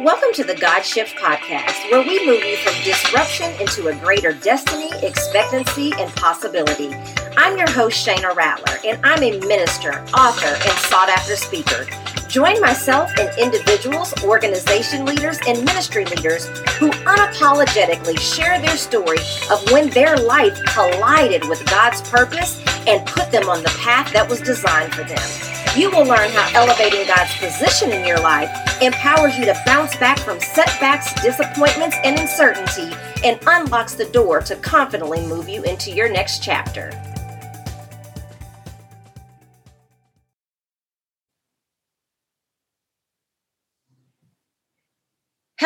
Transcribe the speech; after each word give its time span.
Welcome 0.00 0.34
to 0.34 0.44
the 0.44 0.54
God 0.54 0.82
Shift 0.82 1.16
Podcast, 1.16 1.90
where 1.90 2.02
we 2.02 2.26
move 2.26 2.44
you 2.44 2.58
from 2.58 2.74
disruption 2.84 3.50
into 3.58 3.88
a 3.88 3.94
greater 3.94 4.34
destiny, 4.34 4.90
expectancy, 5.02 5.90
and 5.98 6.14
possibility. 6.16 6.94
I'm 7.38 7.56
your 7.56 7.70
host, 7.70 8.06
Shana 8.06 8.36
Rattler, 8.36 8.76
and 8.84 9.00
I'm 9.02 9.22
a 9.22 9.40
minister, 9.46 10.04
author, 10.12 10.48
and 10.48 10.78
sought 10.80 11.08
after 11.08 11.34
speaker. 11.34 11.86
Join 12.28 12.60
myself 12.60 13.10
and 13.18 13.30
individuals, 13.38 14.12
organization 14.22 15.06
leaders, 15.06 15.38
and 15.46 15.64
ministry 15.64 16.04
leaders 16.04 16.44
who 16.78 16.90
unapologetically 16.90 18.18
share 18.18 18.60
their 18.60 18.76
story 18.76 19.20
of 19.50 19.72
when 19.72 19.88
their 19.88 20.18
life 20.18 20.62
collided 20.66 21.48
with 21.48 21.64
God's 21.70 22.02
purpose 22.10 22.62
and 22.86 23.06
put 23.06 23.32
them 23.32 23.48
on 23.48 23.62
the 23.62 23.74
path 23.80 24.12
that 24.12 24.28
was 24.28 24.42
designed 24.42 24.92
for 24.92 25.04
them. 25.04 25.55
You 25.76 25.90
will 25.90 26.06
learn 26.06 26.30
how 26.30 26.48
elevating 26.54 27.06
God's 27.06 27.36
position 27.36 27.92
in 27.92 28.06
your 28.06 28.18
life 28.18 28.48
empowers 28.80 29.36
you 29.36 29.44
to 29.44 29.62
bounce 29.66 29.94
back 29.96 30.18
from 30.18 30.40
setbacks, 30.40 31.12
disappointments, 31.22 31.98
and 32.02 32.18
uncertainty 32.18 32.96
and 33.22 33.38
unlocks 33.46 33.92
the 33.92 34.06
door 34.06 34.40
to 34.40 34.56
confidently 34.56 35.20
move 35.26 35.50
you 35.50 35.62
into 35.64 35.90
your 35.90 36.10
next 36.10 36.42
chapter. 36.42 36.90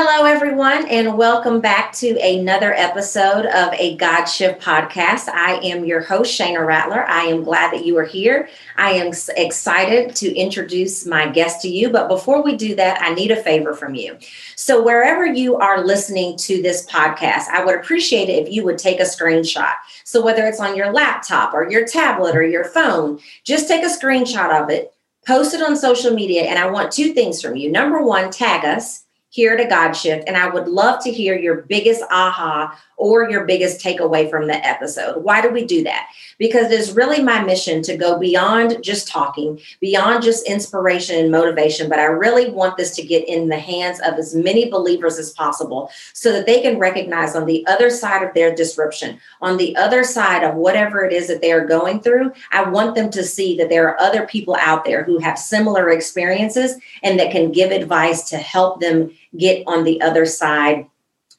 Hello, 0.02 0.24
everyone, 0.24 0.88
and 0.88 1.18
welcome 1.18 1.60
back 1.60 1.92
to 1.92 2.18
another 2.20 2.72
episode 2.72 3.44
of 3.44 3.74
a 3.74 3.98
God 3.98 4.24
Shift 4.24 4.58
podcast. 4.58 5.28
I 5.28 5.60
am 5.62 5.84
your 5.84 6.00
host, 6.00 6.40
Shana 6.40 6.66
Rattler. 6.66 7.04
I 7.06 7.24
am 7.24 7.44
glad 7.44 7.74
that 7.74 7.84
you 7.84 7.98
are 7.98 8.06
here. 8.06 8.48
I 8.78 8.92
am 8.92 9.12
excited 9.36 10.16
to 10.16 10.34
introduce 10.34 11.04
my 11.04 11.28
guest 11.28 11.60
to 11.60 11.68
you. 11.68 11.90
But 11.90 12.08
before 12.08 12.42
we 12.42 12.56
do 12.56 12.74
that, 12.76 13.02
I 13.02 13.12
need 13.12 13.30
a 13.30 13.42
favor 13.42 13.74
from 13.74 13.94
you. 13.94 14.16
So, 14.56 14.82
wherever 14.82 15.26
you 15.26 15.56
are 15.56 15.84
listening 15.84 16.38
to 16.38 16.62
this 16.62 16.86
podcast, 16.86 17.48
I 17.48 17.62
would 17.62 17.74
appreciate 17.74 18.30
it 18.30 18.46
if 18.46 18.50
you 18.50 18.64
would 18.64 18.78
take 18.78 19.00
a 19.00 19.02
screenshot. 19.02 19.74
So, 20.04 20.24
whether 20.24 20.46
it's 20.46 20.60
on 20.60 20.76
your 20.76 20.94
laptop 20.94 21.52
or 21.52 21.70
your 21.70 21.86
tablet 21.86 22.34
or 22.34 22.42
your 22.42 22.64
phone, 22.64 23.20
just 23.44 23.68
take 23.68 23.82
a 23.82 23.88
screenshot 23.88 24.62
of 24.62 24.70
it, 24.70 24.94
post 25.26 25.52
it 25.52 25.60
on 25.60 25.76
social 25.76 26.14
media. 26.14 26.44
And 26.44 26.58
I 26.58 26.70
want 26.70 26.90
two 26.90 27.12
things 27.12 27.42
from 27.42 27.56
you. 27.56 27.70
Number 27.70 28.02
one, 28.02 28.30
tag 28.30 28.64
us 28.64 29.04
here 29.30 29.56
to 29.56 29.64
God 29.64 29.92
Shift. 29.92 30.24
And 30.26 30.36
I 30.36 30.48
would 30.48 30.68
love 30.68 31.02
to 31.04 31.10
hear 31.10 31.38
your 31.38 31.62
biggest 31.62 32.02
aha 32.10 32.78
or 32.96 33.30
your 33.30 33.46
biggest 33.46 33.82
takeaway 33.82 34.28
from 34.28 34.46
the 34.46 34.66
episode. 34.66 35.24
Why 35.24 35.40
do 35.40 35.48
we 35.50 35.64
do 35.64 35.82
that? 35.84 36.10
Because 36.38 36.70
it's 36.70 36.90
really 36.90 37.22
my 37.22 37.42
mission 37.42 37.80
to 37.82 37.96
go 37.96 38.18
beyond 38.18 38.82
just 38.82 39.08
talking, 39.08 39.58
beyond 39.80 40.22
just 40.22 40.46
inspiration 40.46 41.16
and 41.16 41.30
motivation, 41.30 41.88
but 41.88 41.98
I 41.98 42.04
really 42.04 42.50
want 42.50 42.76
this 42.76 42.94
to 42.96 43.02
get 43.02 43.26
in 43.26 43.48
the 43.48 43.58
hands 43.58 44.00
of 44.00 44.14
as 44.14 44.34
many 44.34 44.68
believers 44.68 45.18
as 45.18 45.30
possible 45.30 45.90
so 46.12 46.32
that 46.32 46.44
they 46.44 46.60
can 46.60 46.78
recognize 46.78 47.34
on 47.34 47.46
the 47.46 47.66
other 47.68 47.88
side 47.88 48.22
of 48.22 48.34
their 48.34 48.54
disruption, 48.54 49.18
on 49.40 49.56
the 49.56 49.74
other 49.76 50.04
side 50.04 50.42
of 50.42 50.56
whatever 50.56 51.04
it 51.04 51.12
is 51.12 51.28
that 51.28 51.40
they 51.40 51.52
are 51.52 51.64
going 51.64 52.00
through, 52.00 52.32
I 52.52 52.68
want 52.68 52.96
them 52.96 53.10
to 53.12 53.24
see 53.24 53.56
that 53.56 53.70
there 53.70 53.88
are 53.88 54.00
other 54.00 54.26
people 54.26 54.56
out 54.60 54.84
there 54.84 55.04
who 55.04 55.18
have 55.20 55.38
similar 55.38 55.88
experiences 55.88 56.76
and 57.02 57.18
that 57.18 57.32
can 57.32 57.52
give 57.52 57.70
advice 57.70 58.28
to 58.30 58.36
help 58.36 58.80
them 58.80 59.10
get 59.36 59.62
on 59.66 59.84
the 59.84 60.00
other 60.00 60.26
side 60.26 60.86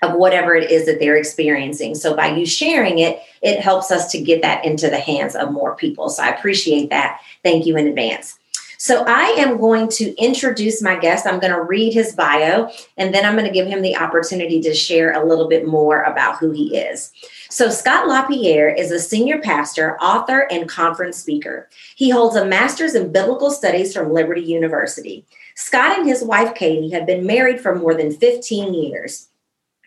of 0.02 0.16
whatever 0.16 0.56
it 0.56 0.72
is 0.72 0.86
that 0.88 1.00
they're 1.00 1.17
experiencing. 1.17 1.94
So 1.94 2.16
by 2.16 2.36
you 2.36 2.45
sharing 2.45 3.00
it, 3.00 3.22
it 3.42 3.59
helps 3.59 3.92
us 3.92 4.11
to 4.11 4.22
get 4.22 4.42
that 4.42 4.66
into 4.66 4.89
the 4.89 5.00
hands 5.00 5.36
of 5.36 5.52
more 5.52 5.75
people. 5.75 6.09
So 6.09 6.23
I 6.23 6.30
appreciate 6.30 6.89
that. 6.89 7.22
Thank 7.44 7.66
you 7.66 7.78
in 7.78 7.88
advance. 7.88 8.39
So 8.81 9.03
I 9.05 9.35
am 9.37 9.59
going 9.59 9.89
to 9.89 10.15
introduce 10.15 10.81
my 10.81 10.97
guest. 10.97 11.27
I'm 11.27 11.39
going 11.39 11.53
to 11.53 11.61
read 11.61 11.93
his 11.93 12.15
bio 12.15 12.67
and 12.97 13.13
then 13.13 13.23
I'm 13.23 13.35
going 13.35 13.45
to 13.45 13.53
give 13.53 13.67
him 13.67 13.83
the 13.83 13.95
opportunity 13.95 14.59
to 14.59 14.73
share 14.73 15.11
a 15.11 15.23
little 15.23 15.47
bit 15.47 15.67
more 15.67 16.01
about 16.01 16.39
who 16.39 16.50
he 16.50 16.75
is. 16.75 17.11
So 17.51 17.69
Scott 17.69 18.07
LaPierre 18.07 18.73
is 18.73 18.89
a 18.89 18.97
senior 18.97 19.38
pastor, 19.39 20.00
author, 20.00 20.47
and 20.50 20.67
conference 20.67 21.17
speaker. 21.17 21.69
He 21.95 22.09
holds 22.09 22.35
a 22.35 22.44
master's 22.44 22.95
in 22.95 23.11
biblical 23.11 23.51
studies 23.51 23.94
from 23.94 24.13
Liberty 24.13 24.41
University. 24.41 25.27
Scott 25.53 26.00
and 26.00 26.07
his 26.07 26.23
wife 26.23 26.56
Katie 26.56 26.89
have 26.89 27.06
been 27.06 27.23
married 27.23 27.61
for 27.61 27.75
more 27.75 27.94
than 27.94 28.11
15 28.11 28.73
years. 28.73 29.29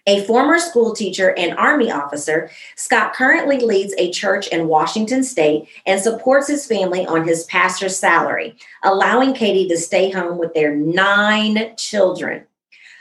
A 0.06 0.22
former 0.24 0.58
school 0.58 0.94
teacher 0.94 1.34
and 1.38 1.56
Army 1.56 1.90
officer, 1.90 2.50
Scott 2.76 3.14
currently 3.14 3.58
leads 3.58 3.94
a 3.96 4.10
church 4.10 4.48
in 4.48 4.68
Washington 4.68 5.24
state 5.24 5.66
and 5.86 5.98
supports 5.98 6.46
his 6.46 6.66
family 6.66 7.06
on 7.06 7.26
his 7.26 7.44
pastor's 7.44 7.96
salary, 7.96 8.54
allowing 8.82 9.32
Katie 9.32 9.66
to 9.68 9.78
stay 9.78 10.10
home 10.10 10.36
with 10.36 10.52
their 10.52 10.76
nine 10.76 11.74
children. 11.78 12.44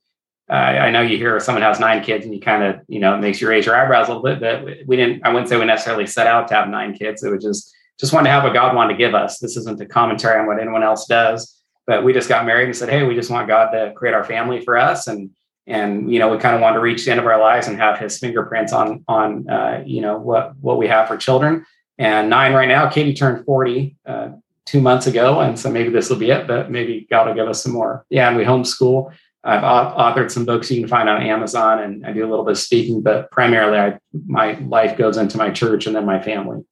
uh, 0.49 0.55
I 0.55 0.91
know 0.91 1.03
you 1.03 1.17
hear 1.17 1.41
someone 1.41 1.63
has 1.63 1.81
nine 1.81 2.05
kids 2.05 2.25
and 2.25 2.33
you 2.33 2.41
kind 2.41 2.63
of, 2.63 2.81
you 2.87 3.01
know, 3.01 3.15
it 3.15 3.19
makes 3.19 3.41
you 3.41 3.49
raise 3.49 3.67
your 3.67 3.75
eyebrows 3.77 4.09
a 4.09 4.15
little 4.15 4.23
bit, 4.23 4.41
but 4.41 4.87
we 4.87 4.97
didn't, 4.97 5.25
I 5.25 5.31
wouldn't 5.31 5.49
say 5.49 5.57
we 5.57 5.65
necessarily 5.65 6.07
set 6.07 6.29
out 6.29 6.47
to 6.49 6.55
have 6.55 6.69
nine 6.69 6.95
kids. 6.95 7.25
It 7.25 7.31
was 7.31 7.43
just, 7.43 7.75
just 7.99 8.13
wanted 8.13 8.29
to 8.29 8.31
have 8.31 8.45
what 8.45 8.53
God 8.53 8.77
wanted 8.77 8.93
to 8.93 8.99
give 8.99 9.15
us. 9.15 9.39
This 9.39 9.57
isn't 9.57 9.81
a 9.81 9.87
commentary 9.87 10.39
on 10.39 10.47
what 10.47 10.61
anyone 10.61 10.85
else 10.85 11.07
does, 11.07 11.61
but 11.87 12.05
we 12.05 12.13
just 12.13 12.29
got 12.29 12.47
married 12.47 12.67
and 12.67 12.77
said, 12.77 12.89
Hey, 12.89 13.03
we 13.03 13.15
just 13.15 13.31
want 13.31 13.49
God 13.49 13.71
to 13.71 13.93
create 13.97 14.15
our 14.15 14.23
family 14.23 14.61
for 14.61 14.77
us. 14.77 15.09
And, 15.09 15.31
and, 15.67 16.13
you 16.13 16.21
know, 16.21 16.29
we 16.29 16.39
kind 16.39 16.55
of 16.55 16.61
wanted 16.61 16.77
to 16.77 16.81
reach 16.81 17.05
the 17.05 17.11
end 17.11 17.19
of 17.19 17.27
our 17.27 17.41
lives 17.41 17.67
and 17.67 17.77
have 17.79 17.99
his 17.99 18.19
fingerprints 18.19 18.73
on, 18.73 19.05
on, 19.09 19.49
uh, 19.49 19.83
you 19.85 20.01
know, 20.01 20.17
what, 20.17 20.57
what 20.61 20.79
we 20.79 20.87
have 20.87 21.09
for 21.09 21.17
children 21.17 21.67
and 21.99 22.31
nine 22.31 22.53
right 22.53 22.69
now. 22.69 22.89
Katie 22.89 23.15
turned 23.15 23.45
40, 23.45 23.97
uh, 24.07 24.29
two 24.67 24.81
months 24.81 25.07
ago. 25.07 25.41
And 25.41 25.59
so 25.59 25.71
maybe 25.71 25.91
this 25.91 26.11
will 26.11 26.19
be 26.19 26.31
it, 26.31 26.47
but 26.47 26.71
maybe 26.71 27.07
God 27.09 27.29
will 27.29 27.35
give 27.35 27.49
us 27.49 27.63
some 27.63 27.73
more. 27.73 28.05
Yeah. 28.11 28.29
And 28.29 28.37
we 28.37 28.45
homeschool 28.45 29.13
I've 29.47 29.63
authored 29.63 30.33
some 30.33 30.45
books 30.45 30.71
you 30.71 30.81
can 30.81 30.89
find 30.89 31.09
on 31.09 31.23
Amazon, 31.23 31.79
and 31.79 32.05
I 32.05 32.13
do 32.13 32.27
a 32.27 32.29
little 32.29 32.45
bit 32.45 32.53
of 32.53 32.59
speaking, 32.59 33.01
but 33.01 33.31
primarily, 33.31 33.79
I, 33.79 33.99
my 34.27 34.59
life 34.59 34.99
goes 34.99 35.17
into 35.17 35.39
my 35.39 35.51
church 35.51 35.87
and 35.87 35.95
then 35.95 36.05
my 36.05 36.21
family. 36.21 36.65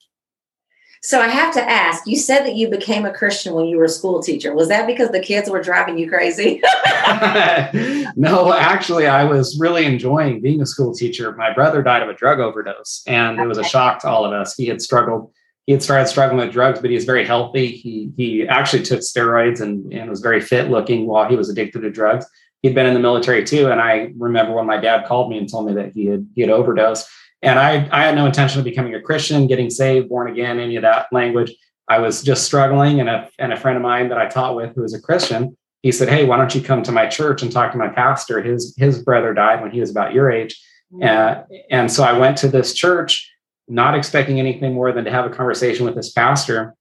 So 1.00 1.21
I 1.21 1.29
have 1.29 1.55
to 1.55 1.62
ask, 1.62 2.05
you 2.06 2.17
said 2.17 2.44
that 2.44 2.56
you 2.56 2.69
became 2.69 3.05
a 3.05 3.12
Christian 3.12 3.53
when 3.55 3.67
you 3.67 3.76
were 3.76 3.85
a 3.85 3.88
school 3.91 4.23
teacher. 4.23 4.55
Was 4.55 4.69
that 4.69 4.87
because 4.87 5.11
the 5.11 5.21
kids 5.21 5.50
were 5.50 5.62
driving 5.62 5.99
you 5.99 6.09
crazy? 6.09 6.62
no, 8.17 8.53
actually, 8.55 9.06
I 9.06 9.23
was 9.23 9.56
really 9.61 9.85
enjoying 9.85 10.41
being 10.41 10.61
a 10.61 10.67
school 10.67 10.94
teacher. 10.94 11.32
My 11.37 11.53
brother 11.53 11.81
died 11.82 12.03
of 12.03 12.09
a 12.09 12.15
drug 12.15 12.41
overdose, 12.41 13.05
and 13.06 13.38
it 13.38 13.47
was 13.47 13.59
a 13.59 13.65
shock 13.65 14.00
to 14.00 14.09
all 14.09 14.25
of 14.25 14.32
us. 14.32 14.56
He 14.56 14.67
had 14.67 14.82
struggled, 14.82 15.31
he 15.67 15.73
had 15.73 15.82
started 15.82 16.09
struggling 16.09 16.44
with 16.44 16.53
drugs, 16.53 16.81
but 16.81 16.91
he 16.91 16.97
was 16.97 17.05
very 17.05 17.25
healthy. 17.25 17.69
He 17.69 18.11
he 18.17 18.49
actually 18.49 18.82
took 18.82 19.00
steroids 19.00 19.61
and, 19.61 19.93
and 19.93 20.11
was 20.11 20.20
very 20.20 20.41
fit 20.41 20.70
looking 20.70 21.06
while 21.06 21.29
he 21.29 21.37
was 21.37 21.49
addicted 21.49 21.82
to 21.82 21.91
drugs 21.91 22.27
he'd 22.64 22.75
been 22.75 22.87
in 22.87 22.94
the 22.94 23.00
military 23.00 23.44
too. 23.44 23.70
And 23.70 23.78
I 23.78 24.11
remember 24.16 24.55
when 24.55 24.64
my 24.64 24.78
dad 24.78 25.06
called 25.06 25.28
me 25.28 25.37
and 25.37 25.49
told 25.49 25.66
me 25.66 25.75
that 25.75 25.93
he 25.93 26.06
had 26.06 26.26
he 26.34 26.40
had 26.40 26.50
overdosed. 26.50 27.06
And 27.43 27.58
I 27.58 27.87
I 27.93 28.05
had 28.05 28.14
no 28.14 28.25
intention 28.25 28.58
of 28.58 28.64
becoming 28.64 28.94
a 28.94 29.02
Christian, 29.02 29.46
getting 29.46 29.69
saved, 29.69 30.08
born 30.08 30.31
again, 30.31 30.58
any 30.58 30.76
of 30.76 30.82
that 30.82 31.06
language. 31.12 31.55
I 31.88 31.99
was 31.99 32.22
just 32.22 32.44
struggling, 32.44 33.00
and 33.00 33.11
a 33.11 33.28
and 33.38 33.52
a 33.52 33.56
friend 33.58 33.76
of 33.76 33.82
mine 33.82 34.08
that 34.08 34.16
I 34.16 34.28
taught 34.28 34.56
with 34.56 34.75
who 34.75 34.81
was 34.81 34.94
a 34.94 35.00
Christian, 35.00 35.55
he 35.82 35.93
said, 35.93 36.08
"Hey, 36.08 36.25
why 36.25 36.38
don't 36.38 36.55
you 36.55 36.62
come 36.62 36.82
to 36.84 36.93
my 36.93 37.06
church 37.06 37.43
and 37.43 37.52
talk 37.52 37.72
to 37.72 37.78
my 37.78 37.88
pastor? 37.88 38.43
His 38.43 38.75
his 38.78 39.02
brother 39.02 39.34
died 39.34 39.60
when 39.60 39.70
he 39.70 39.81
was 39.81 39.90
about 39.90 40.14
your 40.14 40.32
age." 40.32 40.58
Mm-hmm. 40.90 41.02
Uh, 41.02 41.58
and 41.70 41.93
so 41.93 42.02
I 42.02 42.19
went 42.19 42.38
to 42.38 42.49
this 42.49 42.72
church, 42.72 43.31
not 43.69 43.94
expecting 43.94 44.40
anything 44.40 44.72
more 44.72 44.90
than 44.93 45.05
to 45.05 45.10
have 45.10 45.26
a 45.26 45.34
conversation 45.34 45.84
with 45.84 45.96
this 45.96 46.12
pastor. 46.12 46.75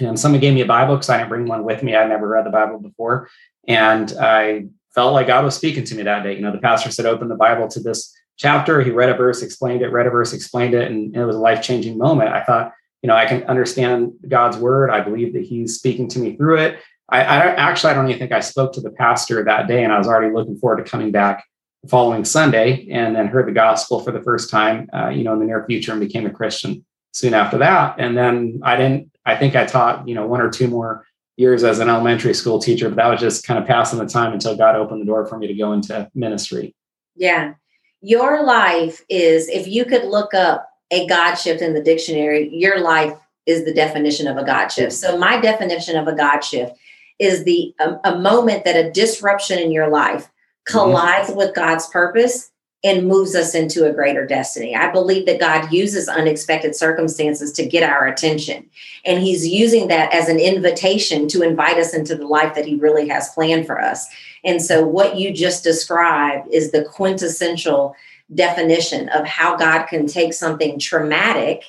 and 0.00 0.18
someone 0.18 0.40
gave 0.40 0.54
me 0.54 0.62
a 0.62 0.66
Bible 0.66 0.96
because 0.96 1.08
I 1.08 1.18
didn't 1.18 1.28
bring 1.28 1.46
one 1.46 1.62
with 1.62 1.84
me. 1.84 1.94
I'd 1.94 2.08
never 2.08 2.26
read 2.26 2.46
the 2.46 2.50
Bible 2.50 2.80
before. 2.80 3.28
And 3.68 4.12
I 4.18 4.66
felt 4.94 5.12
like 5.12 5.26
God 5.26 5.44
was 5.44 5.56
speaking 5.56 5.84
to 5.84 5.94
me 5.94 6.02
that 6.04 6.22
day. 6.22 6.34
You 6.34 6.42
know, 6.42 6.52
the 6.52 6.58
pastor 6.58 6.90
said, 6.90 7.06
open 7.06 7.28
the 7.28 7.34
Bible 7.34 7.68
to 7.68 7.80
this 7.80 8.14
chapter. 8.36 8.80
He 8.82 8.90
read 8.90 9.10
a 9.10 9.14
verse, 9.14 9.42
explained 9.42 9.82
it, 9.82 9.88
read 9.88 10.06
a 10.06 10.10
verse, 10.10 10.32
explained 10.32 10.74
it, 10.74 10.90
and 10.90 11.14
it 11.14 11.24
was 11.24 11.36
a 11.36 11.40
life 11.40 11.62
changing 11.62 11.98
moment. 11.98 12.30
I 12.30 12.42
thought, 12.44 12.72
you 13.02 13.08
know, 13.08 13.14
I 13.14 13.26
can 13.26 13.42
understand 13.44 14.12
God's 14.28 14.56
word. 14.56 14.90
I 14.90 15.00
believe 15.00 15.34
that 15.34 15.42
He's 15.42 15.76
speaking 15.76 16.08
to 16.08 16.18
me 16.18 16.36
through 16.36 16.58
it. 16.58 16.78
I, 17.10 17.20
I 17.20 17.38
actually, 17.56 17.90
I 17.90 17.94
don't 17.94 18.08
even 18.08 18.18
think 18.18 18.32
I 18.32 18.40
spoke 18.40 18.72
to 18.74 18.80
the 18.80 18.90
pastor 18.90 19.44
that 19.44 19.68
day, 19.68 19.84
and 19.84 19.92
I 19.92 19.98
was 19.98 20.06
already 20.06 20.32
looking 20.32 20.56
forward 20.56 20.84
to 20.84 20.90
coming 20.90 21.10
back 21.10 21.44
the 21.82 21.88
following 21.88 22.24
Sunday, 22.24 22.88
and 22.90 23.14
then 23.14 23.26
heard 23.26 23.46
the 23.46 23.52
gospel 23.52 24.00
for 24.00 24.10
the 24.10 24.22
first 24.22 24.48
time, 24.48 24.88
uh, 24.94 25.10
you 25.10 25.22
know, 25.22 25.34
in 25.34 25.38
the 25.38 25.44
near 25.44 25.66
future, 25.66 25.92
and 25.92 26.00
became 26.00 26.24
a 26.24 26.30
Christian 26.30 26.84
soon 27.12 27.34
after 27.34 27.58
that. 27.58 27.96
And 27.98 28.16
then 28.16 28.60
I 28.62 28.76
didn't. 28.76 29.10
I 29.26 29.36
think 29.36 29.56
I 29.56 29.64
taught, 29.64 30.06
you 30.08 30.14
know, 30.14 30.26
one 30.26 30.40
or 30.40 30.50
two 30.50 30.68
more 30.68 31.06
years 31.36 31.64
as 31.64 31.80
an 31.80 31.88
elementary 31.88 32.34
school 32.34 32.58
teacher, 32.58 32.88
but 32.88 32.96
that 32.96 33.08
was 33.08 33.20
just 33.20 33.46
kind 33.46 33.58
of 33.58 33.66
passing 33.66 33.98
the 33.98 34.06
time 34.06 34.32
until 34.32 34.56
God 34.56 34.76
opened 34.76 35.00
the 35.00 35.06
door 35.06 35.26
for 35.26 35.38
me 35.38 35.46
to 35.46 35.54
go 35.54 35.72
into 35.72 36.08
ministry. 36.14 36.74
Yeah. 37.16 37.54
Your 38.00 38.44
life 38.44 39.02
is, 39.08 39.48
if 39.48 39.66
you 39.66 39.84
could 39.84 40.04
look 40.04 40.34
up 40.34 40.68
a 40.90 41.06
God 41.06 41.34
shift 41.34 41.62
in 41.62 41.74
the 41.74 41.82
dictionary, 41.82 42.48
your 42.52 42.80
life 42.80 43.18
is 43.46 43.64
the 43.64 43.74
definition 43.74 44.26
of 44.26 44.36
a 44.36 44.44
God 44.44 44.68
shift. 44.68 44.92
So, 44.92 45.18
my 45.18 45.40
definition 45.40 45.96
of 45.96 46.06
a 46.06 46.14
God 46.14 46.40
shift 46.40 46.76
is 47.18 47.44
the 47.44 47.74
a, 47.80 47.96
a 48.04 48.18
moment 48.18 48.64
that 48.64 48.76
a 48.76 48.90
disruption 48.90 49.58
in 49.58 49.70
your 49.70 49.88
life 49.88 50.24
mm-hmm. 50.24 50.78
collides 50.78 51.28
mm-hmm. 51.28 51.38
with 51.38 51.54
God's 51.54 51.86
purpose 51.88 52.50
and 52.84 53.08
moves 53.08 53.34
us 53.34 53.54
into 53.54 53.88
a 53.88 53.92
greater 53.92 54.26
destiny. 54.26 54.76
I 54.76 54.92
believe 54.92 55.24
that 55.24 55.40
God 55.40 55.72
uses 55.72 56.06
unexpected 56.06 56.76
circumstances 56.76 57.50
to 57.52 57.66
get 57.66 57.82
our 57.82 58.06
attention. 58.06 58.68
And 59.06 59.22
He's 59.22 59.48
using 59.48 59.88
that 59.88 60.12
as 60.12 60.28
an 60.28 60.38
invitation 60.38 61.26
to 61.28 61.42
invite 61.42 61.78
us 61.78 61.94
into 61.94 62.14
the 62.14 62.26
life 62.26 62.54
that 62.54 62.66
He 62.66 62.76
really 62.76 63.08
has 63.08 63.30
planned 63.30 63.66
for 63.66 63.80
us. 63.80 64.06
And 64.44 64.62
so, 64.62 64.86
what 64.86 65.16
you 65.16 65.32
just 65.32 65.64
described 65.64 66.46
is 66.52 66.70
the 66.70 66.84
quintessential 66.84 67.96
definition 68.34 69.08
of 69.08 69.26
how 69.26 69.56
God 69.56 69.86
can 69.86 70.06
take 70.06 70.34
something 70.34 70.78
traumatic 70.78 71.64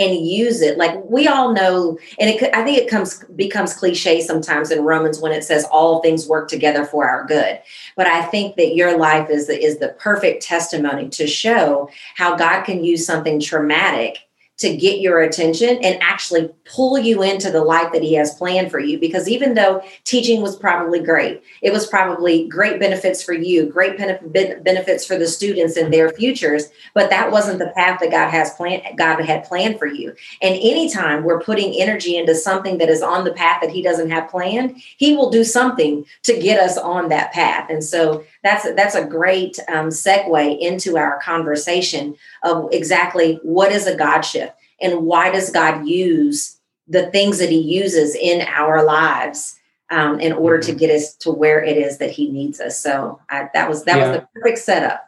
and 0.00 0.26
use 0.26 0.62
it. 0.62 0.78
Like 0.78 0.98
we 1.04 1.28
all 1.28 1.52
know 1.52 1.98
and 2.18 2.30
it 2.30 2.54
i 2.54 2.64
think 2.64 2.78
it 2.78 2.88
comes 2.88 3.22
becomes 3.36 3.74
cliche 3.74 4.20
sometimes 4.20 4.70
in 4.70 4.82
romans 4.82 5.20
when 5.20 5.32
it 5.32 5.44
says 5.44 5.64
all 5.70 6.00
things 6.00 6.26
work 6.26 6.48
together 6.48 6.84
for 6.84 7.08
our 7.08 7.26
good. 7.26 7.60
But 7.96 8.06
i 8.06 8.22
think 8.22 8.56
that 8.56 8.74
your 8.74 8.96
life 8.96 9.28
is 9.30 9.46
the, 9.46 9.62
is 9.62 9.78
the 9.78 9.90
perfect 10.00 10.42
testimony 10.42 11.08
to 11.10 11.26
show 11.26 11.90
how 12.16 12.36
god 12.36 12.62
can 12.62 12.82
use 12.82 13.06
something 13.06 13.40
traumatic 13.40 14.18
to 14.60 14.76
get 14.76 15.00
your 15.00 15.20
attention 15.20 15.78
and 15.82 16.00
actually 16.02 16.50
pull 16.66 16.98
you 16.98 17.22
into 17.22 17.50
the 17.50 17.64
life 17.64 17.92
that 17.92 18.02
he 18.02 18.12
has 18.14 18.34
planned 18.34 18.70
for 18.70 18.78
you. 18.78 18.98
Because 18.98 19.26
even 19.26 19.54
though 19.54 19.82
teaching 20.04 20.42
was 20.42 20.54
probably 20.54 21.00
great, 21.00 21.42
it 21.62 21.72
was 21.72 21.86
probably 21.86 22.46
great 22.46 22.78
benefits 22.78 23.22
for 23.22 23.32
you, 23.32 23.66
great 23.66 23.96
benefits 23.98 25.06
for 25.06 25.16
the 25.16 25.26
students 25.26 25.76
and 25.76 25.92
their 25.92 26.10
futures, 26.10 26.68
but 26.94 27.08
that 27.08 27.32
wasn't 27.32 27.58
the 27.58 27.72
path 27.74 28.00
that 28.00 28.10
God 28.10 28.28
has 28.28 28.52
planned, 28.54 28.82
God 28.98 29.22
had 29.22 29.44
planned 29.44 29.78
for 29.78 29.86
you. 29.86 30.14
And 30.42 30.54
anytime 30.56 31.24
we're 31.24 31.40
putting 31.40 31.80
energy 31.80 32.18
into 32.18 32.34
something 32.34 32.76
that 32.78 32.90
is 32.90 33.00
on 33.00 33.24
the 33.24 33.32
path 33.32 33.62
that 33.62 33.70
he 33.70 33.80
doesn't 33.80 34.10
have 34.10 34.28
planned, 34.28 34.76
he 34.76 35.16
will 35.16 35.30
do 35.30 35.42
something 35.42 36.04
to 36.24 36.38
get 36.38 36.60
us 36.60 36.76
on 36.76 37.08
that 37.08 37.32
path. 37.32 37.70
And 37.70 37.82
so 37.82 38.24
that's 38.42 38.70
that's 38.74 38.94
a 38.94 39.06
great 39.06 39.58
um, 39.68 39.88
segue 39.88 40.58
into 40.58 40.98
our 40.98 41.18
conversation 41.20 42.16
of 42.42 42.68
exactly 42.72 43.40
what 43.42 43.72
is 43.72 43.86
a 43.86 43.96
God 43.96 44.20
shift 44.20 44.49
and 44.80 45.06
why 45.06 45.30
does 45.30 45.50
God 45.50 45.86
use 45.86 46.58
the 46.88 47.10
things 47.10 47.38
that 47.38 47.50
He 47.50 47.60
uses 47.60 48.14
in 48.14 48.42
our 48.42 48.84
lives 48.84 49.56
um, 49.90 50.20
in 50.20 50.32
order 50.32 50.58
to 50.60 50.70
mm-hmm. 50.70 50.78
get 50.78 50.90
us 50.90 51.14
to 51.16 51.30
where 51.30 51.62
it 51.62 51.76
is 51.76 51.98
that 51.98 52.10
He 52.10 52.30
needs 52.30 52.60
us. 52.60 52.78
So 52.78 53.20
I, 53.28 53.48
that 53.54 53.68
was 53.68 53.84
that 53.84 53.98
yeah. 53.98 54.10
was 54.10 54.20
the 54.20 54.28
perfect 54.34 54.58
setup. 54.58 55.06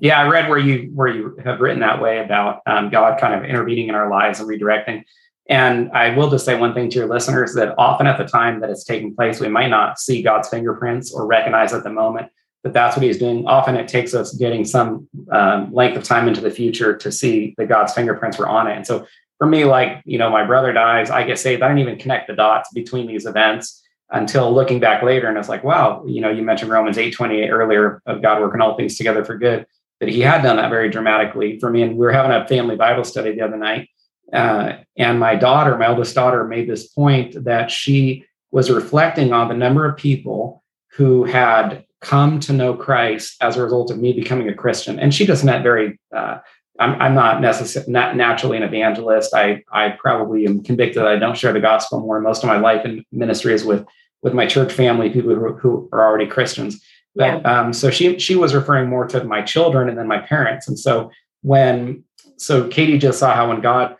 Yeah, 0.00 0.20
I 0.20 0.28
read 0.28 0.48
where 0.48 0.58
you 0.58 0.90
where 0.94 1.08
you 1.08 1.36
have 1.44 1.60
written 1.60 1.80
that 1.80 2.00
way 2.00 2.18
about 2.18 2.62
um, 2.66 2.90
God 2.90 3.20
kind 3.20 3.34
of 3.34 3.44
intervening 3.48 3.88
in 3.88 3.94
our 3.94 4.10
lives 4.10 4.40
and 4.40 4.48
redirecting. 4.48 5.04
And 5.46 5.90
I 5.92 6.16
will 6.16 6.30
just 6.30 6.46
say 6.46 6.58
one 6.58 6.72
thing 6.72 6.88
to 6.88 6.98
your 6.98 7.08
listeners 7.08 7.52
that 7.54 7.74
often 7.76 8.06
at 8.06 8.16
the 8.16 8.24
time 8.24 8.60
that 8.60 8.70
it's 8.70 8.84
taking 8.84 9.14
place, 9.14 9.40
we 9.40 9.48
might 9.48 9.68
not 9.68 9.98
see 9.98 10.22
God's 10.22 10.48
fingerprints 10.48 11.12
or 11.12 11.26
recognize 11.26 11.74
at 11.74 11.84
the 11.84 11.90
moment 11.90 12.30
that 12.64 12.72
that's 12.72 12.96
what 12.96 13.04
he's 13.04 13.18
doing. 13.18 13.46
Often 13.46 13.76
it 13.76 13.88
takes 13.88 14.14
us 14.14 14.34
getting 14.34 14.64
some 14.64 15.06
um, 15.30 15.72
length 15.72 15.96
of 15.96 16.02
time 16.02 16.26
into 16.26 16.40
the 16.40 16.50
future 16.50 16.96
to 16.96 17.12
see 17.12 17.54
that 17.58 17.68
God's 17.68 17.92
fingerprints 17.92 18.38
were 18.38 18.48
on 18.48 18.66
it. 18.66 18.74
And 18.74 18.86
so 18.86 19.06
for 19.38 19.46
me, 19.46 19.64
like, 19.64 20.02
you 20.06 20.16
know, 20.16 20.30
my 20.30 20.44
brother 20.44 20.72
dies, 20.72 21.10
I 21.10 21.24
get 21.24 21.38
saved. 21.38 21.62
I 21.62 21.68
didn't 21.68 21.80
even 21.80 21.98
connect 21.98 22.26
the 22.26 22.34
dots 22.34 22.72
between 22.72 23.06
these 23.06 23.26
events 23.26 23.82
until 24.10 24.52
looking 24.52 24.80
back 24.80 25.02
later. 25.02 25.28
And 25.28 25.36
it's 25.36 25.48
like, 25.48 25.62
wow, 25.62 26.02
you 26.06 26.22
know, 26.22 26.30
you 26.30 26.42
mentioned 26.42 26.70
Romans 26.70 26.96
8 26.96 27.12
28 27.12 27.50
earlier 27.50 28.02
of 28.06 28.22
God 28.22 28.40
working 28.40 28.62
all 28.62 28.76
things 28.76 28.96
together 28.96 29.24
for 29.24 29.36
good, 29.36 29.66
that 30.00 30.08
he 30.08 30.20
had 30.20 30.42
done 30.42 30.56
that 30.56 30.70
very 30.70 30.88
dramatically 30.88 31.60
for 31.60 31.68
me. 31.68 31.82
And 31.82 31.92
we 31.92 32.06
were 32.06 32.12
having 32.12 32.32
a 32.32 32.48
family 32.48 32.76
Bible 32.76 33.04
study 33.04 33.34
the 33.34 33.42
other 33.42 33.58
night. 33.58 33.90
Uh, 34.32 34.78
and 34.96 35.20
my 35.20 35.36
daughter, 35.36 35.76
my 35.76 35.88
oldest 35.88 36.14
daughter, 36.14 36.44
made 36.44 36.68
this 36.68 36.86
point 36.88 37.44
that 37.44 37.70
she 37.70 38.24
was 38.50 38.70
reflecting 38.70 39.34
on 39.34 39.48
the 39.48 39.54
number 39.54 39.84
of 39.84 39.98
people 39.98 40.64
who 40.92 41.24
had 41.24 41.84
come 42.04 42.38
to 42.40 42.52
know 42.52 42.74
Christ 42.74 43.36
as 43.40 43.56
a 43.56 43.62
result 43.62 43.90
of 43.90 43.98
me 43.98 44.12
becoming 44.12 44.48
a 44.48 44.54
Christian. 44.54 45.00
And 45.00 45.12
she 45.12 45.26
just 45.26 45.42
meant 45.42 45.62
very, 45.62 45.98
uh, 46.14 46.38
I'm, 46.78 47.00
I'm, 47.00 47.14
not 47.14 47.40
necessarily 47.40 47.90
not 47.90 48.16
naturally 48.16 48.56
an 48.56 48.62
evangelist. 48.62 49.34
I, 49.34 49.62
I 49.72 49.90
probably 49.90 50.46
am 50.46 50.62
convicted 50.62 51.02
that 51.02 51.08
I 51.08 51.16
don't 51.16 51.36
share 51.36 51.52
the 51.52 51.60
gospel 51.60 52.00
more. 52.00 52.20
Most 52.20 52.42
of 52.42 52.48
my 52.48 52.58
life 52.58 52.84
in 52.84 53.04
ministry 53.10 53.54
is 53.54 53.64
with, 53.64 53.86
with 54.22 54.34
my 54.34 54.46
church 54.46 54.72
family, 54.72 55.10
people 55.10 55.34
who, 55.34 55.54
who 55.54 55.88
are 55.92 56.06
already 56.06 56.26
Christians. 56.26 56.84
But 57.16 57.40
yeah. 57.40 57.60
um, 57.60 57.72
so 57.72 57.90
she, 57.90 58.18
she 58.18 58.36
was 58.36 58.54
referring 58.54 58.88
more 58.88 59.06
to 59.08 59.24
my 59.24 59.42
children 59.42 59.88
and 59.88 59.96
then 59.96 60.08
my 60.08 60.18
parents. 60.18 60.68
And 60.68 60.78
so 60.78 61.10
when, 61.42 62.04
so 62.36 62.68
Katie 62.68 62.98
just 62.98 63.18
saw 63.18 63.34
how 63.34 63.48
when 63.48 63.60
God 63.60 63.96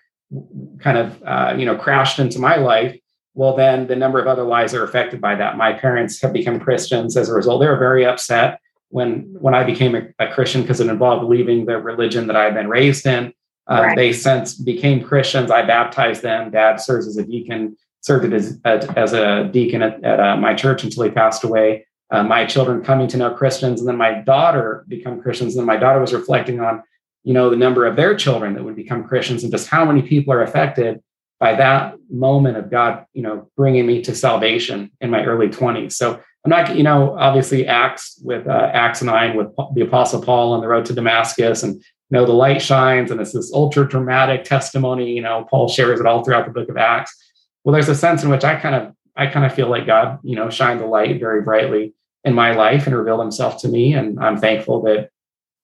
kind 0.80 0.98
of, 0.98 1.22
uh, 1.22 1.54
you 1.56 1.64
know, 1.64 1.76
crashed 1.76 2.18
into 2.18 2.38
my 2.38 2.56
life, 2.56 2.98
well, 3.34 3.56
then 3.56 3.88
the 3.88 3.96
number 3.96 4.20
of 4.20 4.26
other 4.26 4.44
lives 4.44 4.74
are 4.74 4.84
affected 4.84 5.20
by 5.20 5.34
that. 5.34 5.56
My 5.56 5.72
parents 5.72 6.20
have 6.22 6.32
become 6.32 6.60
Christians 6.60 7.16
as 7.16 7.28
a 7.28 7.34
result. 7.34 7.60
They 7.60 7.66
were 7.66 7.76
very 7.76 8.06
upset 8.06 8.60
when 8.90 9.34
when 9.40 9.54
I 9.54 9.64
became 9.64 9.94
a, 9.96 10.02
a 10.20 10.32
Christian 10.32 10.62
because 10.62 10.80
it 10.80 10.88
involved 10.88 11.24
leaving 11.24 11.66
the 11.66 11.78
religion 11.78 12.28
that 12.28 12.36
I 12.36 12.44
had 12.44 12.54
been 12.54 12.68
raised 12.68 13.06
in. 13.06 13.32
Uh, 13.68 13.82
right. 13.82 13.96
They 13.96 14.12
since 14.12 14.54
became 14.54 15.02
Christians. 15.02 15.50
I 15.50 15.62
baptized 15.62 16.22
them. 16.22 16.50
Dad 16.50 16.80
serves 16.80 17.08
as 17.08 17.16
a 17.16 17.24
deacon, 17.24 17.76
served 18.02 18.32
as, 18.32 18.60
as 18.64 19.12
a 19.14 19.48
deacon 19.52 19.82
at, 19.82 20.04
at 20.04 20.20
uh, 20.20 20.36
my 20.36 20.54
church 20.54 20.84
until 20.84 21.04
he 21.04 21.10
passed 21.10 21.44
away. 21.44 21.86
Uh, 22.10 22.22
my 22.22 22.44
children 22.44 22.84
coming 22.84 23.08
to 23.08 23.16
know 23.16 23.34
Christians, 23.34 23.80
and 23.80 23.88
then 23.88 23.96
my 23.96 24.20
daughter 24.20 24.84
become 24.86 25.20
Christians. 25.20 25.56
And 25.56 25.60
then 25.60 25.66
my 25.66 25.78
daughter 25.78 25.98
was 25.98 26.12
reflecting 26.12 26.60
on, 26.60 26.82
you 27.24 27.32
know, 27.32 27.48
the 27.48 27.56
number 27.56 27.86
of 27.86 27.96
their 27.96 28.14
children 28.14 28.54
that 28.54 28.62
would 28.62 28.76
become 28.76 29.02
Christians 29.02 29.42
and 29.42 29.50
just 29.50 29.68
how 29.68 29.84
many 29.84 30.02
people 30.02 30.32
are 30.32 30.42
affected 30.42 31.02
by 31.44 31.54
that 31.54 31.94
moment 32.08 32.56
of 32.56 32.70
God, 32.70 33.04
you 33.12 33.20
know, 33.20 33.50
bringing 33.54 33.84
me 33.84 34.00
to 34.00 34.14
salvation 34.14 34.90
in 35.02 35.10
my 35.10 35.22
early 35.26 35.48
20s. 35.48 35.92
So 35.92 36.18
I'm 36.42 36.48
not, 36.48 36.74
you 36.74 36.82
know, 36.82 37.14
obviously 37.18 37.66
Acts 37.66 38.18
with 38.24 38.46
uh, 38.46 38.70
Acts 38.72 39.02
9 39.02 39.36
with 39.36 39.48
the 39.74 39.82
Apostle 39.82 40.22
Paul 40.22 40.54
on 40.54 40.62
the 40.62 40.68
road 40.68 40.86
to 40.86 40.94
Damascus 40.94 41.62
and, 41.62 41.74
you 41.74 41.82
know, 42.12 42.24
the 42.24 42.32
light 42.32 42.62
shines 42.62 43.10
and 43.10 43.20
it's 43.20 43.34
this 43.34 43.52
ultra 43.52 43.86
dramatic 43.86 44.44
testimony, 44.44 45.12
you 45.12 45.20
know, 45.20 45.46
Paul 45.50 45.68
shares 45.68 46.00
it 46.00 46.06
all 46.06 46.24
throughout 46.24 46.46
the 46.46 46.50
book 46.50 46.70
of 46.70 46.78
Acts. 46.78 47.14
Well, 47.62 47.74
there's 47.74 47.90
a 47.90 47.94
sense 47.94 48.22
in 48.22 48.30
which 48.30 48.44
I 48.44 48.58
kind 48.58 48.74
of, 48.74 48.94
I 49.14 49.26
kind 49.26 49.44
of 49.44 49.52
feel 49.52 49.68
like 49.68 49.84
God, 49.84 50.20
you 50.22 50.36
know, 50.36 50.48
shined 50.48 50.80
the 50.80 50.86
light 50.86 51.20
very 51.20 51.42
brightly 51.42 51.92
in 52.24 52.32
my 52.32 52.52
life 52.52 52.86
and 52.86 52.96
revealed 52.96 53.20
himself 53.20 53.60
to 53.60 53.68
me. 53.68 53.92
And 53.92 54.18
I'm 54.18 54.38
thankful 54.38 54.80
that, 54.84 55.10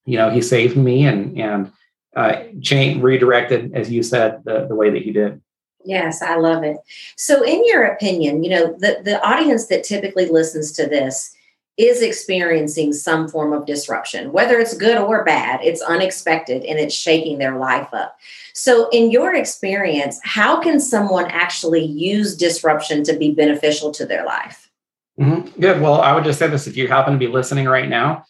you 0.04 0.18
know, 0.18 0.28
he 0.28 0.42
saved 0.42 0.76
me 0.76 1.06
and, 1.06 1.40
and, 1.40 1.72
uh, 2.14 2.42
change, 2.60 3.02
redirected, 3.02 3.72
as 3.74 3.90
you 3.90 4.02
said, 4.02 4.42
the, 4.44 4.66
the 4.68 4.74
way 4.74 4.90
that 4.90 5.00
he 5.00 5.12
did. 5.12 5.40
Yes, 5.84 6.22
I 6.22 6.36
love 6.36 6.62
it. 6.62 6.76
So, 7.16 7.42
in 7.42 7.64
your 7.66 7.84
opinion, 7.84 8.44
you 8.44 8.50
know, 8.50 8.76
the, 8.78 9.00
the 9.02 9.22
audience 9.26 9.66
that 9.66 9.84
typically 9.84 10.26
listens 10.26 10.72
to 10.72 10.86
this 10.86 11.34
is 11.78 12.02
experiencing 12.02 12.92
some 12.92 13.26
form 13.26 13.54
of 13.54 13.64
disruption, 13.64 14.32
whether 14.32 14.58
it's 14.58 14.76
good 14.76 14.98
or 14.98 15.24
bad, 15.24 15.60
it's 15.62 15.80
unexpected 15.80 16.62
and 16.64 16.78
it's 16.78 16.94
shaking 16.94 17.38
their 17.38 17.56
life 17.56 17.88
up. 17.94 18.18
So, 18.52 18.88
in 18.90 19.10
your 19.10 19.34
experience, 19.34 20.20
how 20.22 20.60
can 20.60 20.80
someone 20.80 21.26
actually 21.26 21.84
use 21.84 22.36
disruption 22.36 23.02
to 23.04 23.16
be 23.16 23.32
beneficial 23.32 23.90
to 23.92 24.04
their 24.04 24.26
life? 24.26 24.70
Mm-hmm. 25.18 25.60
Good. 25.60 25.80
Well, 25.80 26.00
I 26.00 26.12
would 26.12 26.24
just 26.24 26.38
say 26.38 26.48
this 26.48 26.66
if 26.66 26.76
you 26.76 26.88
happen 26.88 27.14
to 27.14 27.18
be 27.18 27.26
listening 27.26 27.66
right 27.66 27.88
now, 27.88 28.24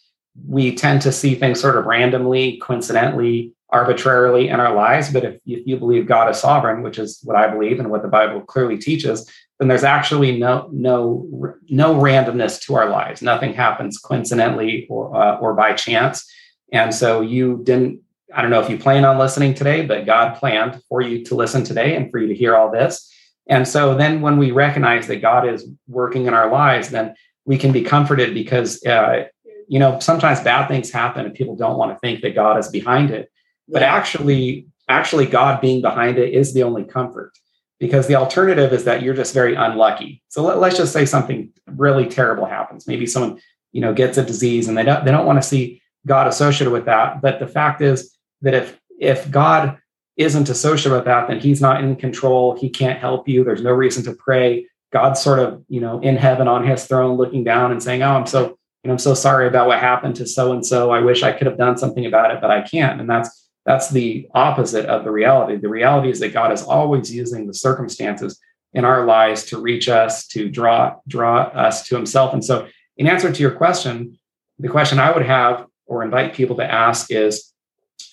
we 0.47 0.73
tend 0.75 1.01
to 1.01 1.11
see 1.11 1.35
things 1.35 1.59
sort 1.59 1.77
of 1.77 1.85
randomly, 1.85 2.57
coincidentally, 2.57 3.53
arbitrarily 3.71 4.49
in 4.49 4.59
our 4.59 4.75
lives. 4.75 5.11
But 5.11 5.23
if, 5.23 5.35
if 5.45 5.65
you 5.65 5.77
believe 5.77 6.07
God 6.07 6.29
is 6.29 6.39
sovereign, 6.39 6.81
which 6.81 6.99
is 6.99 7.19
what 7.23 7.37
I 7.37 7.47
believe 7.47 7.79
and 7.79 7.89
what 7.89 8.01
the 8.01 8.07
Bible 8.07 8.41
clearly 8.41 8.77
teaches, 8.77 9.29
then 9.59 9.67
there's 9.67 9.83
actually 9.83 10.37
no 10.37 10.69
no 10.73 11.55
no 11.69 11.95
randomness 11.95 12.59
to 12.63 12.75
our 12.75 12.89
lives. 12.89 13.21
Nothing 13.21 13.53
happens 13.53 13.97
coincidentally 13.97 14.87
or 14.89 15.15
uh, 15.15 15.37
or 15.37 15.53
by 15.53 15.73
chance. 15.73 16.29
And 16.71 16.93
so 16.93 17.21
you 17.21 17.61
didn't. 17.63 18.01
I 18.33 18.41
don't 18.41 18.51
know 18.51 18.61
if 18.61 18.69
you 18.69 18.77
plan 18.77 19.03
on 19.03 19.17
listening 19.17 19.53
today, 19.53 19.85
but 19.85 20.05
God 20.05 20.35
planned 20.35 20.81
for 20.87 21.01
you 21.01 21.23
to 21.25 21.35
listen 21.35 21.63
today 21.63 21.95
and 21.95 22.09
for 22.09 22.17
you 22.17 22.27
to 22.27 22.35
hear 22.35 22.55
all 22.55 22.71
this. 22.71 23.11
And 23.47 23.67
so 23.67 23.95
then 23.95 24.21
when 24.21 24.37
we 24.37 24.51
recognize 24.51 25.07
that 25.07 25.21
God 25.21 25.47
is 25.47 25.67
working 25.87 26.27
in 26.27 26.33
our 26.33 26.49
lives, 26.49 26.89
then 26.89 27.13
we 27.45 27.57
can 27.57 27.71
be 27.71 27.81
comforted 27.81 28.33
because, 28.33 28.83
uh, 28.85 29.25
you 29.67 29.79
know, 29.79 29.99
sometimes 29.99 30.39
bad 30.39 30.67
things 30.67 30.91
happen 30.91 31.25
and 31.25 31.33
people 31.33 31.55
don't 31.55 31.77
want 31.77 31.91
to 31.91 31.99
think 31.99 32.21
that 32.21 32.35
God 32.35 32.57
is 32.57 32.69
behind 32.69 33.11
it. 33.11 33.30
But 33.71 33.83
actually, 33.83 34.67
actually, 34.89 35.25
God 35.25 35.61
being 35.61 35.81
behind 35.81 36.17
it 36.17 36.33
is 36.33 36.53
the 36.53 36.63
only 36.63 36.83
comfort 36.83 37.31
because 37.79 38.07
the 38.07 38.15
alternative 38.15 38.73
is 38.73 38.83
that 38.83 39.01
you're 39.01 39.15
just 39.15 39.33
very 39.33 39.55
unlucky. 39.55 40.21
So 40.29 40.43
let, 40.43 40.57
us 40.57 40.77
just 40.77 40.93
say 40.93 41.05
something 41.05 41.51
really 41.67 42.05
terrible 42.05 42.45
happens. 42.45 42.85
Maybe 42.87 43.07
someone, 43.07 43.41
you 43.71 43.81
know, 43.81 43.93
gets 43.93 44.17
a 44.17 44.23
disease 44.23 44.67
and 44.67 44.77
they 44.77 44.83
don't 44.83 45.03
they 45.03 45.11
don't 45.11 45.25
want 45.25 45.41
to 45.41 45.47
see 45.47 45.81
God 46.05 46.27
associated 46.27 46.71
with 46.71 46.85
that. 46.85 47.21
But 47.21 47.39
the 47.39 47.47
fact 47.47 47.81
is 47.81 48.15
that 48.41 48.53
if 48.53 48.79
if 48.99 49.29
God 49.31 49.77
isn't 50.17 50.49
associated 50.49 50.95
with 50.95 51.05
that, 51.05 51.27
then 51.27 51.39
he's 51.39 51.61
not 51.61 51.83
in 51.83 51.95
control. 51.95 52.55
He 52.55 52.69
can't 52.69 52.99
help 52.99 53.27
you. 53.27 53.43
There's 53.43 53.63
no 53.63 53.71
reason 53.71 54.03
to 54.03 54.13
pray. 54.13 54.67
God's 54.91 55.21
sort 55.21 55.39
of, 55.39 55.63
you 55.67 55.79
know, 55.79 55.99
in 56.01 56.17
heaven 56.17 56.47
on 56.47 56.67
his 56.67 56.85
throne 56.85 57.17
looking 57.17 57.43
down 57.43 57.71
and 57.71 57.81
saying, 57.81 58.03
Oh, 58.03 58.11
I'm 58.11 58.27
so, 58.27 58.49
you 58.83 58.87
know, 58.87 58.91
I'm 58.91 58.99
so 58.99 59.13
sorry 59.13 59.47
about 59.47 59.67
what 59.67 59.79
happened 59.79 60.15
to 60.17 60.27
so 60.27 60.51
and 60.51 60.65
so. 60.65 60.91
I 60.91 60.99
wish 60.99 61.23
I 61.23 61.31
could 61.31 61.47
have 61.47 61.57
done 61.57 61.77
something 61.77 62.05
about 62.05 62.31
it, 62.31 62.41
but 62.41 62.51
I 62.51 62.61
can't. 62.61 62.99
And 62.99 63.09
that's 63.09 63.49
that's 63.71 63.89
the 63.89 64.27
opposite 64.33 64.85
of 64.87 65.05
the 65.05 65.11
reality. 65.11 65.55
The 65.55 65.69
reality 65.69 66.09
is 66.09 66.19
that 66.19 66.33
God 66.33 66.51
is 66.51 66.61
always 66.61 67.13
using 67.13 67.47
the 67.47 67.53
circumstances 67.53 68.37
in 68.73 68.83
our 68.83 69.05
lives 69.05 69.45
to 69.45 69.61
reach 69.61 69.87
us, 69.87 70.27
to 70.27 70.49
draw 70.49 70.97
draw 71.07 71.43
us 71.43 71.87
to 71.87 71.95
himself. 71.95 72.33
And 72.33 72.43
so 72.43 72.67
in 72.97 73.07
answer 73.07 73.31
to 73.31 73.41
your 73.41 73.51
question, 73.51 74.19
the 74.59 74.67
question 74.67 74.99
I 74.99 75.11
would 75.13 75.25
have 75.25 75.67
or 75.85 76.03
invite 76.03 76.33
people 76.33 76.57
to 76.57 76.69
ask 76.69 77.11
is 77.11 77.53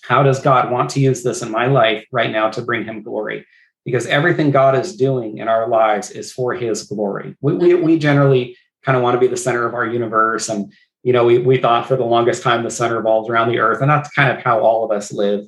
how 0.02 0.22
does 0.22 0.40
God 0.40 0.70
want 0.70 0.90
to 0.90 1.00
use 1.00 1.24
this 1.24 1.42
in 1.42 1.50
my 1.50 1.66
life 1.66 2.06
right 2.12 2.30
now 2.30 2.50
to 2.50 2.62
bring 2.62 2.84
him 2.84 3.02
glory? 3.02 3.44
Because 3.84 4.06
everything 4.06 4.52
God 4.52 4.76
is 4.76 4.94
doing 4.94 5.38
in 5.38 5.48
our 5.48 5.66
lives 5.68 6.12
is 6.12 6.32
for 6.32 6.54
his 6.54 6.84
glory. 6.84 7.36
We, 7.40 7.54
we, 7.54 7.74
we 7.74 7.98
generally 7.98 8.56
kind 8.84 8.96
of 8.96 9.02
want 9.02 9.16
to 9.16 9.20
be 9.20 9.26
the 9.26 9.36
center 9.36 9.66
of 9.66 9.74
our 9.74 9.86
universe. 9.86 10.48
And, 10.48 10.72
you 11.08 11.14
know, 11.14 11.24
we, 11.24 11.38
we 11.38 11.56
thought 11.56 11.88
for 11.88 11.96
the 11.96 12.04
longest 12.04 12.42
time 12.42 12.62
the 12.62 12.70
sun 12.70 12.92
revolves 12.92 13.30
around 13.30 13.48
the 13.48 13.58
earth. 13.58 13.80
And 13.80 13.90
that's 13.90 14.10
kind 14.10 14.30
of 14.30 14.44
how 14.44 14.60
all 14.60 14.84
of 14.84 14.90
us 14.90 15.10
live. 15.10 15.46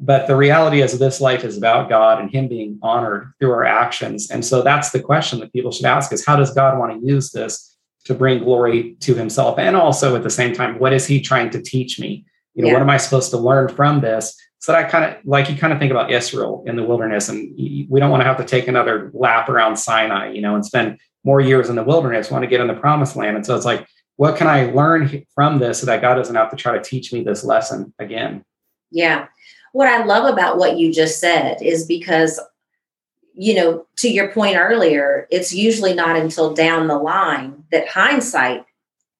But 0.00 0.26
the 0.26 0.34
reality 0.34 0.80
is, 0.80 0.98
this 0.98 1.20
life 1.20 1.44
is 1.44 1.58
about 1.58 1.90
God 1.90 2.18
and 2.18 2.30
Him 2.30 2.48
being 2.48 2.78
honored 2.82 3.30
through 3.38 3.50
our 3.50 3.62
actions. 3.62 4.30
And 4.30 4.42
so 4.42 4.62
that's 4.62 4.90
the 4.90 5.00
question 5.00 5.38
that 5.40 5.52
people 5.52 5.70
should 5.70 5.84
ask 5.84 6.14
is 6.14 6.24
how 6.24 6.36
does 6.36 6.54
God 6.54 6.78
want 6.78 6.98
to 6.98 7.06
use 7.06 7.30
this 7.30 7.76
to 8.06 8.14
bring 8.14 8.42
glory 8.42 8.94
to 9.00 9.14
Himself? 9.14 9.58
And 9.58 9.76
also 9.76 10.16
at 10.16 10.22
the 10.22 10.30
same 10.30 10.54
time, 10.54 10.78
what 10.78 10.94
is 10.94 11.06
He 11.06 11.20
trying 11.20 11.50
to 11.50 11.60
teach 11.60 12.00
me? 12.00 12.24
You 12.54 12.62
know, 12.62 12.68
yeah. 12.68 12.72
what 12.72 12.80
am 12.80 12.88
I 12.88 12.96
supposed 12.96 13.32
to 13.32 13.36
learn 13.36 13.68
from 13.68 14.00
this? 14.00 14.34
So 14.60 14.72
that 14.72 14.86
I 14.86 14.88
kind 14.88 15.04
of 15.04 15.16
like 15.26 15.50
you 15.50 15.56
kind 15.56 15.74
of 15.74 15.78
think 15.78 15.90
about 15.90 16.10
Israel 16.10 16.64
in 16.66 16.76
the 16.76 16.84
wilderness, 16.84 17.28
and 17.28 17.54
we 17.54 18.00
don't 18.00 18.10
want 18.10 18.22
to 18.22 18.24
have 18.24 18.38
to 18.38 18.46
take 18.46 18.66
another 18.66 19.10
lap 19.12 19.50
around 19.50 19.76
Sinai, 19.76 20.32
you 20.32 20.40
know, 20.40 20.54
and 20.54 20.64
spend 20.64 20.98
more 21.22 21.42
years 21.42 21.68
in 21.68 21.76
the 21.76 21.84
wilderness. 21.84 22.30
Want 22.30 22.44
to 22.44 22.48
get 22.48 22.62
in 22.62 22.66
the 22.66 22.74
promised 22.74 23.14
land. 23.14 23.36
And 23.36 23.44
so 23.44 23.54
it's 23.54 23.66
like, 23.66 23.86
what 24.16 24.36
can 24.36 24.46
I 24.46 24.66
learn 24.66 25.24
from 25.34 25.58
this 25.58 25.80
so 25.80 25.86
that 25.86 26.00
God 26.00 26.14
doesn't 26.14 26.34
have 26.34 26.50
to 26.50 26.56
try 26.56 26.76
to 26.76 26.82
teach 26.82 27.12
me 27.12 27.22
this 27.22 27.44
lesson 27.44 27.92
again? 27.98 28.44
Yeah. 28.90 29.26
What 29.72 29.88
I 29.88 30.04
love 30.04 30.30
about 30.30 30.58
what 30.58 30.78
you 30.78 30.92
just 30.92 31.18
said 31.18 31.62
is 31.62 31.86
because, 31.86 32.38
you 33.34 33.54
know, 33.54 33.86
to 33.96 34.10
your 34.10 34.30
point 34.32 34.56
earlier, 34.56 35.26
it's 35.30 35.54
usually 35.54 35.94
not 35.94 36.16
until 36.16 36.52
down 36.52 36.88
the 36.88 36.98
line 36.98 37.64
that 37.72 37.88
hindsight 37.88 38.66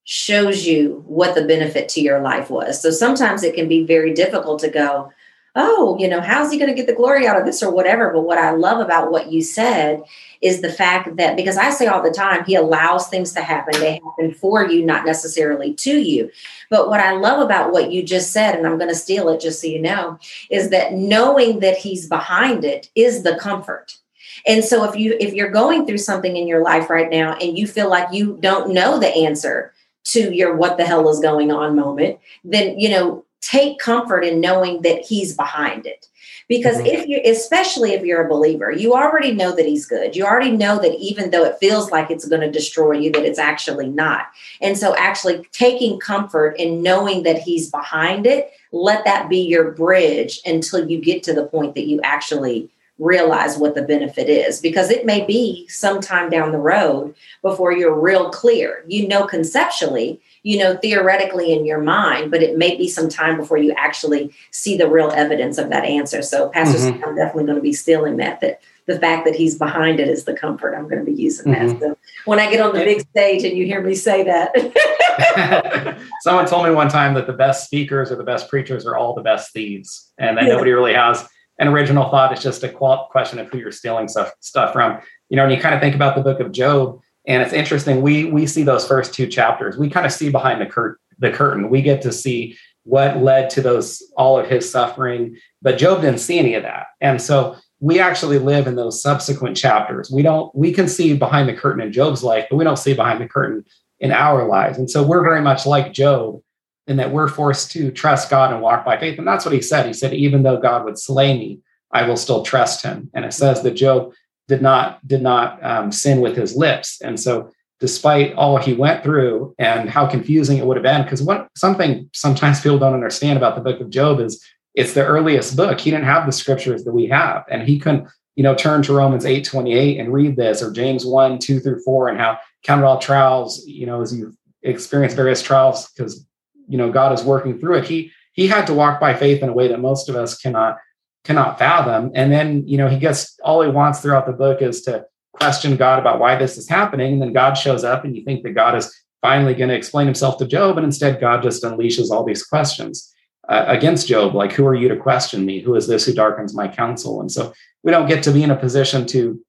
shows 0.04 0.66
you 0.66 1.02
what 1.06 1.34
the 1.34 1.44
benefit 1.44 1.88
to 1.88 2.00
your 2.00 2.20
life 2.20 2.50
was. 2.50 2.80
So 2.82 2.90
sometimes 2.90 3.42
it 3.42 3.54
can 3.54 3.68
be 3.68 3.84
very 3.84 4.12
difficult 4.12 4.60
to 4.60 4.68
go, 4.68 5.10
oh, 5.54 5.96
you 5.98 6.08
know, 6.08 6.20
how's 6.20 6.50
he 6.50 6.58
going 6.58 6.70
to 6.70 6.74
get 6.74 6.86
the 6.86 6.94
glory 6.94 7.26
out 7.26 7.38
of 7.38 7.44
this 7.44 7.62
or 7.62 7.70
whatever. 7.70 8.10
But 8.10 8.22
what 8.22 8.38
I 8.38 8.52
love 8.52 8.80
about 8.80 9.10
what 9.10 9.30
you 9.30 9.42
said 9.42 10.02
is 10.40 10.60
the 10.60 10.72
fact 10.72 11.16
that 11.16 11.36
because 11.36 11.58
I 11.58 11.70
say 11.70 11.86
all 11.86 12.02
the 12.02 12.10
time, 12.10 12.44
he 12.44 12.54
allows 12.54 13.08
things 13.08 13.32
to 13.32 13.42
happen. 13.42 13.78
They 13.78 14.00
happen 14.04 14.34
for 14.34 14.66
you, 14.66 14.84
not 14.84 15.04
necessarily 15.04 15.74
to 15.74 15.98
you. 15.98 16.30
But 16.70 16.88
what 16.88 17.00
I 17.00 17.12
love 17.12 17.40
about 17.44 17.72
what 17.72 17.92
you 17.92 18.02
just 18.02 18.32
said, 18.32 18.54
and 18.54 18.66
I'm 18.66 18.78
going 18.78 18.88
to 18.88 18.94
steal 18.94 19.28
it 19.28 19.40
just 19.40 19.60
so 19.60 19.66
you 19.66 19.80
know, 19.80 20.18
is 20.50 20.70
that 20.70 20.94
knowing 20.94 21.60
that 21.60 21.76
he's 21.76 22.08
behind 22.08 22.64
it 22.64 22.90
is 22.94 23.22
the 23.22 23.36
comfort. 23.36 23.98
And 24.46 24.64
so 24.64 24.84
if 24.84 24.96
you 24.96 25.16
if 25.20 25.34
you're 25.34 25.50
going 25.50 25.86
through 25.86 25.98
something 25.98 26.36
in 26.36 26.48
your 26.48 26.64
life 26.64 26.90
right 26.90 27.10
now 27.10 27.34
and 27.34 27.56
you 27.56 27.66
feel 27.66 27.88
like 27.88 28.12
you 28.12 28.38
don't 28.40 28.72
know 28.72 28.98
the 28.98 29.08
answer, 29.08 29.72
to 30.04 30.34
your 30.34 30.56
what 30.56 30.76
the 30.76 30.84
hell 30.84 31.08
is 31.08 31.20
going 31.20 31.52
on 31.52 31.76
moment, 31.76 32.18
then, 32.44 32.78
you 32.78 32.88
know, 32.88 33.24
take 33.42 33.78
comfort 33.78 34.20
in 34.20 34.40
knowing 34.40 34.80
that 34.82 35.04
he's 35.04 35.36
behind 35.36 35.84
it. 35.84 36.06
Because 36.48 36.76
mm-hmm. 36.76 36.86
if 36.86 37.06
you, 37.06 37.20
especially 37.24 37.92
if 37.92 38.04
you're 38.04 38.24
a 38.24 38.28
believer, 38.28 38.70
you 38.70 38.94
already 38.94 39.32
know 39.32 39.54
that 39.54 39.66
he's 39.66 39.86
good. 39.86 40.16
You 40.16 40.24
already 40.24 40.50
know 40.50 40.80
that 40.80 40.94
even 40.98 41.30
though 41.30 41.44
it 41.44 41.58
feels 41.58 41.90
like 41.90 42.10
it's 42.10 42.28
going 42.28 42.40
to 42.40 42.50
destroy 42.50 42.92
you, 42.92 43.12
that 43.12 43.24
it's 43.24 43.38
actually 43.38 43.88
not. 43.88 44.28
And 44.60 44.78
so, 44.78 44.96
actually 44.96 45.46
taking 45.52 45.98
comfort 45.98 46.56
in 46.58 46.82
knowing 46.82 47.24
that 47.24 47.38
he's 47.38 47.70
behind 47.70 48.26
it, 48.26 48.52
let 48.70 49.04
that 49.04 49.28
be 49.28 49.38
your 49.38 49.72
bridge 49.72 50.40
until 50.46 50.88
you 50.88 51.00
get 51.00 51.22
to 51.24 51.34
the 51.34 51.46
point 51.46 51.74
that 51.74 51.86
you 51.86 52.00
actually 52.02 52.70
realize 52.98 53.56
what 53.58 53.74
the 53.74 53.82
benefit 53.82 54.28
is 54.28 54.60
because 54.60 54.90
it 54.90 55.04
may 55.04 55.24
be 55.26 55.66
sometime 55.68 56.30
down 56.30 56.52
the 56.52 56.58
road 56.58 57.14
before 57.40 57.72
you're 57.72 57.98
real 57.98 58.30
clear. 58.30 58.84
You 58.86 59.08
know, 59.08 59.26
conceptually, 59.26 60.20
you 60.42 60.58
know, 60.58 60.76
theoretically 60.76 61.52
in 61.52 61.64
your 61.64 61.80
mind, 61.80 62.30
but 62.30 62.42
it 62.42 62.58
may 62.58 62.76
be 62.76 62.88
some 62.88 63.08
time 63.08 63.36
before 63.36 63.58
you 63.58 63.72
actually 63.76 64.34
see 64.50 64.76
the 64.76 64.88
real 64.88 65.10
evidence 65.10 65.56
of 65.58 65.70
that 65.70 65.84
answer. 65.84 66.20
So, 66.22 66.48
Pastor, 66.48 66.78
mm-hmm. 66.78 67.04
I'm 67.04 67.14
definitely 67.14 67.44
going 67.44 67.56
to 67.56 67.62
be 67.62 67.72
stealing 67.72 68.16
that. 68.16 68.40
That 68.40 68.60
the 68.86 68.98
fact 68.98 69.24
that 69.24 69.36
he's 69.36 69.56
behind 69.56 70.00
it 70.00 70.08
is 70.08 70.24
the 70.24 70.34
comfort. 70.34 70.74
I'm 70.74 70.88
going 70.88 71.04
to 71.04 71.10
be 71.10 71.16
using 71.16 71.52
mm-hmm. 71.52 71.78
that. 71.78 71.80
So 71.80 71.98
when 72.24 72.40
I 72.40 72.50
get 72.50 72.60
on 72.60 72.74
the 72.74 72.84
big 72.84 73.00
stage 73.00 73.44
and 73.44 73.56
you 73.56 73.64
hear 73.66 73.80
me 73.80 73.94
say 73.94 74.24
that. 74.24 75.98
Someone 76.22 76.46
told 76.46 76.64
me 76.66 76.72
one 76.72 76.88
time 76.88 77.14
that 77.14 77.26
the 77.26 77.32
best 77.32 77.64
speakers 77.64 78.10
or 78.10 78.16
the 78.16 78.24
best 78.24 78.48
preachers 78.48 78.86
are 78.86 78.96
all 78.96 79.14
the 79.14 79.22
best 79.22 79.52
thieves, 79.52 80.12
and 80.18 80.36
that 80.36 80.44
yeah. 80.44 80.52
nobody 80.52 80.72
really 80.72 80.94
has 80.94 81.26
an 81.58 81.68
original 81.68 82.08
thought. 82.08 82.32
It's 82.32 82.42
just 82.42 82.64
a 82.64 82.68
question 82.68 83.38
of 83.38 83.48
who 83.48 83.58
you're 83.58 83.72
stealing 83.72 84.08
stuff 84.08 84.32
stuff 84.40 84.72
from. 84.72 85.00
You 85.28 85.36
know, 85.36 85.44
and 85.44 85.52
you 85.52 85.60
kind 85.60 85.74
of 85.74 85.80
think 85.80 85.94
about 85.94 86.16
the 86.16 86.22
book 86.22 86.40
of 86.40 86.50
Job, 86.50 87.00
and 87.26 87.42
it's 87.42 87.52
interesting. 87.52 88.02
We 88.02 88.24
we 88.24 88.46
see 88.46 88.62
those 88.62 88.86
first 88.86 89.14
two 89.14 89.26
chapters. 89.26 89.76
We 89.76 89.90
kind 89.90 90.06
of 90.06 90.12
see 90.12 90.30
behind 90.30 90.60
the 90.60 90.66
cur- 90.66 90.98
the 91.18 91.30
curtain. 91.30 91.70
We 91.70 91.82
get 91.82 92.02
to 92.02 92.12
see 92.12 92.56
what 92.84 93.22
led 93.22 93.48
to 93.50 93.60
those 93.60 94.02
all 94.16 94.38
of 94.38 94.48
his 94.48 94.70
suffering, 94.70 95.36
but 95.60 95.78
Job 95.78 96.00
didn't 96.00 96.18
see 96.20 96.38
any 96.38 96.54
of 96.54 96.64
that, 96.64 96.86
and 97.00 97.20
so 97.22 97.56
we 97.82 97.98
actually 97.98 98.38
live 98.38 98.68
in 98.68 98.76
those 98.76 99.02
subsequent 99.02 99.56
chapters. 99.56 100.10
We 100.10 100.22
don't 100.22 100.54
we 100.54 100.72
can 100.72 100.88
see 100.88 101.16
behind 101.16 101.48
the 101.48 101.54
curtain 101.54 101.82
in 101.82 101.92
Job's 101.92 102.22
life, 102.22 102.46
but 102.48 102.56
we 102.56 102.64
don't 102.64 102.78
see 102.78 102.94
behind 102.94 103.20
the 103.20 103.28
curtain 103.28 103.64
in 103.98 104.12
our 104.12 104.46
lives. 104.46 104.78
And 104.78 104.90
so 104.90 105.02
we're 105.02 105.24
very 105.24 105.40
much 105.40 105.66
like 105.66 105.92
Job 105.92 106.40
in 106.86 106.96
that 106.96 107.12
we're 107.12 107.28
forced 107.28 107.70
to 107.72 107.90
trust 107.90 108.30
God 108.30 108.52
and 108.52 108.60
walk 108.60 108.84
by 108.84 108.98
faith. 108.98 109.18
And 109.18 109.26
that's 109.26 109.44
what 109.44 109.54
he 109.54 109.60
said. 109.60 109.86
He 109.86 109.92
said, 109.92 110.14
even 110.14 110.42
though 110.42 110.58
God 110.58 110.84
would 110.84 110.98
slay 110.98 111.36
me, 111.36 111.60
I 111.92 112.06
will 112.06 112.16
still 112.16 112.42
trust 112.42 112.82
him. 112.82 113.10
And 113.14 113.24
it 113.24 113.32
says 113.32 113.62
that 113.62 113.74
Job 113.74 114.12
did 114.52 114.60
not 114.60 114.84
did 115.06 115.22
not 115.22 115.64
um, 115.64 115.90
sin 115.90 116.20
with 116.20 116.36
his 116.36 116.54
lips. 116.54 117.00
And 117.00 117.18
so 117.18 117.50
despite 117.80 118.34
all 118.34 118.58
he 118.58 118.74
went 118.74 119.02
through 119.02 119.54
and 119.58 119.88
how 119.88 120.06
confusing 120.06 120.58
it 120.58 120.66
would 120.66 120.76
have 120.76 120.84
been, 120.84 121.02
because 121.02 121.22
what 121.22 121.48
something 121.56 122.10
sometimes 122.12 122.60
people 122.60 122.78
don't 122.78 122.92
understand 122.92 123.38
about 123.38 123.54
the 123.54 123.62
book 123.62 123.80
of 123.80 123.88
Job 123.88 124.20
is 124.20 124.44
it's 124.74 124.92
the 124.92 125.06
earliest 125.06 125.56
book. 125.56 125.80
He 125.80 125.90
didn't 125.90 126.04
have 126.04 126.26
the 126.26 126.32
scriptures 126.32 126.84
that 126.84 126.92
we 126.92 127.06
have. 127.06 127.44
And 127.50 127.66
he 127.66 127.78
couldn't, 127.78 128.08
you 128.36 128.42
know, 128.42 128.54
turn 128.54 128.82
to 128.82 128.92
Romans 128.92 129.24
8 129.24 129.42
28 129.42 129.98
and 129.98 130.12
read 130.12 130.36
this 130.36 130.62
or 130.62 130.70
James 130.70 131.06
1, 131.06 131.38
2 131.38 131.60
through 131.60 131.80
4, 131.82 132.08
and 132.08 132.18
how 132.18 132.38
count 132.62 132.84
all 132.84 132.98
trials, 132.98 133.66
you 133.66 133.86
know, 133.86 134.02
as 134.02 134.14
you 134.14 134.34
experience 134.62 135.14
various 135.14 135.42
trials, 135.42 135.90
because 135.90 136.26
you 136.68 136.76
know 136.78 136.92
God 136.92 137.12
is 137.12 137.24
working 137.24 137.58
through 137.58 137.78
it. 137.78 137.84
He 137.84 138.12
he 138.34 138.46
had 138.46 138.66
to 138.66 138.74
walk 138.74 139.00
by 139.00 139.14
faith 139.14 139.42
in 139.42 139.48
a 139.48 139.52
way 139.52 139.68
that 139.68 139.80
most 139.80 140.08
of 140.10 140.16
us 140.16 140.38
cannot 140.38 140.76
cannot 141.24 141.58
fathom. 141.58 142.10
And 142.14 142.32
then 142.32 142.66
you 142.66 142.76
know 142.76 142.88
he 142.88 142.98
gets 142.98 143.38
all 143.44 143.62
he 143.62 143.70
wants 143.70 144.00
throughout 144.00 144.26
the 144.26 144.32
book 144.32 144.62
is 144.62 144.82
to 144.82 145.06
question 145.32 145.76
God 145.76 145.98
about 145.98 146.18
why 146.18 146.36
this 146.36 146.56
is 146.58 146.68
happening. 146.68 147.14
And 147.14 147.22
then 147.22 147.32
God 147.32 147.54
shows 147.54 147.84
up, 147.84 148.04
and 148.04 148.16
you 148.16 148.24
think 148.24 148.42
that 148.42 148.54
God 148.54 148.76
is 148.76 148.94
finally 149.20 149.54
going 149.54 149.68
to 149.68 149.76
explain 149.76 150.06
himself 150.06 150.36
to 150.38 150.46
Job, 150.46 150.76
and 150.76 150.84
instead 150.84 151.20
God 151.20 151.42
just 151.42 151.62
unleashes 151.62 152.10
all 152.10 152.24
these 152.24 152.44
questions 152.44 153.14
uh, 153.48 153.64
against 153.68 154.08
Job, 154.08 154.34
like 154.34 154.52
"Who 154.52 154.66
are 154.66 154.74
you 154.74 154.88
to 154.88 154.96
question 154.96 155.44
me? 155.46 155.60
Who 155.60 155.74
is 155.74 155.86
this 155.86 156.04
who 156.04 156.12
darkens 156.12 156.54
my 156.54 156.68
counsel?" 156.68 157.20
And 157.20 157.30
so 157.30 157.52
we 157.82 157.90
don't 157.90 158.08
get 158.08 158.22
to 158.24 158.32
be 158.32 158.42
in 158.42 158.50
a 158.50 158.56
position 158.56 159.06
to 159.08 159.40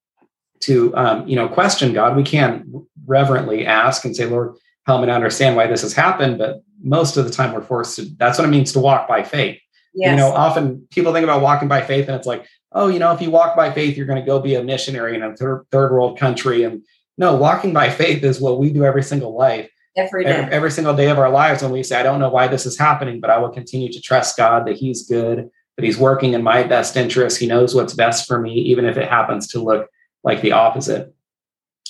to 0.62 0.96
um, 0.96 1.27
you 1.27 1.36
know 1.36 1.48
question 1.48 1.94
God. 1.94 2.15
We 2.15 2.24
can 2.24 2.86
reverently 3.06 3.65
ask 3.65 4.06
and 4.06 4.15
say, 4.15 4.25
"Lord, 4.25 4.56
help 4.86 5.01
me 5.01 5.08
to 5.08 5.13
understand 5.13 5.56
why 5.56 5.68
this 5.68 5.82
has 5.82 5.94
happened," 5.94 6.38
but 6.38 6.62
most 6.84 7.18
of 7.18 7.25
the 7.25 7.32
time 7.32 7.53
we're 7.53 7.62
forced 7.62 7.96
to 7.96 8.06
that's 8.18 8.38
what 8.38 8.46
it 8.46 8.51
means 8.51 8.74
to 8.74 8.80
walk 8.80 9.08
by 9.08 9.24
faith 9.24 9.58
yes. 9.93 10.12
you 10.12 10.15
know 10.15 10.29
often 10.29 10.88
people 10.91 11.13
think 11.13 11.23
about 11.23 11.41
walking 11.41 11.67
by 11.67 11.81
faith 11.81 12.07
and 12.07 12.15
it's 12.15 12.27
like 12.27 12.45
oh 12.71 12.88
you 12.88 13.00
know 13.00 13.12
if 13.12 13.21
you 13.21 13.31
walk 13.31 13.55
by 13.55 13.71
faith 13.71 13.97
you're 13.97 14.05
going 14.05 14.19
to 14.19 14.25
go 14.25 14.39
be 14.39 14.55
a 14.55 14.63
missionary 14.63 15.15
in 15.15 15.23
a 15.23 15.35
third, 15.35 15.65
third 15.71 15.91
world 15.91 16.17
country 16.19 16.63
and 16.63 16.83
no 17.17 17.35
walking 17.35 17.73
by 17.73 17.89
faith 17.89 18.23
is 18.23 18.41
what 18.41 18.59
we 18.59 18.71
do 18.71 18.83
every 18.83 19.03
single 19.03 19.35
life 19.35 19.69
every 19.95 20.23
day 20.23 20.31
every, 20.31 20.53
every 20.53 20.71
single 20.71 20.95
day 20.95 21.09
of 21.09 21.19
our 21.19 21.29
lives 21.29 21.62
when 21.62 21.71
we 21.71 21.83
say 21.83 22.00
i 22.00 22.03
don't 22.03 22.19
know 22.19 22.29
why 22.29 22.47
this 22.47 22.65
is 22.65 22.77
happening 22.77 23.19
but 23.19 23.29
i 23.29 23.38
will 23.38 23.50
continue 23.50 23.91
to 23.91 24.01
trust 24.01 24.38
god 24.38 24.65
that 24.65 24.75
he's 24.75 25.07
good 25.07 25.50
that 25.75 25.85
he's 25.85 25.97
working 25.97 26.33
in 26.33 26.43
my 26.43 26.63
best 26.63 26.95
interest 26.97 27.39
he 27.39 27.47
knows 27.47 27.73
what's 27.75 27.93
best 27.93 28.27
for 28.27 28.39
me 28.39 28.53
even 28.53 28.85
if 28.85 28.97
it 28.97 29.09
happens 29.09 29.47
to 29.47 29.62
look 29.62 29.88
like 30.23 30.41
the 30.41 30.53
opposite. 30.53 31.13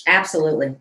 Absolutely. 0.06 0.74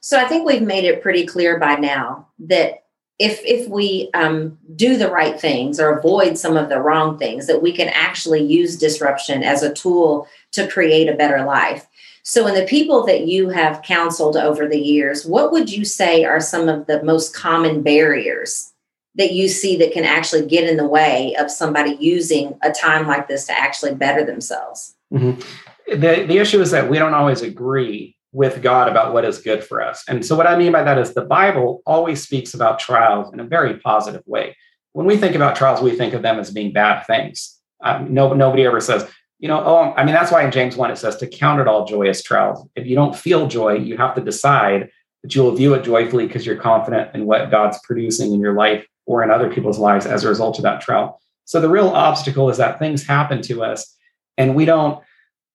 So 0.00 0.18
I 0.18 0.26
think 0.26 0.46
we've 0.46 0.62
made 0.62 0.84
it 0.84 1.02
pretty 1.02 1.26
clear 1.26 1.58
by 1.58 1.74
now 1.74 2.28
that 2.40 2.84
if 3.20 3.44
if 3.44 3.68
we 3.68 4.08
um, 4.14 4.58
do 4.74 4.96
the 4.96 5.10
right 5.10 5.38
things 5.38 5.78
or 5.78 5.96
avoid 5.96 6.38
some 6.38 6.56
of 6.56 6.70
the 6.70 6.80
wrong 6.80 7.18
things, 7.18 7.46
that 7.46 7.62
we 7.62 7.70
can 7.70 7.88
actually 7.90 8.42
use 8.42 8.78
disruption 8.78 9.44
as 9.44 9.62
a 9.62 9.72
tool 9.72 10.26
to 10.52 10.66
create 10.66 11.08
a 11.08 11.14
better 11.14 11.44
life. 11.44 11.86
So, 12.22 12.46
in 12.46 12.54
the 12.54 12.64
people 12.64 13.04
that 13.04 13.26
you 13.26 13.50
have 13.50 13.82
counseled 13.82 14.38
over 14.38 14.66
the 14.66 14.80
years, 14.80 15.26
what 15.26 15.52
would 15.52 15.70
you 15.70 15.84
say 15.84 16.24
are 16.24 16.40
some 16.40 16.68
of 16.68 16.86
the 16.86 17.02
most 17.02 17.36
common 17.36 17.82
barriers 17.82 18.72
that 19.16 19.32
you 19.32 19.48
see 19.48 19.76
that 19.76 19.92
can 19.92 20.04
actually 20.04 20.46
get 20.46 20.68
in 20.68 20.78
the 20.78 20.86
way 20.86 21.34
of 21.38 21.50
somebody 21.50 21.96
using 22.00 22.58
a 22.62 22.72
time 22.72 23.06
like 23.06 23.28
this 23.28 23.46
to 23.48 23.58
actually 23.58 23.94
better 23.94 24.24
themselves? 24.24 24.96
Mm-hmm. 25.12 25.40
The, 25.88 26.24
the 26.26 26.38
issue 26.38 26.60
is 26.60 26.70
that 26.70 26.88
we 26.88 26.98
don't 26.98 27.14
always 27.14 27.42
agree 27.42 28.16
with 28.32 28.62
God 28.62 28.88
about 28.88 29.12
what 29.12 29.24
is 29.24 29.38
good 29.38 29.64
for 29.64 29.82
us. 29.82 30.04
And 30.08 30.24
so, 30.24 30.36
what 30.36 30.46
I 30.46 30.56
mean 30.56 30.72
by 30.72 30.82
that 30.82 30.98
is 30.98 31.14
the 31.14 31.24
Bible 31.24 31.82
always 31.84 32.22
speaks 32.22 32.54
about 32.54 32.78
trials 32.78 33.32
in 33.32 33.40
a 33.40 33.44
very 33.44 33.78
positive 33.78 34.22
way. 34.26 34.56
When 34.92 35.06
we 35.06 35.16
think 35.16 35.34
about 35.34 35.56
trials, 35.56 35.80
we 35.80 35.96
think 35.96 36.14
of 36.14 36.22
them 36.22 36.38
as 36.38 36.50
being 36.50 36.72
bad 36.72 37.04
things. 37.06 37.58
Um, 37.82 38.12
no, 38.12 38.32
nobody 38.32 38.66
ever 38.66 38.80
says, 38.80 39.08
you 39.38 39.48
know, 39.48 39.62
oh, 39.64 39.94
I 39.96 40.04
mean, 40.04 40.14
that's 40.14 40.30
why 40.30 40.44
in 40.44 40.50
James 40.50 40.76
1 40.76 40.90
it 40.90 40.96
says 40.96 41.16
to 41.16 41.26
count 41.26 41.60
it 41.60 41.68
all 41.68 41.86
joyous 41.86 42.22
trials. 42.22 42.66
If 42.76 42.86
you 42.86 42.94
don't 42.94 43.16
feel 43.16 43.46
joy, 43.46 43.76
you 43.76 43.96
have 43.96 44.14
to 44.16 44.20
decide 44.20 44.90
that 45.22 45.34
you 45.34 45.42
will 45.42 45.54
view 45.54 45.74
it 45.74 45.82
joyfully 45.82 46.26
because 46.26 46.44
you're 46.44 46.56
confident 46.56 47.14
in 47.14 47.26
what 47.26 47.50
God's 47.50 47.78
producing 47.84 48.32
in 48.32 48.40
your 48.40 48.54
life 48.54 48.86
or 49.06 49.22
in 49.22 49.30
other 49.30 49.52
people's 49.52 49.78
lives 49.78 50.06
as 50.06 50.24
a 50.24 50.28
result 50.28 50.58
of 50.58 50.64
that 50.64 50.80
trial. 50.80 51.20
So 51.46 51.60
the 51.60 51.68
real 51.68 51.88
obstacle 51.88 52.50
is 52.50 52.58
that 52.58 52.78
things 52.78 53.06
happen 53.06 53.42
to 53.42 53.62
us 53.64 53.96
and 54.36 54.54
we 54.54 54.64
don't 54.64 55.02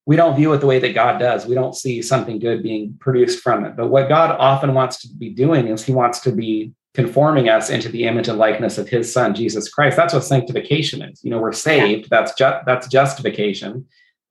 we 0.06 0.16
don't 0.16 0.36
view 0.36 0.54
it 0.54 0.60
the 0.60 0.68
way 0.68 0.80
that 0.80 0.94
God 0.94 1.18
does. 1.20 1.46
We 1.46 1.56
don't 1.56 1.76
see 1.76 2.02
something 2.02 2.40
good 2.40 2.62
being 2.62 2.96
produced 3.00 3.40
from 3.40 3.66
it. 3.66 3.76
But 3.76 3.88
what 3.88 4.08
God 4.08 4.36
often 4.40 4.74
wants 4.74 5.02
to 5.02 5.08
be 5.08 5.30
doing 5.30 5.68
is 5.68 5.84
he 5.84 5.94
wants 5.94 6.20
to 6.22 6.32
be 6.32 6.74
conforming 6.94 7.50
us 7.50 7.70
into 7.70 7.90
the 7.90 8.06
image 8.06 8.28
and 8.28 8.38
likeness 8.38 8.78
of 8.78 8.88
his 8.88 9.12
son 9.12 9.34
Jesus 9.34 9.68
Christ. 9.68 9.98
That's 9.98 10.14
what 10.14 10.24
sanctification 10.24 11.02
is. 11.02 11.24
You 11.24 11.32
know, 11.32 11.40
we're 11.40 11.52
saved. 11.52 12.10
That's 12.10 12.34
ju- 12.36 12.60
that's 12.66 12.88
justification, 12.88 13.86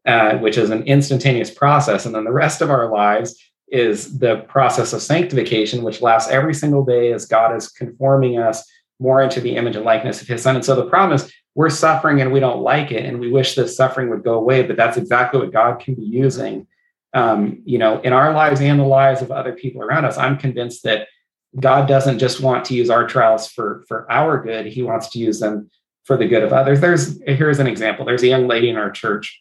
uh, 0.07 0.39
which 0.39 0.57
is 0.57 0.71
an 0.71 0.85
instantaneous 0.85 1.51
process, 1.51 2.07
and 2.07 2.15
then 2.15 2.25
the 2.25 2.33
rest 2.33 2.63
of 2.63 2.71
our 2.71 2.91
lives 2.91 3.37
is 3.69 4.19
the 4.19 4.37
process 4.49 4.93
of 4.93 5.03
sanctification, 5.03 5.83
which 5.83 6.01
lasts 6.01 6.31
every 6.31 6.55
single 6.55 6.85
day 6.85 7.13
as 7.13 7.27
God 7.27 7.57
is 7.57 7.69
conforming 7.69 8.39
us 8.39 8.65
more 9.01 9.23
into 9.23 9.41
the 9.41 9.57
image 9.57 9.75
and 9.77 9.85
likeness 9.85 10.23
of 10.23 10.29
his 10.29 10.43
son. 10.43 10.55
And 10.55 10.65
so 10.65 10.77
the 10.77 10.87
problem 10.87 11.17
is 11.17 11.33
we're 11.55 11.71
suffering 11.71 12.21
and 12.21 12.33
we 12.33 12.41
don't 12.41 12.63
like 12.63 12.91
it, 12.91 13.05
and 13.05 13.21
we 13.21 13.31
wish 13.31 13.55
this 13.55 13.77
suffering 13.77 14.11
would 14.11 14.25
go 14.25 14.35
away. 14.35 14.63
But 14.63 14.77
that's 14.77 14.97
exactly 14.97 15.41
what 15.41 15.53
God 15.53 15.81
can 15.81 15.95
be 15.95 16.03
using, 16.03 16.67
um, 17.13 17.63
you 17.65 17.79
know, 17.79 18.01
in 18.01 18.13
our 18.13 18.33
lives 18.33 18.61
and 18.61 18.81
the 18.81 18.85
lives 18.85 19.23
of 19.23 19.31
other 19.31 19.53
people 19.53 19.83
around 19.83 20.05
us. 20.05 20.19
I'm 20.19 20.37
convinced 20.37 20.83
that 20.85 21.09
God 21.59 21.87
doesn't 21.87 22.19
just 22.19 22.41
want 22.41 22.65
to 22.67 22.75
use 22.75 22.91
our 22.91 23.07
trials 23.07 23.49
for 23.49 23.85
for 23.87 24.11
our 24.11 24.43
good; 24.43 24.67
He 24.67 24.83
wants 24.83 25.09
to 25.11 25.19
use 25.19 25.39
them 25.39 25.71
for 26.05 26.17
the 26.17 26.27
good 26.27 26.43
of 26.43 26.53
others. 26.53 26.81
There's 26.81 27.21
here's 27.27 27.61
an 27.61 27.67
example. 27.67 28.05
There's 28.05 28.23
a 28.23 28.29
young 28.29 28.49
lady 28.49 28.69
in 28.69 28.77
our 28.77 28.91
church. 28.91 29.41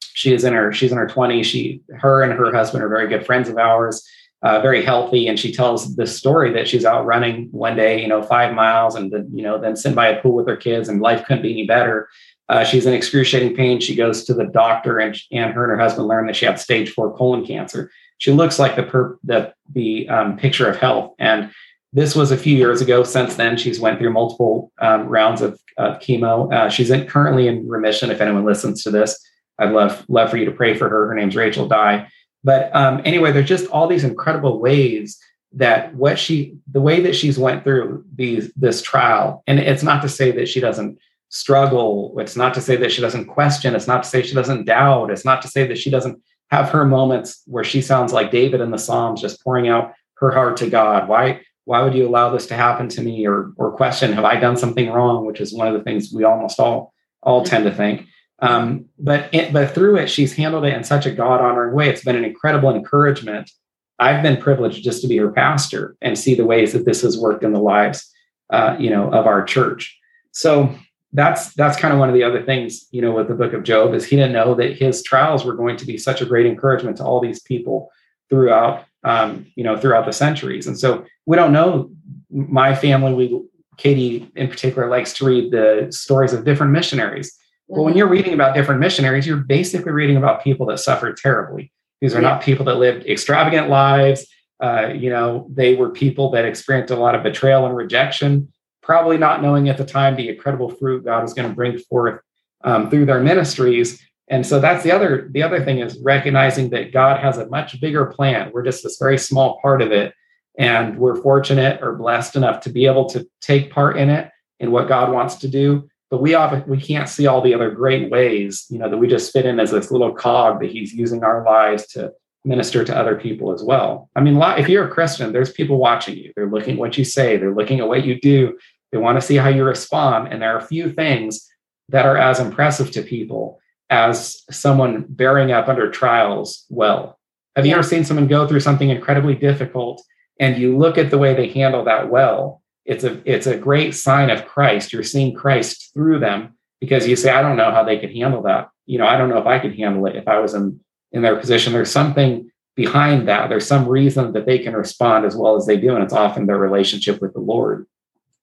She 0.00 0.34
is 0.34 0.44
in 0.44 0.52
her 0.52 0.72
she's 0.72 0.92
in 0.92 0.98
her 0.98 1.06
20s. 1.06 1.44
She 1.44 1.82
her 1.98 2.22
and 2.22 2.32
her 2.32 2.54
husband 2.54 2.84
are 2.84 2.88
very 2.88 3.08
good 3.08 3.24
friends 3.24 3.48
of 3.48 3.56
ours 3.56 4.06
uh, 4.42 4.60
very 4.60 4.84
healthy. 4.84 5.26
And 5.26 5.38
she 5.38 5.52
tells 5.52 5.96
this 5.96 6.16
story 6.16 6.52
that 6.52 6.68
she's 6.68 6.84
out 6.84 7.06
running 7.06 7.48
one 7.52 7.76
day, 7.76 8.00
you 8.00 8.08
know, 8.08 8.22
five 8.22 8.54
miles 8.54 8.94
and 8.94 9.10
then, 9.10 9.28
you 9.32 9.42
know, 9.42 9.58
then 9.58 9.76
sitting 9.76 9.96
by 9.96 10.08
a 10.08 10.20
pool 10.20 10.34
with 10.34 10.48
her 10.48 10.56
kids 10.56 10.88
and 10.88 11.00
life 11.00 11.24
couldn't 11.24 11.42
be 11.42 11.52
any 11.52 11.66
better. 11.66 12.08
Uh, 12.48 12.62
she's 12.62 12.86
in 12.86 12.94
excruciating 12.94 13.56
pain. 13.56 13.80
She 13.80 13.96
goes 13.96 14.24
to 14.24 14.34
the 14.34 14.46
doctor 14.46 14.98
and, 14.98 15.16
and 15.32 15.52
her 15.52 15.64
and 15.64 15.70
her 15.72 15.78
husband 15.78 16.06
learn 16.06 16.26
that 16.26 16.36
she 16.36 16.46
had 16.46 16.60
stage 16.60 16.92
four 16.92 17.16
colon 17.16 17.44
cancer. 17.44 17.90
She 18.18 18.32
looks 18.32 18.58
like 18.58 18.76
the 18.76 18.84
per, 18.84 19.18
the, 19.24 19.52
the 19.72 20.08
um, 20.08 20.36
picture 20.36 20.68
of 20.68 20.76
health. 20.76 21.14
And 21.18 21.50
this 21.92 22.14
was 22.14 22.30
a 22.30 22.36
few 22.36 22.56
years 22.56 22.80
ago. 22.80 23.02
Since 23.02 23.36
then, 23.36 23.56
she's 23.56 23.80
went 23.80 23.98
through 23.98 24.12
multiple 24.12 24.70
um, 24.80 25.08
rounds 25.08 25.40
of, 25.40 25.58
of 25.76 25.98
chemo. 25.98 26.52
Uh, 26.52 26.68
she's 26.68 26.90
in, 26.90 27.06
currently 27.06 27.48
in 27.48 27.66
remission. 27.68 28.10
If 28.10 28.20
anyone 28.20 28.44
listens 28.44 28.82
to 28.84 28.90
this, 28.90 29.18
I'd 29.58 29.72
love 29.72 30.04
love 30.08 30.30
for 30.30 30.36
you 30.36 30.44
to 30.44 30.50
pray 30.50 30.74
for 30.74 30.88
her. 30.88 31.08
Her 31.08 31.14
name's 31.14 31.36
Rachel 31.36 31.66
Dye. 31.66 32.06
But 32.44 32.74
um, 32.74 33.02
anyway, 33.04 33.32
there's 33.32 33.48
just 33.48 33.66
all 33.68 33.88
these 33.88 34.04
incredible 34.04 34.60
ways 34.60 35.18
that 35.52 35.94
what 35.94 36.18
she, 36.18 36.56
the 36.70 36.80
way 36.80 37.00
that 37.00 37.16
she's 37.16 37.38
went 37.38 37.64
through 37.64 38.04
these 38.14 38.52
this 38.54 38.82
trial, 38.82 39.42
and 39.46 39.58
it's 39.58 39.82
not 39.82 40.02
to 40.02 40.08
say 40.08 40.30
that 40.32 40.48
she 40.48 40.60
doesn't 40.60 40.98
struggle. 41.28 42.14
It's 42.18 42.36
not 42.36 42.54
to 42.54 42.60
say 42.60 42.76
that 42.76 42.92
she 42.92 43.00
doesn't 43.00 43.26
question. 43.26 43.74
It's 43.74 43.86
not 43.86 44.02
to 44.04 44.08
say 44.08 44.22
she 44.22 44.34
doesn't 44.34 44.64
doubt. 44.64 45.10
It's 45.10 45.24
not 45.24 45.42
to 45.42 45.48
say 45.48 45.66
that 45.66 45.78
she 45.78 45.90
doesn't 45.90 46.20
have 46.50 46.68
her 46.70 46.84
moments 46.84 47.42
where 47.46 47.64
she 47.64 47.82
sounds 47.82 48.12
like 48.12 48.30
David 48.30 48.60
in 48.60 48.70
the 48.70 48.78
Psalms, 48.78 49.20
just 49.20 49.42
pouring 49.42 49.68
out 49.68 49.92
her 50.14 50.30
heart 50.30 50.56
to 50.58 50.70
God. 50.70 51.08
Why? 51.08 51.40
Why 51.64 51.82
would 51.82 51.94
you 51.94 52.06
allow 52.06 52.30
this 52.30 52.46
to 52.46 52.54
happen 52.54 52.88
to 52.90 53.02
me? 53.02 53.26
Or 53.26 53.52
or 53.56 53.72
question, 53.72 54.12
have 54.12 54.24
I 54.24 54.36
done 54.36 54.56
something 54.56 54.90
wrong? 54.90 55.26
Which 55.26 55.40
is 55.40 55.52
one 55.52 55.68
of 55.68 55.74
the 55.74 55.82
things 55.82 56.12
we 56.12 56.24
almost 56.24 56.60
all 56.60 56.92
all 57.22 57.44
tend 57.44 57.64
to 57.64 57.74
think. 57.74 58.06
Um, 58.40 58.86
but 58.98 59.32
it, 59.32 59.52
but 59.52 59.74
through 59.74 59.96
it, 59.96 60.10
she's 60.10 60.34
handled 60.34 60.64
it 60.64 60.74
in 60.74 60.84
such 60.84 61.06
a 61.06 61.10
God 61.10 61.40
honoring 61.40 61.74
way. 61.74 61.88
It's 61.88 62.04
been 62.04 62.16
an 62.16 62.24
incredible 62.24 62.74
encouragement. 62.74 63.50
I've 63.98 64.22
been 64.22 64.40
privileged 64.40 64.84
just 64.84 65.00
to 65.02 65.08
be 65.08 65.16
her 65.16 65.30
pastor 65.30 65.96
and 66.02 66.18
see 66.18 66.34
the 66.34 66.44
ways 66.44 66.72
that 66.72 66.84
this 66.84 67.02
has 67.02 67.18
worked 67.18 67.42
in 67.42 67.52
the 67.52 67.60
lives, 67.60 68.12
uh, 68.50 68.76
you 68.78 68.90
know, 68.90 69.10
of 69.10 69.26
our 69.26 69.42
church. 69.42 69.98
So 70.32 70.74
that's 71.12 71.54
that's 71.54 71.78
kind 71.78 71.94
of 71.94 72.00
one 72.00 72.10
of 72.10 72.14
the 72.14 72.24
other 72.24 72.42
things, 72.42 72.86
you 72.90 73.00
know, 73.00 73.12
with 73.12 73.28
the 73.28 73.34
book 73.34 73.54
of 73.54 73.62
Job 73.62 73.94
is 73.94 74.04
he 74.04 74.16
didn't 74.16 74.32
know 74.32 74.54
that 74.54 74.76
his 74.76 75.02
trials 75.02 75.46
were 75.46 75.54
going 75.54 75.78
to 75.78 75.86
be 75.86 75.96
such 75.96 76.20
a 76.20 76.26
great 76.26 76.44
encouragement 76.44 76.98
to 76.98 77.04
all 77.04 77.20
these 77.20 77.40
people 77.40 77.90
throughout, 78.28 78.84
um, 79.04 79.46
you 79.54 79.64
know, 79.64 79.78
throughout 79.78 80.04
the 80.04 80.12
centuries. 80.12 80.66
And 80.66 80.78
so 80.78 81.06
we 81.24 81.36
don't 81.36 81.52
know. 81.52 81.90
My 82.30 82.74
family, 82.74 83.14
we 83.14 83.42
Katie 83.78 84.30
in 84.36 84.48
particular 84.48 84.90
likes 84.90 85.14
to 85.14 85.24
read 85.24 85.52
the 85.52 85.88
stories 85.90 86.34
of 86.34 86.44
different 86.44 86.72
missionaries 86.72 87.34
well, 87.68 87.84
when 87.84 87.96
you're 87.96 88.08
reading 88.08 88.32
about 88.32 88.54
different 88.54 88.80
missionaries, 88.80 89.26
you're 89.26 89.38
basically 89.38 89.92
reading 89.92 90.16
about 90.16 90.42
people 90.42 90.66
that 90.66 90.78
suffered 90.78 91.16
terribly. 91.16 91.72
These 92.00 92.14
are 92.14 92.22
yeah. 92.22 92.28
not 92.28 92.42
people 92.42 92.64
that 92.66 92.76
lived 92.76 93.06
extravagant 93.06 93.68
lives. 93.68 94.26
Uh, 94.62 94.92
you 94.94 95.10
know, 95.10 95.48
they 95.52 95.74
were 95.74 95.90
people 95.90 96.30
that 96.30 96.44
experienced 96.44 96.92
a 96.92 96.96
lot 96.96 97.14
of 97.14 97.22
betrayal 97.22 97.66
and 97.66 97.76
rejection, 97.76 98.48
probably 98.82 99.18
not 99.18 99.42
knowing 99.42 99.68
at 99.68 99.76
the 99.76 99.84
time 99.84 100.16
the 100.16 100.28
incredible 100.28 100.70
fruit 100.70 101.04
God 101.04 101.22
was 101.22 101.34
going 101.34 101.48
to 101.48 101.54
bring 101.54 101.78
forth 101.78 102.20
um, 102.64 102.88
through 102.88 103.06
their 103.06 103.20
ministries. 103.20 104.00
And 104.28 104.46
so 104.46 104.58
that's 104.60 104.82
the 104.82 104.92
other 104.92 105.28
the 105.32 105.42
other 105.42 105.64
thing 105.64 105.78
is 105.78 105.98
recognizing 106.00 106.70
that 106.70 106.92
God 106.92 107.20
has 107.20 107.38
a 107.38 107.48
much 107.48 107.80
bigger 107.80 108.06
plan. 108.06 108.50
We're 108.52 108.64
just 108.64 108.82
this 108.82 108.98
very 108.98 109.18
small 109.18 109.60
part 109.60 109.82
of 109.82 109.92
it, 109.92 110.14
and 110.58 110.98
we're 110.98 111.20
fortunate 111.20 111.80
or 111.82 111.94
blessed 111.94 112.36
enough 112.36 112.60
to 112.62 112.70
be 112.70 112.86
able 112.86 113.06
to 113.10 113.26
take 113.40 113.70
part 113.70 113.96
in 113.96 114.08
it 114.10 114.30
in 114.58 114.72
what 114.72 114.88
God 114.88 115.12
wants 115.12 115.36
to 115.36 115.48
do 115.48 115.88
but 116.10 116.22
we 116.22 116.34
often 116.34 116.64
we 116.66 116.80
can't 116.80 117.08
see 117.08 117.26
all 117.26 117.40
the 117.40 117.54
other 117.54 117.70
great 117.70 118.10
ways 118.10 118.66
you 118.70 118.78
know 118.78 118.88
that 118.88 118.98
we 118.98 119.08
just 119.08 119.32
fit 119.32 119.46
in 119.46 119.60
as 119.60 119.70
this 119.70 119.90
little 119.90 120.14
cog 120.14 120.60
that 120.60 120.70
he's 120.70 120.92
using 120.92 121.24
our 121.24 121.44
lives 121.44 121.86
to 121.86 122.12
minister 122.44 122.84
to 122.84 122.96
other 122.96 123.16
people 123.16 123.52
as 123.52 123.62
well. 123.62 124.08
I 124.14 124.20
mean 124.20 124.40
if 124.58 124.68
you're 124.68 124.86
a 124.86 124.90
christian 124.90 125.32
there's 125.32 125.52
people 125.52 125.78
watching 125.78 126.16
you. 126.16 126.32
They're 126.36 126.48
looking 126.48 126.74
at 126.74 126.78
what 126.78 126.96
you 126.96 127.04
say. 127.04 127.36
They're 127.36 127.54
looking 127.54 127.80
at 127.80 127.88
what 127.88 128.04
you 128.04 128.20
do. 128.20 128.56
They 128.92 128.98
want 128.98 129.20
to 129.20 129.26
see 129.26 129.36
how 129.36 129.48
you 129.48 129.64
respond. 129.64 130.32
And 130.32 130.40
there 130.40 130.54
are 130.54 130.58
a 130.58 130.66
few 130.66 130.92
things 130.92 131.46
that 131.88 132.06
are 132.06 132.16
as 132.16 132.40
impressive 132.40 132.90
to 132.92 133.02
people 133.02 133.60
as 133.90 134.42
someone 134.50 135.06
bearing 135.08 135.52
up 135.52 135.68
under 135.68 135.90
trials 135.90 136.64
well. 136.68 137.18
Have 137.54 137.66
you 137.66 137.72
ever 137.72 137.82
seen 137.82 138.04
someone 138.04 138.26
go 138.26 138.46
through 138.46 138.60
something 138.60 138.90
incredibly 138.90 139.34
difficult 139.34 140.02
and 140.38 140.58
you 140.58 140.76
look 140.76 140.98
at 140.98 141.10
the 141.10 141.18
way 141.18 141.34
they 141.34 141.48
handle 141.48 141.84
that 141.84 142.10
well 142.10 142.62
it's 142.86 143.04
a 143.04 143.20
it's 143.30 143.46
a 143.46 143.56
great 143.56 143.94
sign 143.94 144.30
of 144.30 144.46
Christ. 144.46 144.92
You're 144.92 145.02
seeing 145.02 145.34
Christ 145.34 145.92
through 145.92 146.20
them 146.20 146.54
because 146.80 147.06
you 147.06 147.16
say, 147.16 147.30
I 147.30 147.42
don't 147.42 147.56
know 147.56 147.72
how 147.72 147.84
they 147.84 147.98
could 147.98 148.14
handle 148.14 148.42
that. 148.42 148.70
You 148.86 148.98
know, 148.98 149.06
I 149.06 149.16
don't 149.16 149.28
know 149.28 149.38
if 149.38 149.46
I 149.46 149.58
could 149.58 149.76
handle 149.76 150.06
it 150.06 150.16
if 150.16 150.28
I 150.28 150.38
was 150.38 150.54
in 150.54 150.80
in 151.12 151.22
their 151.22 151.36
position. 151.36 151.72
There's 151.72 151.90
something 151.90 152.50
behind 152.76 153.26
that. 153.28 153.48
There's 153.48 153.66
some 153.66 153.88
reason 153.88 154.32
that 154.32 154.46
they 154.46 154.58
can 154.58 154.74
respond 154.74 155.24
as 155.24 155.34
well 155.34 155.56
as 155.56 155.66
they 155.66 155.76
do, 155.76 155.94
and 155.94 156.04
it's 156.04 156.12
often 156.12 156.46
their 156.46 156.58
relationship 156.58 157.20
with 157.20 157.32
the 157.32 157.40
Lord. 157.40 157.86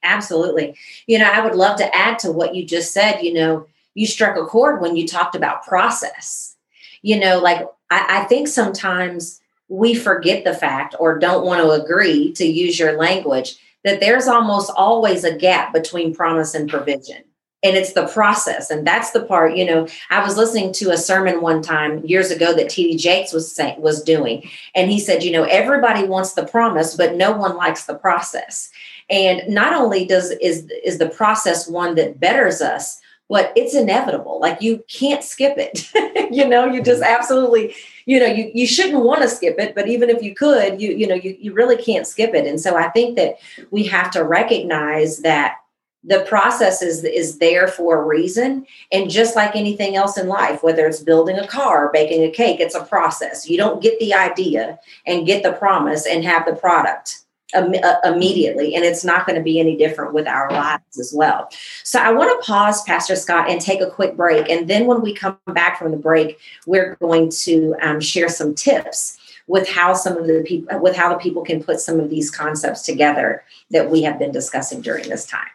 Absolutely. 0.03 0.75
You 1.08 1.19
know, 1.19 1.32
I 1.32 1.43
would 1.43 1.56
love 1.56 1.77
to 1.77 1.95
add 1.95 2.19
to 2.19 2.32
what 2.32 2.53
you 2.53 2.65
just 2.65 2.93
said. 2.93 3.21
You 3.21 3.34
know, 3.34 3.67
you 3.93 4.06
struck 4.06 4.38
a 4.38 4.45
chord 4.45 4.82
when 4.82 4.97
you 4.97 5.08
talked 5.08 5.36
about 5.36 5.63
process. 5.63 6.58
You 7.01 7.19
know, 7.19 7.39
like 7.39 7.65
I, 7.89 8.21
I 8.21 8.23
think 8.25 8.49
sometimes 8.49 9.39
we 9.69 9.93
forget 9.93 10.43
the 10.43 10.53
fact 10.53 10.95
or 10.99 11.17
don't 11.17 11.45
want 11.45 11.62
to 11.62 11.71
agree 11.71 12.34
to 12.34 12.45
use 12.45 12.77
your 12.77 12.97
language 12.97 13.58
that 13.83 13.99
there's 13.99 14.27
almost 14.27 14.71
always 14.75 15.23
a 15.23 15.35
gap 15.35 15.73
between 15.73 16.13
promise 16.13 16.53
and 16.53 16.69
provision. 16.69 17.23
And 17.65 17.77
it's 17.77 17.93
the 17.93 18.07
process. 18.07 18.69
And 18.69 18.85
that's 18.85 19.11
the 19.11 19.23
part 19.23 19.55
you 19.55 19.65
know 19.65 19.87
i 20.09 20.23
was 20.23 20.37
listening 20.37 20.73
to 20.73 20.91
a 20.91 20.97
sermon 20.97 21.41
one 21.41 21.61
time 21.61 22.03
years 22.05 22.29
ago 22.29 22.53
that 22.53 22.67
td 22.67 22.97
jakes 22.97 23.31
was 23.31 23.53
saying 23.53 23.81
was 23.81 24.03
doing. 24.03 24.49
And 24.75 24.91
he 24.91 24.99
said 24.99 25.23
you 25.23 25.31
know 25.31 25.43
everybody 25.43 26.05
wants 26.05 26.33
the 26.33 26.45
promise 26.45 26.95
but 26.95 27.15
no 27.15 27.31
one 27.31 27.55
likes 27.55 27.85
the 27.85 27.95
process. 27.95 28.69
And 29.09 29.41
not 29.47 29.73
only 29.73 30.05
does 30.05 30.31
is 30.41 30.69
is 30.83 30.97
the 30.97 31.09
process 31.09 31.67
one 31.67 31.95
that 31.95 32.19
betters 32.19 32.61
us 32.61 32.99
but 33.29 33.51
it's 33.55 33.75
inevitable. 33.75 34.39
Like 34.39 34.62
you 34.62 34.83
can't 34.88 35.23
skip 35.23 35.55
it. 35.57 35.89
you 36.31 36.47
know, 36.47 36.65
you 36.65 36.83
just 36.83 37.01
absolutely, 37.01 37.75
you 38.05 38.19
know, 38.19 38.25
you, 38.25 38.51
you 38.53 38.67
shouldn't 38.67 39.03
want 39.03 39.21
to 39.21 39.29
skip 39.29 39.55
it, 39.59 39.75
but 39.75 39.88
even 39.88 40.09
if 40.09 40.21
you 40.21 40.36
could, 40.36 40.81
you, 40.81 40.91
you 40.91 41.07
know, 41.07 41.15
you, 41.15 41.36
you 41.39 41.53
really 41.53 41.77
can't 41.77 42.07
skip 42.07 42.33
it. 42.33 42.45
And 42.45 42.59
so 42.59 42.75
I 42.75 42.89
think 42.89 43.15
that 43.15 43.38
we 43.71 43.83
have 43.83 44.12
to 44.12 44.23
recognize 44.23 45.19
that 45.19 45.57
the 46.03 46.25
process 46.27 46.81
is 46.81 47.03
is 47.03 47.38
there 47.38 47.67
for 47.67 48.01
a 48.01 48.05
reason 48.05 48.65
and 48.91 49.09
just 49.09 49.36
like 49.36 49.55
anything 49.55 49.95
else 49.95 50.17
in 50.17 50.27
life 50.27 50.62
whether 50.62 50.86
it's 50.86 50.99
building 50.99 51.38
a 51.38 51.47
car 51.47 51.89
baking 51.93 52.23
a 52.23 52.29
cake 52.29 52.59
it's 52.59 52.75
a 52.75 52.83
process 52.83 53.49
you 53.49 53.57
don't 53.57 53.81
get 53.81 53.97
the 53.99 54.13
idea 54.13 54.77
and 55.07 55.25
get 55.25 55.43
the 55.43 55.53
promise 55.53 56.05
and 56.05 56.25
have 56.25 56.45
the 56.45 56.55
product 56.55 57.22
uh, 57.53 57.95
immediately 58.05 58.75
and 58.75 58.83
it's 58.83 59.03
not 59.03 59.25
going 59.25 59.37
to 59.37 59.43
be 59.43 59.59
any 59.59 59.75
different 59.75 60.13
with 60.13 60.27
our 60.27 60.51
lives 60.51 60.99
as 60.99 61.13
well. 61.15 61.49
So 61.83 61.99
i 61.99 62.11
want 62.11 62.39
to 62.39 62.45
pause 62.45 62.83
pastor 62.83 63.15
scott 63.15 63.49
and 63.49 63.61
take 63.61 63.81
a 63.81 63.89
quick 63.89 64.15
break 64.15 64.49
and 64.49 64.67
then 64.67 64.85
when 64.85 65.01
we 65.01 65.13
come 65.13 65.37
back 65.47 65.79
from 65.79 65.91
the 65.91 65.97
break 65.97 66.39
we're 66.65 66.95
going 66.95 67.29
to 67.29 67.75
um, 67.81 67.99
share 67.99 68.29
some 68.29 68.55
tips 68.55 69.17
with 69.47 69.67
how 69.67 69.93
some 69.93 70.17
of 70.17 70.27
the 70.27 70.43
people 70.45 70.79
with 70.79 70.95
how 70.95 71.09
the 71.09 71.19
people 71.19 71.43
can 71.43 71.63
put 71.63 71.79
some 71.79 71.99
of 71.99 72.09
these 72.09 72.31
concepts 72.31 72.81
together 72.81 73.43
that 73.71 73.89
we 73.89 74.03
have 74.03 74.17
been 74.19 74.31
discussing 74.31 74.81
during 74.81 75.09
this 75.09 75.25
time. 75.25 75.47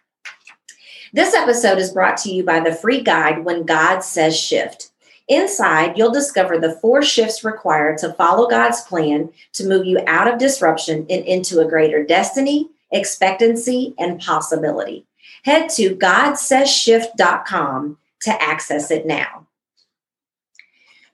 This 1.13 1.35
episode 1.35 1.79
is 1.79 1.91
brought 1.91 2.19
to 2.19 2.31
you 2.31 2.45
by 2.45 2.61
the 2.61 2.75
free 2.75 3.01
guide 3.01 3.45
when 3.45 3.65
god 3.65 4.01
says 4.01 4.39
shift 4.39 4.88
Inside, 5.29 5.97
you'll 5.99 6.11
discover 6.11 6.59
the 6.59 6.79
four 6.81 7.03
shifts 7.03 7.45
required 7.45 7.99
to 7.99 8.15
follow 8.15 8.49
God's 8.49 8.81
plan 8.83 9.31
to 9.53 9.67
move 9.67 9.85
you 9.85 10.01
out 10.07 10.27
of 10.27 10.39
disruption 10.39 11.07
and 11.11 11.23
into 11.25 11.61
a 11.61 11.69
greater 11.69 12.03
destiny, 12.03 12.71
expectancy, 12.91 13.95
and 13.99 14.19
possibility. 14.21 15.05
Head 15.45 15.69
to 15.71 15.95
GodSaysShift.com 15.95 17.99
to 18.23 18.43
access 18.43 18.91
it 18.91 19.07
now. 19.07 19.47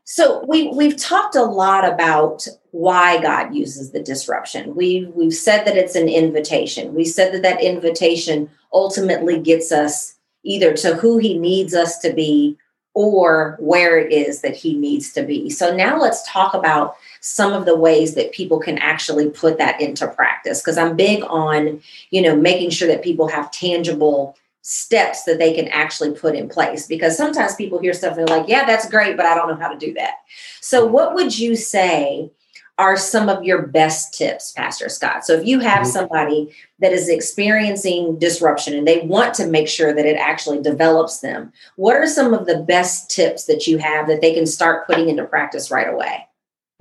So 0.05 0.44
we 0.46 0.68
we've 0.68 0.96
talked 0.96 1.35
a 1.35 1.42
lot 1.42 1.90
about 1.90 2.46
why 2.70 3.20
God 3.20 3.55
uses 3.55 3.90
the 3.90 4.03
disruption. 4.03 4.74
We 4.74 5.07
we've 5.14 5.35
said 5.35 5.64
that 5.64 5.77
it's 5.77 5.96
an 5.96 6.09
invitation. 6.09 6.94
We 6.94 7.05
said 7.05 7.33
that 7.33 7.42
that 7.42 7.62
invitation 7.62 8.50
ultimately 8.72 9.40
gets 9.40 9.72
us 9.72 10.14
either 10.44 10.74
to 10.74 10.94
who 10.94 11.18
he 11.18 11.38
needs 11.38 11.74
us 11.74 11.98
to 11.98 12.12
be 12.12 12.57
or 12.95 13.57
where 13.59 13.99
it 13.99 14.13
is 14.13 14.41
that 14.41 14.57
he 14.57 14.75
needs 14.75 15.13
to 15.13 15.23
be. 15.23 15.51
So 15.51 15.75
now 15.75 16.01
let's 16.01 16.27
talk 16.31 16.55
about 16.55 16.97
some 17.21 17.53
of 17.53 17.67
the 17.67 17.77
ways 17.77 18.15
that 18.15 18.33
people 18.33 18.61
can 18.61 18.79
actually 18.79 19.29
put 19.31 19.59
that 19.59 19.81
into 19.81 20.07
practice 20.07 20.61
because 20.61 20.79
I'm 20.79 20.97
big 20.97 21.25
on, 21.25 21.83
you 22.11 22.23
know, 22.23 22.37
making 22.37 22.71
sure 22.71 22.89
that 22.89 23.03
people 23.03 23.27
have 23.29 23.51
tangible 23.51 24.37
steps 24.63 25.25
that 25.25 25.39
they 25.39 25.53
can 25.53 25.69
actually 25.69 26.13
put 26.13 26.35
in 26.35 26.49
place 26.49 26.87
because 26.87 27.17
sometimes 27.17 27.55
people 27.55 27.79
hear 27.79 27.93
stuff 27.93 28.17
and 28.17 28.27
they're 28.27 28.39
like, 28.39 28.49
"Yeah, 28.49 28.65
that's 28.65 28.89
great, 28.89 29.17
but 29.17 29.27
I 29.27 29.35
don't 29.35 29.49
know 29.49 29.57
how 29.57 29.69
to 29.69 29.79
do 29.79 29.93
that." 29.95 30.15
So 30.63 30.87
what 30.87 31.15
would 31.15 31.39
you 31.39 31.55
say 31.55 32.31
are 32.79 32.97
some 32.97 33.29
of 33.29 33.45
your 33.45 33.67
best 33.67 34.15
tips, 34.15 34.53
Pastor 34.53 34.89
Scott? 34.89 35.25
So 35.25 35.35
if 35.35 35.47
you 35.47 35.61
have 35.61 35.83
mm-hmm. 35.83 35.91
somebody 35.91 36.55
that 36.81 36.93
is 36.93 37.09
experiencing 37.09 38.19
disruption 38.19 38.75
and 38.75 38.87
they 38.87 39.01
want 39.03 39.35
to 39.35 39.47
make 39.47 39.69
sure 39.69 39.93
that 39.93 40.07
it 40.07 40.17
actually 40.17 40.61
develops 40.61 41.21
them, 41.21 41.53
what 41.77 41.97
are 41.97 42.07
some 42.07 42.35
of 42.35 42.47
the 42.47 42.59
best 42.59 43.11
tips 43.11 43.45
that 43.45 43.67
you 43.67 43.79
have 43.79 44.09
that 44.09 44.21
they 44.21 44.35
can 44.35 44.47
start 44.47 44.87
putting 44.87 45.09
into 45.09 45.25
practice 45.25 45.71
right 45.71 45.93
away? 45.93 46.27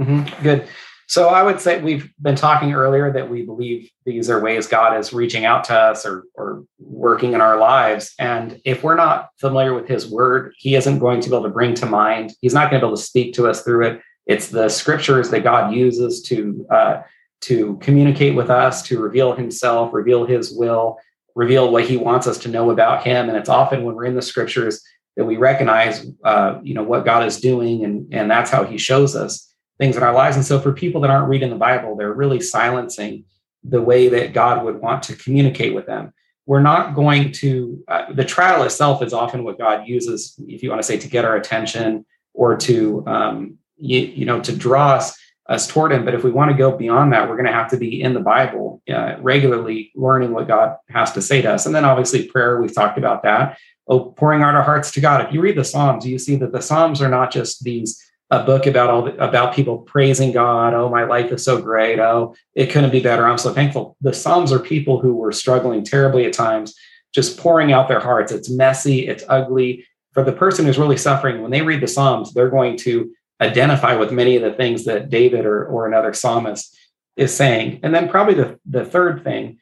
Mm-hmm. 0.02 0.44
Good. 0.44 0.68
So 1.08 1.30
I 1.30 1.44
would 1.44 1.62
say 1.62 1.80
we've 1.80 2.12
been 2.22 2.36
talking 2.36 2.74
earlier 2.74 3.12
that 3.12 3.30
we 3.30 3.44
believe 3.44 3.92
these 4.06 4.32
are 4.32 4.40
ways 4.40 4.66
God 4.66 4.98
is 4.98 5.14
reaching 5.14 5.46
out 5.46 5.64
to 5.66 5.78
us 5.78 6.08
or, 6.08 6.24
or 6.34 6.64
working 6.80 7.34
in 7.34 7.42
our 7.42 7.58
lives. 7.58 8.16
And 8.18 8.60
if 8.66 8.84
we're 8.84 8.96
not 8.96 9.30
familiar 9.38 9.76
with 9.76 9.88
his 9.88 10.10
word, 10.10 10.54
he 10.58 10.74
isn't 10.74 11.00
going 11.00 11.22
to 11.22 11.30
be 11.30 11.36
able 11.36 11.44
to 11.44 11.52
bring 11.52 11.76
to 11.76 11.86
mind, 11.86 12.34
he's 12.42 12.54
not 12.54 12.72
going 12.72 12.80
to 12.80 12.86
be 12.86 12.88
able 12.88 12.98
to 12.98 13.04
speak 13.04 13.36
to 13.36 13.48
us 13.48 13.64
through 13.64 13.86
it 13.86 14.02
it's 14.26 14.50
the 14.50 14.70
scriptures 14.70 15.30
that 15.32 15.44
God 15.44 15.74
uses 15.74 16.22
to 16.24 16.66
uh, 16.70 17.02
to 17.42 17.78
communicate 17.82 18.36
with 18.36 18.50
us, 18.50 18.82
to 18.84 19.00
reveal 19.00 19.36
Himself, 19.36 19.94
reveal 19.94 20.26
His 20.26 20.52
will, 20.52 20.98
reveal 21.36 21.72
what 21.72 21.86
He 21.86 21.98
wants 21.98 22.26
us 22.26 22.38
to 22.40 22.50
know 22.50 22.72
about 22.72 23.04
Him. 23.04 23.28
And 23.28 23.38
it's 23.38 23.50
often 23.50 23.84
when 23.84 23.96
we're 23.96 24.06
in 24.06 24.16
the 24.16 24.22
scriptures 24.22 24.82
that 25.18 25.26
we 25.26 25.38
recognize, 25.38 26.08
uh, 26.24 26.60
you 26.64 26.74
know, 26.74 26.84
what 26.84 27.06
God 27.06 27.26
is 27.26 27.40
doing, 27.40 27.84
and 27.84 28.14
and 28.14 28.32
that's 28.32 28.50
how 28.50 28.64
He 28.64 28.78
shows 28.78 29.16
us 29.16 29.54
things 29.78 29.98
in 29.98 30.04
our 30.04 30.14
lives. 30.14 30.36
And 30.36 30.46
so, 30.46 30.60
for 30.60 30.72
people 30.72 31.02
that 31.02 31.10
aren't 31.10 31.30
reading 31.30 31.50
the 31.50 31.56
Bible, 31.56 31.96
they're 31.96 32.14
really 32.14 32.40
silencing 32.40 33.26
the 33.64 33.82
way 33.82 34.10
that 34.10 34.34
God 34.34 34.64
would 34.64 34.80
want 34.82 35.04
to 35.04 35.16
communicate 35.16 35.74
with 35.74 35.86
them. 35.86 36.14
We're 36.46 36.62
not 36.62 36.96
going 36.96 37.32
to, 37.34 37.82
uh, 37.88 38.12
the 38.14 38.26
trial 38.26 38.64
itself 38.64 39.02
is 39.02 39.14
often 39.14 39.46
what 39.46 39.58
God 39.58 39.88
uses, 39.88 40.36
if 40.48 40.62
you 40.62 40.70
want 40.70 40.82
to 40.82 40.86
say, 40.86 40.98
to 40.98 41.08
get 41.08 41.24
our 41.24 41.38
attention 41.38 42.06
or 42.34 42.58
to 42.58 43.04
um, 43.08 43.58
you, 43.84 44.00
you 44.00 44.26
know, 44.26 44.40
to 44.42 44.56
draw 44.56 44.94
us, 44.94 45.18
us 45.50 45.68
toward 45.68 45.92
him. 45.92 46.06
But 46.06 46.16
if 46.16 46.24
we 46.24 46.32
want 46.32 46.52
to 46.52 46.58
go 46.58 46.76
beyond 46.76 47.12
that, 47.12 47.28
we're 47.28 47.36
going 47.36 47.48
to 47.48 47.52
have 47.52 47.70
to 47.72 47.78
be 47.78 48.02
in 48.02 48.14
the 48.14 48.20
Bible 48.20 48.82
uh, 48.90 49.18
regularly, 49.20 49.92
learning 49.96 50.32
what 50.32 50.48
God 50.48 50.78
has 50.90 51.12
to 51.14 51.22
say 51.22 51.42
to 51.42 51.52
us. 51.52 51.66
And 51.66 51.76
then 51.76 51.86
obviously 51.86 52.28
prayer, 52.28 52.62
we've 52.62 52.74
talked 52.74 52.98
about 52.98 53.24
that. 53.24 53.58
Oh, 53.88 54.12
pouring 54.12 54.42
out 54.42 54.56
our 54.56 54.64
hearts 54.64 54.92
to 54.92 55.02
God. 55.02 55.26
If 55.26 55.34
you 55.34 55.42
read 55.42 55.58
the 55.58 55.66
Psalms, 55.66 56.08
you 56.08 56.18
see 56.18 56.38
that 56.38 56.54
the 56.54 56.62
Psalms 56.62 57.02
are 57.02 57.10
not 57.10 57.32
just 57.32 57.64
these 57.64 58.02
a 58.32 58.44
book 58.44 58.66
about 58.66 58.90
all 58.90 59.04
the, 59.04 59.16
about 59.24 59.54
people 59.54 59.80
praising 59.80 60.32
God. 60.32 60.74
Oh, 60.74 60.90
my 60.90 61.04
life 61.04 61.32
is 61.32 61.44
so 61.44 61.62
great. 61.62 62.00
Oh, 62.00 62.36
it 62.56 62.68
couldn't 62.72 62.92
be 62.92 63.02
better. 63.02 63.28
I'm 63.28 63.38
so 63.38 63.54
thankful. 63.54 63.96
The 64.02 64.14
Psalms 64.14 64.52
are 64.52 64.60
people 64.60 65.00
who 65.00 65.14
were 65.14 65.32
struggling 65.32 65.84
terribly 65.84 66.26
at 66.26 66.34
times, 66.34 66.74
just 67.14 67.38
pouring 67.38 67.74
out 67.74 67.88
their 67.88 68.00
hearts. 68.00 68.32
It's 68.32 68.50
messy. 68.50 69.08
It's 69.08 69.24
ugly. 69.28 69.86
For 70.14 70.24
the 70.24 70.32
person 70.32 70.66
who's 70.66 70.80
really 70.80 70.98
suffering, 70.98 71.42
when 71.42 71.52
they 71.52 71.62
read 71.62 71.82
the 71.82 71.88
Psalms, 71.88 72.34
they're 72.34 72.50
going 72.50 72.78
to 72.78 73.12
identify 73.44 73.96
with 73.96 74.12
many 74.12 74.36
of 74.36 74.42
the 74.42 74.54
things 74.54 74.86
that 74.86 75.10
David 75.10 75.46
or, 75.46 75.66
or 75.66 75.88
another 75.88 76.14
psalmist 76.14 76.78
is 77.16 77.36
saying. 77.36 77.80
And 77.84 77.94
then 77.94 78.10
probably 78.10 78.34
the, 78.34 78.60
the 78.66 78.86
third 78.86 79.24
thing 79.24 79.60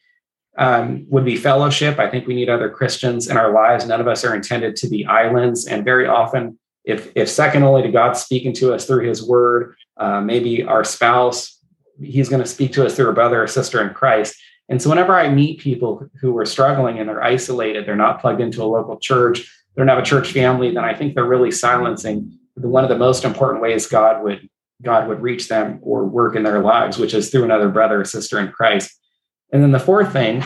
um, 0.57 1.05
would 1.09 1.25
be 1.25 1.35
fellowship. 1.35 1.99
I 1.99 2.09
think 2.09 2.27
we 2.27 2.35
need 2.35 2.49
other 2.49 2.69
Christians 2.69 3.29
in 3.29 3.37
our 3.37 3.51
lives. 3.51 3.85
None 3.85 4.01
of 4.01 4.07
us 4.07 4.23
are 4.23 4.35
intended 4.35 4.75
to 4.77 4.89
be 4.89 5.05
islands. 5.05 5.67
And 5.67 5.83
very 5.83 6.07
often, 6.07 6.59
if, 6.83 7.11
if 7.15 7.29
second 7.29 7.63
only 7.63 7.83
to 7.83 7.91
God 7.91 8.13
speaking 8.13 8.53
to 8.53 8.73
us 8.73 8.85
through 8.85 9.07
his 9.07 9.27
word, 9.27 9.75
uh, 9.97 10.21
maybe 10.21 10.63
our 10.63 10.83
spouse, 10.83 11.59
he's 12.01 12.29
going 12.29 12.41
to 12.41 12.47
speak 12.47 12.73
to 12.73 12.85
us 12.85 12.95
through 12.95 13.09
a 13.09 13.13
brother 13.13 13.43
or 13.43 13.47
sister 13.47 13.85
in 13.85 13.93
Christ. 13.93 14.35
And 14.69 14.81
so 14.81 14.89
whenever 14.89 15.15
I 15.15 15.29
meet 15.29 15.59
people 15.59 16.07
who 16.21 16.37
are 16.37 16.45
struggling 16.45 16.99
and 16.99 17.07
they're 17.07 17.23
isolated, 17.23 17.85
they're 17.85 17.95
not 17.95 18.21
plugged 18.21 18.41
into 18.41 18.63
a 18.63 18.65
local 18.65 18.97
church, 18.97 19.39
they 19.75 19.81
don't 19.81 19.87
have 19.89 19.99
a 19.99 20.03
church 20.03 20.31
family, 20.31 20.73
then 20.73 20.83
I 20.83 20.93
think 20.93 21.13
they're 21.13 21.25
really 21.25 21.51
silencing 21.51 22.39
one 22.67 22.83
of 22.83 22.89
the 22.89 22.97
most 22.97 23.23
important 23.23 23.61
ways 23.61 23.87
God 23.87 24.23
would 24.23 24.47
God 24.81 25.07
would 25.07 25.21
reach 25.21 25.47
them 25.47 25.79
or 25.83 26.05
work 26.05 26.35
in 26.35 26.43
their 26.43 26.59
lives, 26.59 26.97
which 26.97 27.13
is 27.13 27.29
through 27.29 27.43
another 27.43 27.69
brother 27.69 28.01
or 28.01 28.05
sister 28.05 28.39
in 28.39 28.51
Christ. 28.51 28.91
And 29.53 29.61
then 29.61 29.71
the 29.71 29.79
fourth 29.79 30.11
thing 30.11 30.43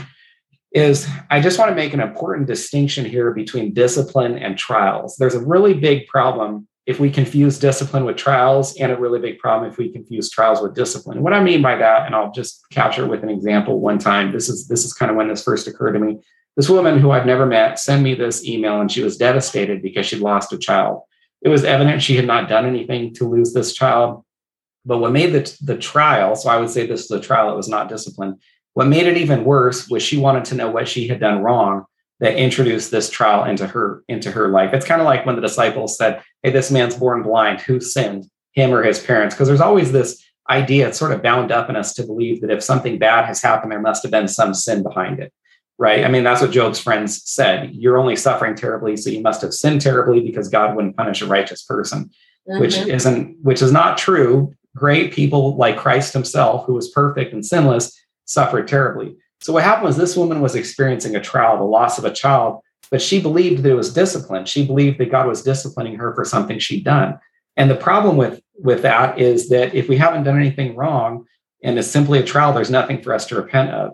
is 0.72 1.08
I 1.30 1.40
just 1.40 1.58
want 1.58 1.70
to 1.70 1.76
make 1.76 1.94
an 1.94 2.02
important 2.02 2.48
distinction 2.48 3.06
here 3.06 3.32
between 3.32 3.74
discipline 3.74 4.38
and 4.38 4.58
trials. 4.58 5.16
There's 5.16 5.36
a 5.36 5.46
really 5.46 5.74
big 5.74 6.08
problem 6.08 6.68
if 6.86 7.00
we 7.00 7.10
confuse 7.10 7.58
discipline 7.58 8.06
with 8.06 8.16
trials, 8.16 8.76
and 8.78 8.92
a 8.92 9.00
really 9.00 9.20
big 9.20 9.40
problem 9.40 9.72
if 9.72 9.78
we 9.78 9.90
confuse 9.90 10.30
trials 10.30 10.62
with 10.62 10.76
discipline. 10.76 11.24
What 11.24 11.34
I 11.34 11.42
mean 11.42 11.64
by 11.64 11.76
that, 11.78 12.06
and 12.06 12.14
I'll 12.14 12.32
just 12.32 12.64
capture 12.70 13.06
it 13.06 13.10
with 13.10 13.24
an 13.24 13.30
example 13.30 13.80
one 13.80 13.98
time. 13.98 14.32
This 14.32 14.50
is 14.50 14.68
this 14.68 14.86
is 14.86 14.94
kind 14.94 15.10
of 15.10 15.18
when 15.18 15.28
this 15.28 15.44
first 15.44 15.68
occurred 15.68 15.94
to 15.94 16.00
me. 16.00 16.20
This 16.56 16.70
woman 16.70 17.00
who 17.00 17.12
I've 17.12 17.26
never 17.26 17.46
met 17.46 17.80
sent 17.80 18.04
me 18.04 18.14
this 18.14 18.46
email 18.46 18.80
and 18.80 18.90
she 18.90 19.04
was 19.04 19.18
devastated 19.18 19.82
because 19.82 20.06
she 20.06 20.16
lost 20.16 20.54
a 20.54 20.58
child 20.58 21.02
it 21.42 21.50
was 21.50 21.64
evident 21.64 22.02
she 22.02 22.16
had 22.16 22.26
not 22.26 22.50
done 22.50 22.66
anything 22.66 23.14
to 23.16 23.30
lose 23.30 23.54
this 23.54 23.74
child. 23.74 24.24
But 24.86 25.00
what 25.00 25.12
made 25.12 25.34
the, 25.34 25.58
the 25.62 25.78
trial, 25.78 26.36
so 26.36 26.50
I 26.50 26.58
would 26.58 26.70
say 26.70 26.86
this 26.86 27.06
is 27.06 27.12
a 27.12 27.20
trial, 27.20 27.52
it 27.52 27.58
was 27.58 27.70
not 27.70 27.90
discipline. 27.90 28.38
What 28.74 28.88
made 28.88 29.08
it 29.08 29.18
even 29.18 29.46
worse 29.46 29.90
was 29.90 30.04
she 30.04 30.18
wanted 30.18 30.46
to 30.46 30.56
know 30.56 30.70
what 30.70 30.88
she 30.88 31.08
had 31.08 31.20
done 31.20 31.42
wrong 31.42 31.86
that 32.20 32.36
introduced 32.36 32.92
this 32.92 33.10
trial 33.10 33.44
into 33.46 33.68
her 33.68 34.04
into 34.08 34.32
her 34.32 34.50
life. 34.50 34.74
It's 34.74 34.86
kind 34.86 35.02
of 35.02 35.06
like 35.06 35.26
when 35.26 35.36
the 35.36 35.42
disciples 35.42 35.98
said, 35.98 36.22
"Hey, 36.44 36.52
this 36.52 36.72
man's 36.72 36.96
born 36.96 37.24
blind. 37.24 37.62
Who 37.62 37.80
sinned, 37.80 38.26
him 38.54 38.74
or 38.74 38.84
his 38.84 39.00
parents?" 39.00 39.36
Because 39.36 39.48
there's 39.48 39.62
always 39.62 39.92
this 39.92 40.24
idea, 40.50 40.88
it's 40.88 41.00
sort 41.00 41.12
of 41.12 41.24
bound 41.24 41.52
up 41.52 41.70
in 41.70 41.76
us 41.76 41.94
to 41.96 42.06
believe 42.06 42.42
that 42.42 42.52
if 42.52 42.64
something 42.64 43.00
bad 43.00 43.26
has 43.26 43.42
happened, 43.42 43.72
there 43.72 43.82
must 43.82 44.04
have 44.04 44.12
been 44.12 44.28
some 44.28 44.54
sin 44.54 44.84
behind 44.84 45.20
it 45.20 45.34
right? 45.78 46.04
I 46.04 46.08
mean, 46.08 46.24
that's 46.24 46.42
what 46.42 46.52
Job's 46.52 46.80
friends 46.80 47.22
said. 47.30 47.74
You're 47.74 47.98
only 47.98 48.16
suffering 48.16 48.56
terribly, 48.56 48.96
so 48.98 49.10
you 49.10 49.22
must 49.22 49.42
have 49.42 49.54
sinned 49.54 49.82
terribly 49.82 50.22
because 50.22 50.48
God 50.48 50.76
wouldn't 50.76 50.98
punish 50.98 51.22
a 51.22 51.28
righteous 51.28 51.64
person, 51.64 52.10
mm-hmm. 52.48 52.60
which 52.60 52.78
isn't, 52.78 53.38
which 53.44 53.62
is 53.62 53.72
not 53.72 53.98
true. 53.98 54.54
Great 54.76 55.14
people 55.14 55.56
like 55.58 55.78
Christ 55.78 56.14
himself, 56.14 56.66
who 56.66 56.74
was 56.74 56.90
perfect 56.90 57.34
and 57.34 57.46
sinless, 57.46 57.98
suffered 58.26 58.68
terribly. 58.68 59.16
So 59.42 59.54
what 59.54 59.64
happened 59.64 59.86
was 59.86 59.98
this 59.98 60.18
woman 60.18 60.42
was 60.42 60.56
experiencing 60.56 61.16
a 61.16 61.22
trial, 61.22 61.58
the 61.58 61.64
loss 61.64 61.98
of 61.98 62.06
a 62.06 62.14
child, 62.14 62.62
but 62.90 63.02
she 63.02 63.22
believed 63.22 63.64
that 63.64 63.72
it 63.72 63.76
was 63.76 63.94
discipline. 63.94 64.46
She 64.46 64.66
believed 64.66 65.00
that 65.00 65.12
God 65.12 65.28
was 65.28 65.44
disciplining 65.44 65.96
her 65.96 66.14
for 66.16 66.26
something 66.26 66.60
she'd 66.60 66.84
done. 66.84 67.20
And 67.58 67.70
the 67.70 67.76
problem 67.76 68.18
with 68.18 68.42
with 68.58 68.82
that 68.84 69.20
is 69.20 69.50
that 69.50 69.74
if 69.76 69.90
we 69.90 69.98
haven't 69.98 70.24
done 70.24 70.38
anything 70.38 70.76
wrong 70.76 71.26
and 71.64 71.78
it's 71.78 71.88
simply 71.88 72.20
a 72.20 72.24
trial, 72.24 72.54
there's 72.54 72.70
nothing 72.70 73.02
for 73.02 73.14
us 73.14 73.26
to 73.28 73.36
repent 73.36 73.72
of. 73.72 73.92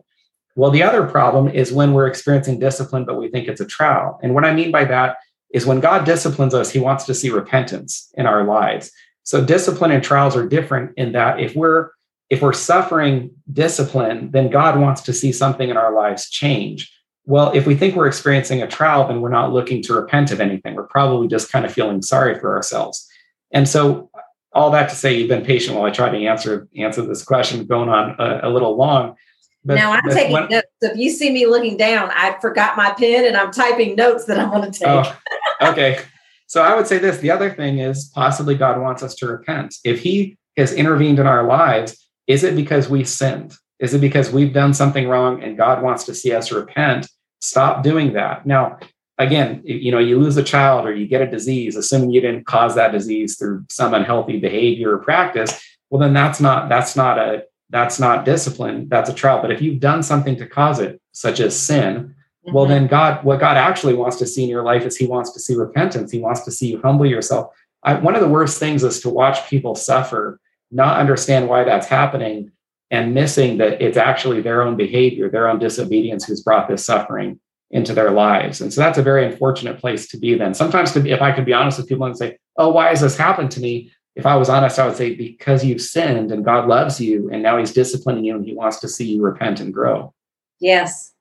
Well, 0.56 0.72
the 0.72 0.84
other 0.84 1.06
problem 1.08 1.48
is 1.48 1.72
when 1.72 1.94
we're 1.94 2.08
experiencing 2.08 2.60
discipline, 2.60 3.06
but 3.06 3.18
we 3.18 3.30
think 3.30 3.48
it's 3.48 3.62
a 3.62 3.66
trial. 3.66 4.20
And 4.22 4.34
what 4.34 4.46
I 4.46 4.54
mean 4.54 4.72
by 4.72 4.86
that 4.86 5.18
is 5.54 5.66
when 5.66 5.80
God 5.80 6.06
disciplines 6.06 6.54
us, 6.54 6.72
he 6.72 6.80
wants 6.80 7.06
to 7.06 7.14
see 7.14 7.30
repentance 7.30 8.10
in 8.16 8.26
our 8.26 8.44
lives. 8.44 8.92
So 9.24 9.44
discipline 9.44 9.92
and 9.92 10.04
trials 10.04 10.36
are 10.36 10.48
different 10.48 10.92
in 10.98 11.14
that 11.14 11.40
if 11.40 11.56
we're 11.56 11.92
if 12.30 12.42
we're 12.42 12.54
suffering 12.54 13.32
discipline, 13.52 14.32
then 14.32 14.50
God 14.50 14.80
wants 14.80 15.02
to 15.02 15.14
see 15.14 15.34
something 15.34 15.68
in 15.70 15.76
our 15.76 15.94
lives 15.94 16.30
change. 16.30 16.90
Well, 17.26 17.52
if 17.52 17.68
we 17.68 17.76
think 17.76 17.94
we're 17.94 18.08
experiencing 18.08 18.62
a 18.62 18.68
trial, 18.68 19.06
then 19.06 19.20
we're 19.20 19.30
not 19.30 19.52
looking 19.52 19.84
to 19.84 19.94
repent 19.94 20.32
of 20.32 20.40
anything. 20.40 20.76
We're 20.76 20.84
probably 20.84 21.28
just 21.28 21.52
kind 21.52 21.66
of 21.66 21.74
feeling 21.74 22.02
sorry 22.02 22.40
for 22.40 22.56
ourselves. 22.56 23.06
And 23.52 23.68
so 23.68 24.10
all 24.54 24.72
that 24.72 24.90
to 24.90 24.96
say, 24.96 25.14
you've 25.14 25.28
been 25.28 25.46
patient 25.46 25.76
while 25.76 25.86
I 25.86 25.92
try 25.92 26.10
to 26.10 26.26
answer 26.26 26.70
answer 26.78 27.02
this 27.02 27.24
question, 27.24 27.66
going 27.66 27.90
on 27.90 28.16
a, 28.18 28.42
a 28.44 28.50
little 28.50 28.78
long. 28.78 29.16
But, 29.64 29.76
now 29.76 29.92
I'm 29.92 30.10
taking 30.10 30.34
notes. 30.50 30.68
If 30.82 30.98
you 30.98 31.10
see 31.10 31.32
me 31.32 31.46
looking 31.46 31.78
down, 31.78 32.10
I 32.14 32.38
forgot 32.42 32.76
my 32.78 32.92
pen 32.92 33.26
and 33.26 33.38
I'm 33.38 33.52
typing 33.52 33.96
notes 33.96 34.26
that 34.26 34.40
I 34.40 34.48
want 34.48 34.74
to 34.74 34.80
take. 34.80 34.88
Oh, 34.88 35.18
okay. 35.70 36.02
So 36.48 36.64
I 36.64 36.76
would 36.76 36.88
say 36.88 36.98
this. 36.98 37.18
The 37.20 37.32
other 37.32 37.52
thing 37.52 37.80
is 37.80 38.06
possibly 38.16 38.56
God 38.56 38.82
wants 38.82 39.04
us 39.04 39.16
to 39.16 39.28
repent. 39.28 39.76
If 39.84 40.02
He 40.02 40.38
has 40.58 40.74
intervened 40.74 41.20
in 41.20 41.28
our 41.28 41.46
lives, 41.46 42.08
is 42.28 42.44
it 42.44 42.56
because 42.56 42.90
we 42.90 43.04
sinned? 43.04 43.54
Is 43.80 43.94
it 43.94 44.02
because 44.02 44.32
we've 44.32 44.54
done 44.54 44.74
something 44.74 45.08
wrong 45.08 45.44
and 45.44 45.58
God 45.58 45.82
wants 45.82 46.04
to 46.06 46.16
see 46.16 46.34
us 46.34 46.52
repent? 46.52 47.08
Stop 47.40 47.84
doing 47.84 48.14
that. 48.14 48.46
Now, 48.46 48.80
again, 49.18 49.62
you 49.64 49.92
know, 49.92 50.00
you 50.00 50.20
lose 50.20 50.38
a 50.38 50.44
child 50.44 50.86
or 50.86 50.96
you 50.96 51.08
get 51.08 51.22
a 51.22 51.30
disease, 51.30 51.76
assuming 51.76 52.12
you 52.12 52.22
didn't 52.22 52.46
cause 52.46 52.76
that 52.76 52.92
disease 52.92 53.38
through 53.38 53.66
some 53.70 53.94
unhealthy 53.94 54.40
behavior 54.40 54.96
or 54.96 55.00
practice, 55.00 55.60
well, 55.90 56.00
then 56.00 56.14
that's 56.14 56.40
not 56.40 56.70
that's 56.70 56.96
not 56.96 57.18
a 57.18 57.44
that's 57.72 58.00
not 58.00 58.26
discipline. 58.26 58.88
That's 58.90 59.10
a 59.10 59.14
trial. 59.14 59.42
But 59.42 59.52
if 59.52 59.62
you've 59.62 59.80
done 59.80 60.04
something 60.04 60.36
to 60.38 60.46
cause 60.46 60.80
it, 60.80 61.02
such 61.14 61.40
as 61.40 61.58
sin, 61.58 62.16
mm-hmm. 62.46 62.54
well, 62.54 62.66
then 62.68 62.88
God, 62.88 63.24
what 63.24 63.40
God 63.40 63.58
actually 63.58 63.96
wants 63.96 64.18
to 64.18 64.28
see 64.28 64.44
in 64.44 64.50
your 64.50 64.64
life 64.64 64.84
is 64.84 64.98
He 64.98 65.08
wants 65.08 65.32
to 65.32 65.40
see 65.40 65.56
repentance. 65.56 66.12
He 66.12 66.20
wants 66.20 66.42
to 66.42 66.52
see 66.52 66.72
you 66.72 66.82
humble 66.82 67.06
yourself. 67.06 67.54
I, 67.84 67.96
one 67.96 68.16
of 68.16 68.22
the 68.22 68.30
worst 68.30 68.60
things 68.60 68.84
is 68.84 69.02
to 69.02 69.10
watch 69.10 69.50
people 69.50 69.74
suffer, 69.74 70.40
not 70.70 71.00
understand 71.00 71.50
why 71.50 71.64
that's 71.64 71.88
happening, 71.88 72.52
and 72.92 73.14
missing 73.14 73.58
that 73.58 73.82
it's 73.82 73.98
actually 73.98 74.42
their 74.42 74.62
own 74.62 74.76
behavior, 74.76 75.30
their 75.30 75.50
own 75.50 75.58
disobedience 75.58 76.26
who's 76.26 76.44
brought 76.44 76.68
this 76.68 76.86
suffering 76.86 77.40
into 77.72 77.94
their 77.94 78.12
lives. 78.12 78.60
And 78.60 78.74
so 78.74 78.82
that's 78.82 78.98
a 78.98 79.04
very 79.04 79.26
unfortunate 79.26 79.80
place 79.80 80.08
to 80.10 80.18
be 80.18 80.36
then. 80.36 80.54
Sometimes, 80.54 80.92
to 80.92 81.00
be, 81.00 81.12
if 81.12 81.22
I 81.22 81.32
could 81.32 81.46
be 81.46 81.54
honest 81.54 81.78
with 81.78 81.88
people 81.88 82.06
and 82.06 82.18
say, 82.18 82.38
oh, 82.58 82.70
why 82.70 82.90
has 82.90 83.00
this 83.00 83.18
happened 83.18 83.50
to 83.52 83.62
me? 83.62 83.92
If 84.16 84.26
I 84.26 84.36
was 84.36 84.50
honest, 84.50 84.78
I 84.78 84.88
would 84.88 84.98
say, 84.98 85.16
because 85.16 85.64
you've 85.64 85.82
sinned 85.82 86.32
and 86.32 86.44
God 86.44 86.68
loves 86.68 87.00
you 87.00 87.30
and 87.32 87.42
now 87.42 87.58
he's 87.58 87.74
disciplining 87.74 88.26
you 88.26 88.36
and 88.36 88.46
he 88.46 88.54
wants 88.54 88.80
to 88.80 88.90
see 88.90 89.06
you 89.06 89.22
repent 89.22 89.60
and 89.60 89.74
grow. 89.74 90.14
Yes. 90.60 91.14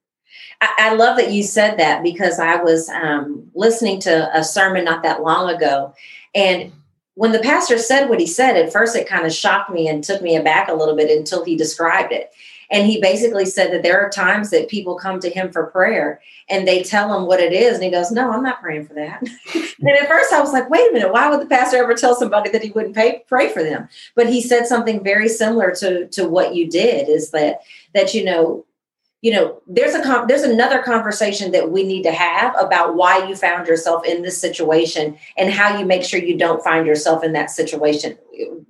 I, 0.60 0.70
I 0.78 0.94
love 0.94 1.16
that 1.16 1.32
you 1.32 1.42
said 1.42 1.78
that 1.78 2.02
because 2.02 2.38
I 2.38 2.56
was 2.56 2.88
um, 2.88 3.48
listening 3.54 4.00
to 4.00 4.36
a 4.36 4.42
sermon 4.42 4.84
not 4.84 5.02
that 5.04 5.22
long 5.22 5.54
ago. 5.54 5.94
And 6.34 6.72
when 7.14 7.32
the 7.32 7.38
pastor 7.38 7.78
said 7.78 8.08
what 8.08 8.20
he 8.20 8.26
said, 8.26 8.56
at 8.56 8.72
first 8.72 8.96
it 8.96 9.08
kind 9.08 9.26
of 9.26 9.32
shocked 9.32 9.70
me 9.70 9.88
and 9.88 10.02
took 10.02 10.22
me 10.22 10.36
aback 10.36 10.68
a 10.68 10.74
little 10.74 10.96
bit 10.96 11.16
until 11.16 11.44
he 11.44 11.56
described 11.56 12.12
it. 12.12 12.32
And 12.70 12.86
he 12.86 13.00
basically 13.00 13.46
said 13.46 13.72
that 13.72 13.82
there 13.82 14.00
are 14.00 14.10
times 14.10 14.50
that 14.50 14.68
people 14.68 14.94
come 14.94 15.18
to 15.20 15.30
him 15.30 15.50
for 15.50 15.66
prayer 15.66 16.20
and 16.48 16.66
they 16.66 16.82
tell 16.82 17.14
him 17.14 17.26
what 17.26 17.40
it 17.40 17.52
is. 17.52 17.74
And 17.74 17.84
he 17.84 17.90
goes, 17.90 18.10
No, 18.10 18.30
I'm 18.30 18.42
not 18.42 18.60
praying 18.60 18.86
for 18.86 18.94
that. 18.94 19.22
and 19.54 19.88
at 19.88 20.08
first 20.08 20.32
I 20.32 20.40
was 20.40 20.52
like, 20.52 20.70
Wait 20.70 20.88
a 20.88 20.92
minute, 20.92 21.12
why 21.12 21.28
would 21.28 21.40
the 21.40 21.46
pastor 21.46 21.78
ever 21.78 21.94
tell 21.94 22.14
somebody 22.14 22.50
that 22.50 22.62
he 22.62 22.70
wouldn't 22.70 22.94
pay, 22.94 23.24
pray 23.26 23.52
for 23.52 23.62
them? 23.62 23.88
But 24.14 24.28
he 24.28 24.40
said 24.40 24.66
something 24.66 25.02
very 25.02 25.28
similar 25.28 25.74
to, 25.76 26.06
to 26.08 26.28
what 26.28 26.54
you 26.54 26.70
did 26.70 27.08
is 27.08 27.30
that, 27.30 27.60
that, 27.94 28.14
you 28.14 28.24
know, 28.24 28.64
you 29.22 29.30
know 29.30 29.60
there's 29.66 29.94
a 29.94 30.24
there's 30.28 30.42
another 30.42 30.82
conversation 30.82 31.52
that 31.52 31.70
we 31.70 31.82
need 31.82 32.02
to 32.02 32.12
have 32.12 32.54
about 32.58 32.94
why 32.94 33.26
you 33.28 33.36
found 33.36 33.66
yourself 33.66 34.04
in 34.04 34.22
this 34.22 34.40
situation 34.40 35.18
and 35.36 35.52
how 35.52 35.78
you 35.78 35.84
make 35.84 36.02
sure 36.02 36.20
you 36.20 36.38
don't 36.38 36.64
find 36.64 36.86
yourself 36.86 37.22
in 37.22 37.32
that 37.32 37.50
situation 37.50 38.16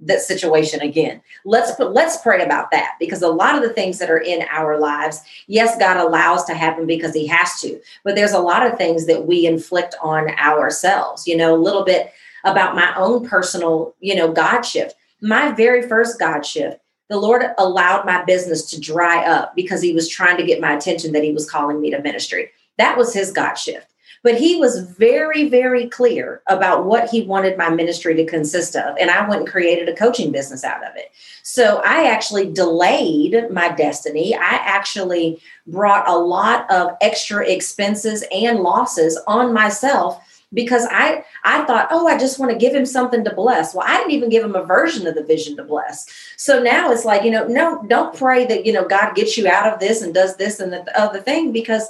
that 0.03 0.21
situation 0.21 0.81
again. 0.81 1.21
Let's 1.45 1.73
put, 1.75 1.93
let's 1.93 2.17
pray 2.17 2.43
about 2.43 2.71
that 2.73 2.97
because 2.99 3.23
a 3.23 3.29
lot 3.29 3.55
of 3.55 3.63
the 3.63 3.73
things 3.73 3.99
that 3.99 4.11
are 4.11 4.19
in 4.19 4.45
our 4.51 4.79
lives 4.79 5.21
yes 5.47 5.79
god 5.79 5.97
allows 5.97 6.45
to 6.45 6.55
happen 6.55 6.87
because 6.87 7.15
he 7.15 7.27
has 7.27 7.61
to 7.61 7.81
but 8.03 8.15
there's 8.15 8.33
a 8.33 8.39
lot 8.39 8.67
of 8.67 8.77
things 8.77 9.07
that 9.07 9.27
we 9.27 9.47
inflict 9.47 9.95
on 10.03 10.31
ourselves 10.31 11.27
you 11.27 11.37
know 11.37 11.55
a 11.55 11.57
little 11.57 11.85
bit 11.85 12.13
about 12.45 12.75
my 12.75 12.93
own 12.97 13.27
personal 13.29 13.95
you 14.01 14.15
know 14.15 14.33
god 14.33 14.63
shift. 14.63 14.97
My 15.23 15.53
very 15.53 15.87
first 15.87 16.19
god 16.19 16.45
shift 16.45 16.81
the 17.11 17.19
Lord 17.19 17.43
allowed 17.59 18.07
my 18.07 18.25
business 18.25 18.71
to 18.71 18.81
dry 18.81 19.27
up 19.27 19.55
because 19.57 19.83
he 19.83 19.93
was 19.93 20.09
trying 20.09 20.37
to 20.37 20.47
get 20.47 20.61
my 20.61 20.73
attention 20.73 21.13
that 21.13 21.25
he 21.25 21.33
was 21.33 21.51
calling 21.51 21.81
me 21.81 21.91
to 21.91 22.01
ministry. 22.01 22.53
That 22.79 22.97
was 22.97 23.13
his 23.13 23.33
God 23.33 23.55
shift. 23.55 23.89
But 24.23 24.39
he 24.39 24.57
was 24.57 24.81
very, 24.81 25.49
very 25.49 25.89
clear 25.89 26.43
about 26.47 26.85
what 26.85 27.09
he 27.09 27.23
wanted 27.23 27.59
my 27.59 27.69
ministry 27.69 28.15
to 28.15 28.27
consist 28.27 28.77
of. 28.77 28.97
And 28.99 29.11
I 29.11 29.29
went 29.29 29.41
and 29.41 29.51
created 29.51 29.89
a 29.89 29.97
coaching 29.97 30.31
business 30.31 30.63
out 30.63 30.87
of 30.87 30.95
it. 30.95 31.11
So 31.43 31.83
I 31.85 32.05
actually 32.05 32.53
delayed 32.53 33.51
my 33.51 33.71
destiny. 33.71 34.35
I 34.37 34.61
actually 34.63 35.41
brought 35.67 36.09
a 36.09 36.17
lot 36.17 36.71
of 36.71 36.97
extra 37.01 37.45
expenses 37.49 38.23
and 38.31 38.61
losses 38.61 39.19
on 39.27 39.53
myself 39.53 40.23
because 40.53 40.87
I 40.91 41.25
I 41.45 41.65
thought, 41.65 41.89
oh, 41.91 42.07
I 42.07 42.19
just 42.19 42.39
want 42.39 42.53
to 42.53 42.59
give 42.59 42.75
him 42.75 42.87
something 42.87 43.25
to 43.25 43.35
bless. 43.35 43.75
Well, 43.75 43.87
I 43.87 43.97
didn't 43.99 44.13
even 44.13 44.31
give 44.31 44.45
him 44.45 44.57
a 44.57 44.65
version 44.65 45.07
of 45.07 45.15
the 45.15 45.23
vision 45.23 45.57
to 45.57 45.65
bless. 45.65 46.07
So 46.37 46.63
now 46.63 46.91
it's 46.91 47.05
like, 47.05 47.23
you 47.23 47.31
know, 47.31 47.47
no, 47.47 47.85
don't 47.89 48.17
pray 48.17 48.47
that 48.47 48.67
you 48.67 48.73
know 48.73 48.87
God 48.87 49.15
gets 49.15 49.37
you 49.37 49.49
out 49.49 49.73
of 49.73 49.81
this 49.81 50.03
and 50.03 50.15
does 50.15 50.37
this 50.37 50.61
and 50.61 50.73
the 50.73 51.01
other 51.01 51.21
thing 51.21 51.53
because 51.53 51.89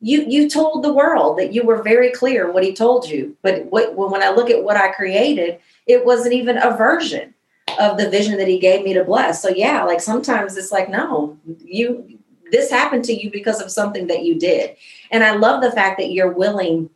you 0.00 0.24
you 0.26 0.48
told 0.48 0.82
the 0.82 0.92
world 0.92 1.38
that 1.38 1.52
you 1.52 1.62
were 1.62 1.82
very 1.82 2.10
clear 2.10 2.50
what 2.50 2.64
he 2.64 2.72
told 2.72 3.08
you. 3.08 3.36
But 3.42 3.66
what, 3.66 3.94
when 3.94 4.22
I 4.22 4.30
look 4.30 4.50
at 4.50 4.64
what 4.64 4.76
I 4.76 4.92
created, 4.92 5.58
it 5.86 6.04
wasn't 6.04 6.34
even 6.34 6.56
a 6.56 6.76
version 6.76 7.34
of 7.78 7.98
the 7.98 8.10
vision 8.10 8.36
that 8.38 8.48
he 8.48 8.58
gave 8.58 8.84
me 8.84 8.94
to 8.94 9.04
bless. 9.04 9.42
So 9.42 9.50
yeah, 9.50 9.84
like 9.84 10.00
sometimes 10.00 10.56
it's 10.56 10.72
like, 10.72 10.88
no, 10.88 11.38
you 11.58 12.18
this 12.50 12.70
happened 12.70 13.04
to 13.04 13.12
you 13.12 13.30
because 13.30 13.60
of 13.60 13.70
something 13.70 14.08
that 14.08 14.24
you 14.24 14.38
did. 14.38 14.76
And 15.10 15.22
I 15.22 15.36
love 15.36 15.62
the 15.62 15.70
fact 15.70 15.98
that 15.98 16.10
you're 16.10 16.32
willing 16.32 16.90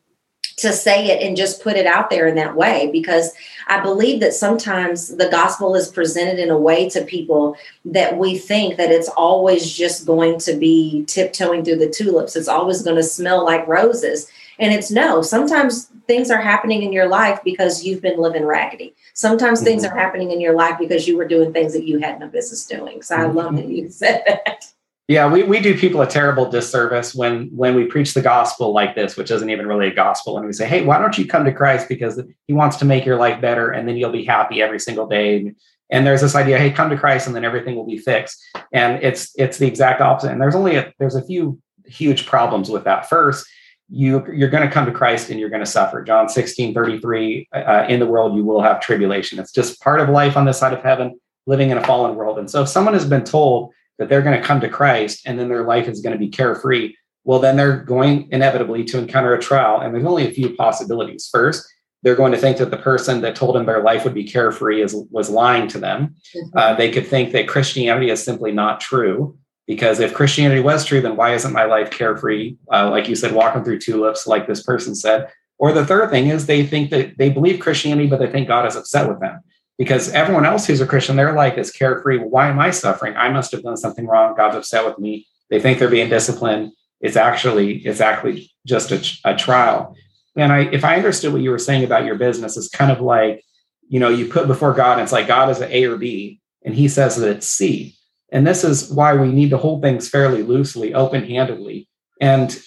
to 0.57 0.73
say 0.73 1.07
it 1.07 1.23
and 1.23 1.37
just 1.37 1.63
put 1.63 1.77
it 1.77 1.87
out 1.87 2.11
there 2.11 2.27
in 2.27 2.35
that 2.37 2.55
way 2.55 2.89
because 2.93 3.33
I 3.67 3.81
believe 3.81 4.21
that 4.21 4.35
sometimes 4.35 5.17
the 5.17 5.29
gospel 5.29 5.75
is 5.75 5.89
presented 5.89 6.39
in 6.39 6.51
a 6.51 6.59
way 6.59 6.89
to 6.91 7.05
people 7.05 7.57
that 7.87 8.19
we 8.19 8.39
think 8.39 8.77
that 8.77 8.91
it's 8.91 9.09
always 9.09 9.73
just 9.73 10.07
going 10.07 10.39
to 10.41 10.55
be 10.55 11.05
tiptoeing 11.07 11.65
through 11.65 11.79
the 11.79 11.91
tulips. 11.91 12.37
It's 12.37 12.49
always 12.49 12.83
going 12.83 12.97
to 12.97 13.03
smell 13.03 13.45
like 13.45 13.67
roses. 13.67 14.31
And 14.59 14.73
it's 14.73 14.91
no, 14.91 15.23
sometimes 15.23 15.87
things 16.07 16.31
are 16.31 16.41
happening 16.41 16.83
in 16.83 16.93
your 16.93 17.09
life 17.09 17.41
because 17.43 17.85
you've 17.85 18.03
been 18.03 18.21
living 18.21 18.45
raggedy. 18.45 18.95
Sometimes 19.15 19.59
mm-hmm. 19.59 19.67
things 19.67 19.85
are 19.85 19.97
happening 19.97 20.31
in 20.31 20.41
your 20.41 20.55
life 20.55 20.79
because 20.79 21.09
you 21.09 21.17
were 21.17 21.27
doing 21.27 21.53
things 21.53 21.73
that 21.73 21.85
you 21.85 21.99
had 21.99 22.21
no 22.21 22.29
business 22.29 22.67
doing. 22.67 23.03
So 23.03 23.17
I 23.17 23.25
love 23.25 23.57
that 23.57 23.67
you 23.67 23.91
said 23.91 24.23
that. 24.27 24.67
Yeah, 25.07 25.31
we, 25.31 25.43
we 25.43 25.61
do 25.61 25.79
people 25.79 26.01
a 26.01 26.07
terrible 26.07 26.51
disservice 26.51 27.15
when 27.15 27.49
when 27.55 27.75
we 27.75 27.85
preach 27.85 28.15
the 28.15 28.23
gospel 28.23 28.73
like 28.73 28.95
this, 28.95 29.19
which 29.19 29.31
isn't 29.31 29.51
even 29.51 29.67
really 29.67 29.89
a 29.89 29.95
gospel, 29.95 30.39
and 30.39 30.47
we 30.47 30.53
say, 30.55 30.67
"Hey, 30.67 30.83
why 30.83 30.99
don't 30.99 31.19
you 31.19 31.27
come 31.27 31.45
to 31.45 31.53
Christ 31.53 31.89
because 31.91 32.23
He 32.47 32.55
wants 32.55 32.79
to 32.79 32.87
make 32.87 33.05
your 33.05 33.17
life 33.17 33.39
better, 33.39 33.71
and 33.71 33.87
then 33.87 33.99
you'll 33.99 34.13
be 34.13 34.25
happy 34.25 34.63
every 34.63 34.81
single 34.81 35.07
day." 35.07 35.53
And 35.91 36.07
there's 36.07 36.23
this 36.23 36.35
idea, 36.35 36.59
"Hey, 36.59 36.71
come 36.71 36.89
to 36.89 36.97
Christ, 36.97 37.27
and 37.27 37.37
then 37.37 37.45
everything 37.45 37.77
will 37.77 37.85
be 37.85 37.99
fixed." 37.99 38.43
And 38.73 39.03
it's 39.03 39.31
it's 39.37 39.59
the 39.59 39.67
exact 39.67 40.01
opposite. 40.01 40.33
And 40.33 40.41
there's 40.41 40.55
only 40.55 40.77
a 40.77 40.91
there's 40.99 41.17
a 41.17 41.25
few 41.25 41.61
huge 41.85 42.25
problems 42.25 42.71
with 42.71 42.85
that. 42.85 43.07
First, 43.07 43.47
you 43.91 44.25
you're 44.33 44.49
going 44.49 44.67
to 44.67 44.73
come 44.73 44.87
to 44.87 44.93
Christ 44.93 45.29
and 45.29 45.39
you're 45.39 45.51
going 45.51 45.61
to 45.61 45.71
suffer. 45.71 46.03
John 46.03 46.31
16, 46.31 46.73
33, 46.73 47.49
uh, 47.53 47.87
in 47.91 48.01
the 48.01 48.07
world 48.07 48.37
you 48.37 48.45
will 48.45 48.63
have 48.63 48.81
tribulation. 48.81 49.39
It's 49.39 49.53
just 49.53 49.83
part 49.83 50.01
of 50.01 50.09
life 50.09 50.35
on 50.35 50.47
this 50.47 50.59
side 50.59 50.73
of 50.73 50.83
heaven, 50.83 51.21
living 51.47 51.69
in 51.69 51.77
a 51.77 51.85
fallen 51.85 52.15
world. 52.15 52.39
And 52.39 52.51
so 52.51 52.63
if 52.63 52.69
someone 52.71 52.95
has 52.95 53.05
been 53.05 53.25
told 53.25 53.75
that 53.99 54.09
they're 54.09 54.23
going 54.23 54.41
to 54.41 54.47
come 54.47 54.61
to 54.61 54.69
Christ 54.69 55.23
and 55.27 55.39
then 55.39 55.49
their 55.49 55.65
life 55.65 55.89
is 55.89 56.01
going 56.01 56.13
to 56.13 56.19
be 56.19 56.29
carefree, 56.29 56.95
well, 57.25 57.39
then 57.39 57.57
they're 57.57 57.79
going 57.79 58.29
inevitably 58.31 58.85
to 58.85 58.99
encounter 58.99 59.35
a 59.35 59.41
trial. 59.41 59.81
And 59.81 59.95
there's 59.95 60.05
only 60.05 60.29
a 60.29 60.33
few 60.33 60.55
possibilities. 60.55 61.29
First, 61.31 61.67
they're 62.03 62.17
going 62.17 62.33
to 62.33 62.39
think 62.39 62.59
that 62.59 62.71
the 62.71 62.77
person 62.77 63.23
that 63.23 63.35
told 63.35 63.55
them 63.55 63.65
their 63.65 63.83
life 63.83 64.05
would 64.05 64.13
be 64.13 64.25
carefree 64.25 64.83
is, 64.83 64.95
was 65.11 65.31
lying 65.31 65.69
to 65.69 65.79
them. 65.79 66.17
Mm-hmm. 66.37 66.59
Uh, 66.59 66.75
they 66.75 66.91
could 66.91 67.07
think 67.07 67.33
that 67.33 67.49
Christianity 67.49 68.11
is 68.11 68.23
simply 68.23 68.53
not 68.53 68.81
true. 68.81 69.39
Because 69.67 69.99
if 69.99 70.13
Christianity 70.13 70.61
was 70.61 70.85
true, 70.85 71.01
then 71.01 71.17
why 71.17 71.33
isn't 71.33 71.55
my 71.55 71.65
life 71.65 71.91
carefree? 71.91 72.57
Uh, 72.71 72.91
like 72.91 73.09
you 73.09 73.15
said, 73.15 73.33
walking 73.33 73.65
through 73.65 73.79
tulips, 73.79 74.27
like 74.27 74.47
this 74.47 74.63
person 74.63 74.95
said. 74.95 75.31
Or 75.57 75.73
the 75.73 75.87
third 75.87 76.11
thing 76.11 76.27
is 76.27 76.45
they 76.45 76.67
think 76.67 76.91
that 76.91 77.17
they 77.17 77.31
believe 77.31 77.61
Christianity, 77.61 78.07
but 78.07 78.19
they 78.19 78.31
think 78.31 78.47
God 78.47 78.67
is 78.67 78.77
upset 78.77 79.09
with 79.09 79.21
them 79.21 79.41
because 79.79 80.11
everyone 80.11 80.45
else 80.45 80.67
who's 80.67 80.81
a 80.81 80.87
Christian, 80.87 81.17
their 81.17 81.33
life 81.33 81.59
is 81.59 81.71
carefree. 81.71 82.19
Why 82.19 82.49
am 82.49 82.59
I 82.59 82.71
suffering? 82.71 83.17
I 83.17 83.29
must 83.29 83.53
have 83.53 83.63
done 83.63 83.77
something 83.77 84.07
wrong. 84.07 84.37
God's 84.37 84.57
upset 84.57 84.85
with 84.85 84.99
me. 84.99 85.27
They 85.51 85.61
think 85.61 85.79
they're 85.79 85.89
being 85.89 86.09
disciplined. 86.09 86.73
It's 87.01 87.17
actually 87.17 87.79
it's 87.79 88.01
actually 88.01 88.51
just 88.67 88.91
a, 88.93 89.31
a 89.33 89.37
trial. 89.37 89.95
And 90.37 90.53
I, 90.53 90.61
if 90.61 90.85
I 90.85 90.97
understood 90.97 91.33
what 91.33 91.43
you 91.43 91.51
were 91.51 91.59
saying 91.59 91.85
about 91.85 92.05
your 92.05 92.17
business, 92.17 92.57
it's 92.57 92.69
kind 92.69 92.91
of 92.91 93.01
like, 93.01 93.45
you 93.89 94.01
know, 94.01 94.09
you 94.09 94.27
put 94.27 94.49
before 94.49 94.73
God, 94.73 94.95
and 94.95 95.03
it's 95.03 95.13
like 95.13 95.29
God 95.29 95.51
is 95.51 95.61
an 95.61 95.71
A 95.71 95.85
or 95.85 95.97
B, 95.97 96.41
and 96.65 96.75
He 96.75 96.89
says 96.89 97.17
that 97.17 97.31
it's 97.31 97.49
C. 97.49 97.97
And 98.33 98.47
this 98.47 98.65
is 98.65 98.91
why 98.91 99.15
we 99.15 99.31
need 99.31 99.51
to 99.51 99.59
hold 99.59 99.83
things 99.83 100.09
fairly 100.09 100.43
loosely, 100.43 100.93
open-handedly. 100.93 101.89
And 102.21 102.59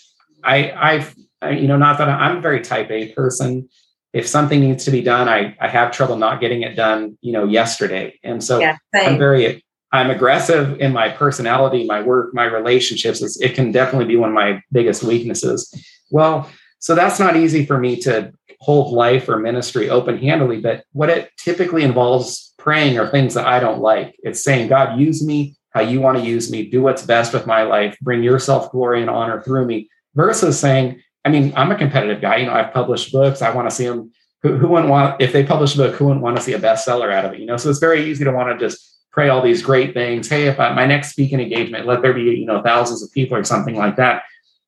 I, 0.43 0.71
I've 0.71 1.15
you 1.51 1.67
know, 1.67 1.77
not 1.77 1.97
that 1.97 2.09
I'm 2.09 2.37
a 2.37 2.41
very 2.41 2.61
type 2.61 2.89
A 2.89 3.11
person. 3.13 3.69
If 4.17 4.27
something 4.27 4.59
needs 4.59 4.83
to 4.85 4.91
be 4.91 5.01
done, 5.01 5.29
I, 5.29 5.55
I 5.61 5.67
have 5.67 5.91
trouble 5.91 6.15
not 6.15 6.41
getting 6.41 6.63
it 6.63 6.75
done, 6.75 7.17
you 7.21 7.31
know, 7.31 7.45
yesterday. 7.45 8.19
And 8.23 8.43
so 8.43 8.59
yeah, 8.59 8.77
I'm 8.95 9.19
very, 9.19 9.63
I'm 9.91 10.09
aggressive 10.09 10.79
in 10.79 10.91
my 10.91 11.09
personality, 11.09 11.85
my 11.85 12.01
work, 12.01 12.33
my 12.33 12.45
relationships. 12.45 13.21
It's, 13.21 13.39
it 13.39 13.53
can 13.53 13.71
definitely 13.71 14.07
be 14.07 14.15
one 14.15 14.29
of 14.29 14.35
my 14.35 14.63
biggest 14.71 15.03
weaknesses. 15.03 15.71
Well, 16.09 16.49
so 16.79 16.95
that's 16.95 17.19
not 17.19 17.35
easy 17.35 17.63
for 17.65 17.77
me 17.77 17.95
to 18.01 18.31
hold 18.59 18.91
life 18.91 19.29
or 19.29 19.37
ministry 19.37 19.87
open 19.89 20.17
handedly. 20.17 20.61
But 20.61 20.83
what 20.93 21.09
it 21.09 21.29
typically 21.37 21.83
involves 21.83 22.55
praying 22.57 22.97
are 22.97 23.07
things 23.07 23.35
that 23.35 23.45
I 23.45 23.59
don't 23.59 23.81
like. 23.81 24.15
It's 24.23 24.43
saying, 24.43 24.69
God, 24.69 24.99
use 24.99 25.23
me 25.23 25.55
how 25.71 25.81
you 25.81 26.01
want 26.01 26.17
to 26.17 26.23
use 26.25 26.51
me, 26.51 26.69
do 26.69 26.81
what's 26.81 27.05
best 27.05 27.33
with 27.33 27.45
my 27.45 27.61
life, 27.63 27.95
bring 28.01 28.23
your 28.23 28.39
self 28.39 28.71
glory 28.71 29.01
and 29.01 29.09
honor 29.09 29.43
through 29.43 29.65
me, 29.65 29.89
versus 30.15 30.59
saying, 30.59 31.01
I 31.27 31.29
mean, 31.29 31.51
I'm 31.57 31.71
a 31.71 31.77
competitive 31.77 32.21
guy. 32.21 32.37
You 32.37 32.45
know, 32.45 32.53
I've 32.53 32.71
published 32.71 33.11
books. 33.11 33.41
I 33.41 33.53
want 33.53 33.69
to 33.69 33.75
see 33.75 33.85
them. 33.85 34.13
Who, 34.43 34.55
who 34.55 34.69
wouldn't 34.69 34.89
want, 34.89 35.21
if 35.21 35.33
they 35.33 35.43
publish 35.43 35.75
a 35.75 35.77
book, 35.77 35.95
who 35.95 36.05
wouldn't 36.05 36.23
want 36.23 36.37
to 36.37 36.43
see 36.43 36.53
a 36.53 36.59
bestseller 36.59 37.11
out 37.11 37.25
of 37.25 37.33
it? 37.33 37.39
You 37.39 37.47
know, 37.47 37.57
so 37.57 37.69
it's 37.69 37.79
very 37.79 38.09
easy 38.09 38.23
to 38.23 38.31
want 38.31 38.47
to 38.57 38.65
just 38.65 38.97
pray 39.11 39.27
all 39.27 39.41
these 39.41 39.61
great 39.61 39.93
things. 39.93 40.29
Hey, 40.29 40.47
if 40.47 40.57
I, 40.57 40.73
my 40.73 40.85
next 40.85 41.09
speaking 41.09 41.41
engagement, 41.41 41.85
let 41.85 42.01
there 42.01 42.13
be, 42.13 42.21
you 42.21 42.45
know, 42.45 42.61
thousands 42.61 43.03
of 43.03 43.11
people 43.11 43.35
or 43.35 43.43
something 43.43 43.75
like 43.75 43.97
that. 43.97 44.23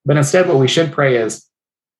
But 0.05 0.17
instead, 0.17 0.49
what 0.49 0.57
we 0.57 0.67
should 0.67 0.91
pray 0.91 1.15
is, 1.15 1.45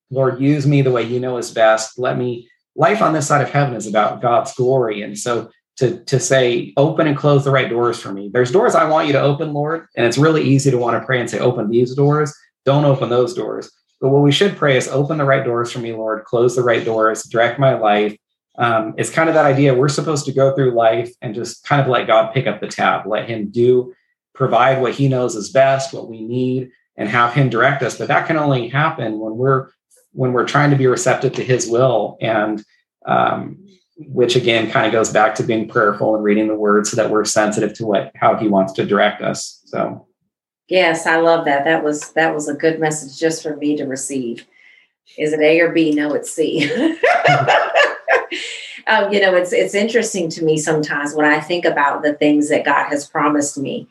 Lord, 0.10 0.42
use 0.42 0.68
me 0.68 0.82
the 0.82 0.92
way 0.92 1.04
you 1.04 1.22
know 1.22 1.38
is 1.38 1.52
best. 1.52 1.98
Let 1.98 2.18
me, 2.18 2.50
life 2.76 3.02
on 3.02 3.14
this 3.14 3.28
side 3.28 3.42
of 3.42 3.52
heaven 3.52 3.76
is 3.76 3.88
about 3.88 4.22
God's 4.22 4.54
glory. 4.56 5.04
And 5.04 5.18
so 5.18 5.52
to, 5.78 6.04
to 6.06 6.20
say, 6.20 6.74
open 6.76 7.08
and 7.08 7.16
close 7.16 7.46
the 7.46 7.52
right 7.52 7.70
doors 7.70 8.00
for 8.00 8.12
me. 8.12 8.30
There's 8.34 8.52
doors 8.52 8.76
I 8.76 8.90
want 8.90 9.08
you 9.08 9.14
to 9.14 9.22
open, 9.22 9.54
Lord. 9.54 9.86
And 9.96 10.06
it's 10.06 10.18
really 10.18 10.44
easy 10.44 10.72
to 10.72 10.78
want 10.78 11.00
to 11.00 11.06
pray 11.06 11.22
and 11.22 11.30
say, 11.30 11.40
open 11.40 11.70
these 11.70 11.96
doors. 11.96 12.36
Don't 12.66 12.84
open 12.84 13.10
those 13.10 13.34
doors. 13.34 13.72
But 14.02 14.10
what 14.10 14.24
we 14.24 14.32
should 14.32 14.58
pray 14.58 14.78
is 14.78 14.88
open 14.88 15.18
the 15.18 15.26
right 15.26 15.44
doors 15.44 15.72
for 15.72 15.80
me, 15.80 15.94
Lord, 15.94 16.24
close 16.24 16.56
the 16.56 16.64
right 16.64 16.84
doors, 16.84 17.24
direct 17.24 17.60
my 17.60 17.74
life. 17.74 18.18
Um, 18.58 18.94
it's 18.98 19.10
kind 19.10 19.30
of 19.30 19.36
that 19.36 19.46
idea 19.46 19.74
we're 19.74 19.90
supposed 19.90 20.26
to 20.26 20.34
go 20.34 20.56
through 20.56 20.72
life 20.72 21.12
and 21.22 21.36
just 21.36 21.64
kind 21.64 21.82
of 21.82 21.88
let 21.88 22.08
God 22.08 22.34
pick 22.34 22.48
up 22.48 22.60
the 22.60 22.68
tab, 22.68 23.06
let 23.06 23.30
Him 23.30 23.52
do, 23.52 23.94
provide 24.34 24.82
what 24.82 24.94
He 24.94 25.08
knows 25.08 25.36
is 25.36 25.50
best, 25.50 25.94
what 25.94 26.10
we 26.10 26.22
need, 26.22 26.72
and 26.98 27.10
have 27.10 27.34
Him 27.34 27.50
direct 27.50 27.84
us. 27.84 27.98
But 27.98 28.08
that 28.10 28.28
can 28.28 28.38
only 28.38 28.68
happen 28.70 29.20
when 29.20 29.36
we're 29.38 29.70
when 30.14 30.34
we're 30.34 30.48
trying 30.48 30.72
to 30.72 30.76
be 30.76 30.88
receptive 30.88 31.34
to 31.34 31.44
his 31.44 31.68
will 31.68 32.18
and 32.22 32.64
um, 33.06 33.58
which 33.98 34.36
again 34.36 34.70
kind 34.72 34.86
of 34.86 34.92
goes 34.92 35.12
back 35.12 35.36
to 35.36 35.44
being 35.44 35.68
prayerful 35.68 36.16
and 36.16 36.24
reading 36.24 36.48
the 36.48 36.56
word 36.56 36.88
so 36.88 36.96
that 36.96 37.10
we're 37.10 37.26
sensitive 37.26 37.74
to 37.74 37.86
what 37.86 38.12
how 38.16 38.36
he 38.36 38.48
wants 38.48 38.74
to 38.74 38.86
direct 38.86 39.22
us 39.22 39.62
so 39.66 40.08
yes 40.70 41.06
i 41.06 41.18
love 41.18 41.46
that 41.46 41.66
that 41.66 41.84
was 41.84 42.12
that 42.14 42.34
was 42.34 42.48
a 42.48 42.54
good 42.54 42.80
message 42.80 43.20
just 43.20 43.44
for 43.44 43.56
me 43.58 43.76
to 43.76 43.86
receive 43.86 44.46
is 45.18 45.34
it 45.34 45.42
a 45.42 45.60
or 45.60 45.72
b 45.72 45.92
no 45.92 46.14
it's 46.14 46.32
c 46.32 46.64
um, 48.88 49.12
you 49.12 49.20
know 49.20 49.36
it's 49.36 49.52
it's 49.52 49.76
interesting 49.76 50.30
to 50.30 50.44
me 50.44 50.58
sometimes 50.58 51.14
when 51.14 51.26
i 51.26 51.40
think 51.40 51.66
about 51.66 52.02
the 52.02 52.14
things 52.14 52.50
that 52.50 52.66
god 52.66 52.88
has 52.90 53.08
promised 53.08 53.58
me 53.58 53.88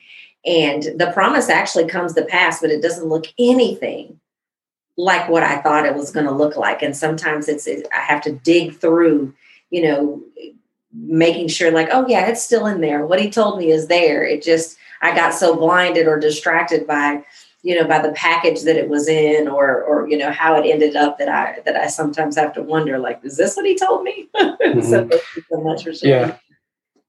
and 0.47 0.85
the 0.97 1.11
promise 1.13 1.49
actually 1.49 1.87
comes 1.87 2.15
to 2.15 2.25
pass 2.25 2.61
but 2.61 2.71
it 2.71 2.81
doesn't 2.81 3.09
look 3.09 3.27
anything 3.39 4.19
like 4.99 5.29
what 5.29 5.45
I 5.45 5.59
thought 5.61 5.87
it 5.87 5.95
was 5.95 6.11
going 6.11 6.27
to 6.27 6.33
look 6.33 6.57
like. 6.57 6.83
And 6.83 6.95
sometimes 6.95 7.49
it's, 7.49 7.67
it, 7.67 7.87
I 7.97 8.01
have 8.01 8.21
to 8.23 8.33
dig 8.33 8.77
through, 8.77 9.33
you 9.71 9.83
know, 9.83 10.21
making 10.93 11.49
sure 11.49 11.71
like, 11.71 11.89
oh 11.93 12.07
yeah, 12.09 12.27
it's 12.27 12.43
still 12.43 12.67
in 12.67 12.81
there. 12.81 13.07
What 13.07 13.21
he 13.21 13.31
told 13.31 13.59
me 13.59 13.71
is 13.71 13.87
there. 13.87 14.25
It 14.25 14.43
just, 14.43 14.77
I 15.03 15.15
got 15.15 15.35
so 15.35 15.57
blinded 15.57 16.07
or 16.07 16.19
distracted 16.19 16.87
by, 16.87 17.25
you 17.63 17.75
know, 17.75 17.87
by 17.87 18.01
the 18.01 18.13
package 18.13 18.63
that 18.63 18.77
it 18.77 18.89
was 18.89 19.09
in 19.09 19.49
or, 19.49 19.83
or, 19.83 20.09
you 20.09 20.17
know, 20.17 20.31
how 20.31 20.57
it 20.57 20.67
ended 20.69 20.97
up 20.97 21.19
that 21.19 21.29
I, 21.29 21.61
that 21.65 21.77
I 21.77 21.87
sometimes 21.87 22.37
have 22.37 22.53
to 22.55 22.63
wonder, 22.63 22.99
like, 22.99 23.21
is 23.25 23.37
this 23.37 23.57
what 23.57 23.67
he 23.67 23.77
told 23.77 24.03
me? 24.05 24.29
Mm-hmm. 24.59 24.81
so 24.83 25.09
thank 25.09 25.23
you 25.37 25.43
so 25.51 25.61
much 25.61 25.85
for. 25.85 25.93
Yeah 26.05 26.37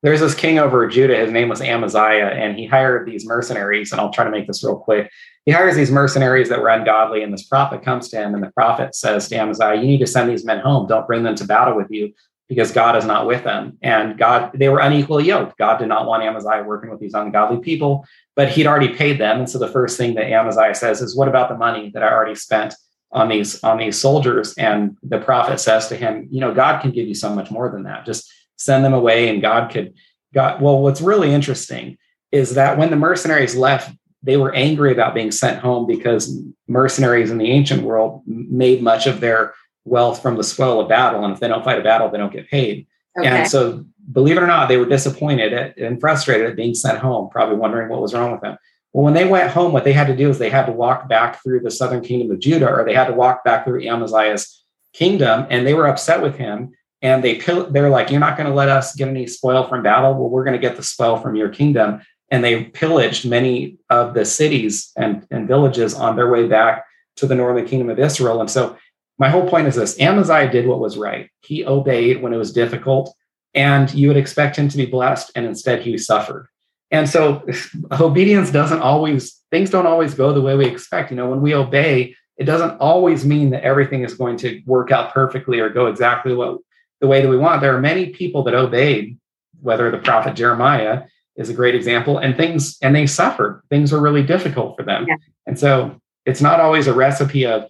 there's 0.01 0.21
this 0.21 0.35
king 0.35 0.59
over 0.59 0.87
Judah. 0.87 1.17
His 1.17 1.31
name 1.31 1.49
was 1.49 1.61
Amaziah, 1.61 2.27
and 2.27 2.57
he 2.57 2.65
hired 2.65 3.05
these 3.05 3.25
mercenaries. 3.25 3.91
And 3.91 3.99
I'll 3.99 4.11
try 4.11 4.23
to 4.23 4.31
make 4.31 4.47
this 4.47 4.63
real 4.63 4.77
quick. 4.77 5.11
He 5.45 5.51
hires 5.51 5.75
these 5.75 5.91
mercenaries 5.91 6.47
that 6.49 6.61
were 6.61 6.69
ungodly, 6.69 7.21
and 7.21 7.33
this 7.33 7.45
prophet 7.45 7.83
comes 7.83 8.09
to 8.09 8.17
him, 8.17 8.33
and 8.33 8.43
the 8.43 8.51
prophet 8.51 8.95
says 8.95 9.27
to 9.29 9.35
Amaziah, 9.35 9.75
"You 9.75 9.87
need 9.87 9.99
to 9.99 10.07
send 10.07 10.29
these 10.29 10.45
men 10.45 10.59
home. 10.59 10.87
Don't 10.87 11.07
bring 11.07 11.23
them 11.23 11.35
to 11.35 11.43
battle 11.43 11.75
with 11.75 11.87
you, 11.89 12.13
because 12.49 12.73
God 12.73 12.97
is 12.97 13.05
not 13.05 13.25
with 13.25 13.45
them." 13.45 13.77
And 13.81 14.17
God, 14.17 14.51
they 14.53 14.67
were 14.67 14.79
unequally 14.79 15.25
yoked. 15.25 15.57
God 15.57 15.77
did 15.77 15.87
not 15.87 16.07
want 16.07 16.23
Amaziah 16.23 16.63
working 16.63 16.89
with 16.89 16.99
these 16.99 17.13
ungodly 17.13 17.59
people, 17.59 18.05
but 18.35 18.49
He'd 18.49 18.67
already 18.67 18.89
paid 18.89 19.17
them. 19.17 19.37
And 19.37 19.49
so 19.49 19.59
the 19.59 19.69
first 19.69 19.97
thing 19.97 20.15
that 20.15 20.25
Amaziah 20.25 20.75
says 20.75 21.01
is, 21.01 21.15
"What 21.15 21.29
about 21.29 21.47
the 21.47 21.57
money 21.57 21.91
that 21.93 22.03
I 22.03 22.11
already 22.11 22.35
spent?" 22.35 22.73
on 23.11 23.27
these 23.27 23.63
on 23.63 23.79
these 23.79 23.99
soldiers 23.99 24.53
and 24.53 24.95
the 25.01 25.17
prophet 25.17 25.59
says 25.59 25.87
to 25.87 25.95
him 25.95 26.27
you 26.29 26.39
know 26.39 26.53
god 26.53 26.79
can 26.79 26.91
give 26.91 27.07
you 27.07 27.15
so 27.15 27.33
much 27.33 27.49
more 27.49 27.67
than 27.71 27.81
that 27.81 28.05
just 28.05 28.31
send 28.59 28.85
them 28.85 28.93
away 28.93 29.29
and 29.29 29.41
God 29.41 29.71
could 29.71 29.93
God 30.33 30.61
well 30.61 30.81
what's 30.81 31.01
really 31.01 31.33
interesting 31.33 31.97
is 32.31 32.53
that 32.55 32.77
when 32.77 32.91
the 32.91 32.95
mercenaries 32.95 33.55
left 33.55 33.95
they 34.21 34.37
were 34.37 34.53
angry 34.53 34.91
about 34.91 35.15
being 35.15 35.31
sent 35.31 35.59
home 35.59 35.87
because 35.87 36.37
mercenaries 36.67 37.31
in 37.31 37.37
the 37.37 37.49
ancient 37.49 37.83
world 37.83 38.21
made 38.27 38.83
much 38.83 39.07
of 39.07 39.21
their 39.21 39.53
wealth 39.89 40.21
from 40.21 40.35
the 40.37 40.43
spoil 40.43 40.79
of 40.79 40.89
battle 40.89 41.23
and 41.23 41.33
if 41.33 41.39
they 41.39 41.47
don't 41.47 41.63
fight 41.63 41.79
a 41.79 41.83
battle 41.83 42.09
they 42.09 42.17
don't 42.17 42.33
get 42.33 42.49
paid 42.49 42.85
okay. 43.17 43.27
and 43.27 43.49
so 43.49 43.85
believe 44.11 44.37
it 44.37 44.43
or 44.43 44.47
not 44.47 44.67
they 44.67 44.77
were 44.77 44.85
disappointed 44.85 45.53
at, 45.53 45.77
and 45.77 45.99
frustrated 45.99 46.49
at 46.49 46.55
being 46.55 46.73
sent 46.73 46.99
home 46.99 47.29
probably 47.29 47.55
wondering 47.55 47.89
what 47.89 48.01
was 48.01 48.13
wrong 48.13 48.31
with 48.31 48.41
them 48.41 48.57
well 48.93 49.03
when 49.03 49.13
they 49.13 49.25
went 49.25 49.51
home 49.51 49.73
what 49.73 49.83
they 49.83 49.93
had 49.93 50.07
to 50.07 50.15
do 50.15 50.29
is 50.29 50.37
they 50.37 50.49
had 50.49 50.65
to 50.65 50.71
walk 50.71 51.09
back 51.09 51.41
through 51.41 51.59
the 51.59 51.71
southern 51.71 52.01
kingdom 52.01 52.31
of 52.31 52.39
judah 52.39 52.69
or 52.69 52.85
they 52.85 52.93
had 52.93 53.07
to 53.07 53.13
walk 53.13 53.43
back 53.43 53.65
through 53.65 53.81
amaziah's 53.81 54.63
kingdom 54.93 55.45
and 55.49 55.65
they 55.65 55.73
were 55.73 55.87
upset 55.87 56.21
with 56.21 56.35
him 56.35 56.71
and 57.01 57.23
they 57.23 57.37
they're 57.37 57.89
like, 57.89 58.09
"You're 58.09 58.19
not 58.19 58.37
going 58.37 58.49
to 58.49 58.55
let 58.55 58.69
us 58.69 58.95
get 58.95 59.07
any 59.07 59.27
spoil 59.27 59.67
from 59.67 59.83
battle. 59.83 60.13
Well, 60.13 60.29
we're 60.29 60.43
going 60.43 60.59
to 60.59 60.67
get 60.67 60.75
the 60.75 60.83
spoil 60.83 61.17
from 61.17 61.35
your 61.35 61.49
kingdom." 61.49 62.01
And 62.31 62.43
they 62.43 62.65
pillaged 62.65 63.27
many 63.27 63.77
of 63.89 64.13
the 64.13 64.23
cities 64.23 64.91
and, 64.95 65.25
and 65.31 65.47
villages 65.47 65.95
on 65.95 66.15
their 66.15 66.29
way 66.29 66.47
back 66.47 66.85
to 67.15 67.25
the 67.25 67.33
northern 67.33 67.65
kingdom 67.65 67.89
of 67.89 67.97
Israel. 67.97 68.39
And 68.39 68.49
so, 68.49 68.77
my 69.19 69.29
whole 69.29 69.47
point 69.47 69.67
is 69.67 69.75
this: 69.75 69.99
Amaziah 69.99 70.49
did 70.49 70.65
what 70.65 70.79
was 70.79 70.97
right. 70.97 71.29
He 71.41 71.65
obeyed 71.65 72.21
when 72.21 72.33
it 72.33 72.37
was 72.37 72.53
difficult, 72.53 73.13
and 73.53 73.93
you 73.93 74.07
would 74.07 74.17
expect 74.17 74.55
him 74.55 74.69
to 74.69 74.77
be 74.77 74.85
blessed, 74.85 75.31
and 75.35 75.45
instead 75.45 75.81
he 75.81 75.97
suffered. 75.97 76.47
And 76.91 77.07
so, 77.07 77.45
obedience 77.99 78.51
doesn't 78.51 78.81
always 78.81 79.39
things 79.51 79.69
don't 79.69 79.87
always 79.87 80.13
go 80.13 80.31
the 80.31 80.41
way 80.41 80.55
we 80.55 80.65
expect. 80.65 81.11
You 81.11 81.17
know, 81.17 81.29
when 81.29 81.41
we 81.41 81.53
obey, 81.53 82.15
it 82.37 82.45
doesn't 82.45 82.77
always 82.79 83.25
mean 83.25 83.49
that 83.51 83.63
everything 83.63 84.03
is 84.03 84.13
going 84.13 84.37
to 84.37 84.61
work 84.65 84.91
out 84.91 85.13
perfectly 85.13 85.59
or 85.59 85.69
go 85.69 85.87
exactly 85.87 86.33
what 86.33 86.59
the 87.01 87.07
way 87.07 87.21
that 87.21 87.29
we 87.29 87.37
want. 87.37 87.61
There 87.61 87.75
are 87.75 87.81
many 87.81 88.07
people 88.07 88.43
that 88.43 88.53
obeyed, 88.53 89.17
whether 89.61 89.91
the 89.91 89.97
prophet 89.97 90.35
Jeremiah 90.35 91.03
is 91.35 91.49
a 91.49 91.53
great 91.53 91.75
example, 91.75 92.17
and 92.17 92.35
things, 92.35 92.77
and 92.81 92.95
they 92.95 93.07
suffered. 93.07 93.61
Things 93.69 93.91
were 93.91 94.01
really 94.01 94.23
difficult 94.23 94.75
for 94.77 94.83
them. 94.83 95.05
Yeah. 95.07 95.15
And 95.45 95.57
so 95.57 95.99
it's 96.25 96.41
not 96.41 96.59
always 96.59 96.87
a 96.87 96.93
recipe 96.93 97.45
of, 97.45 97.69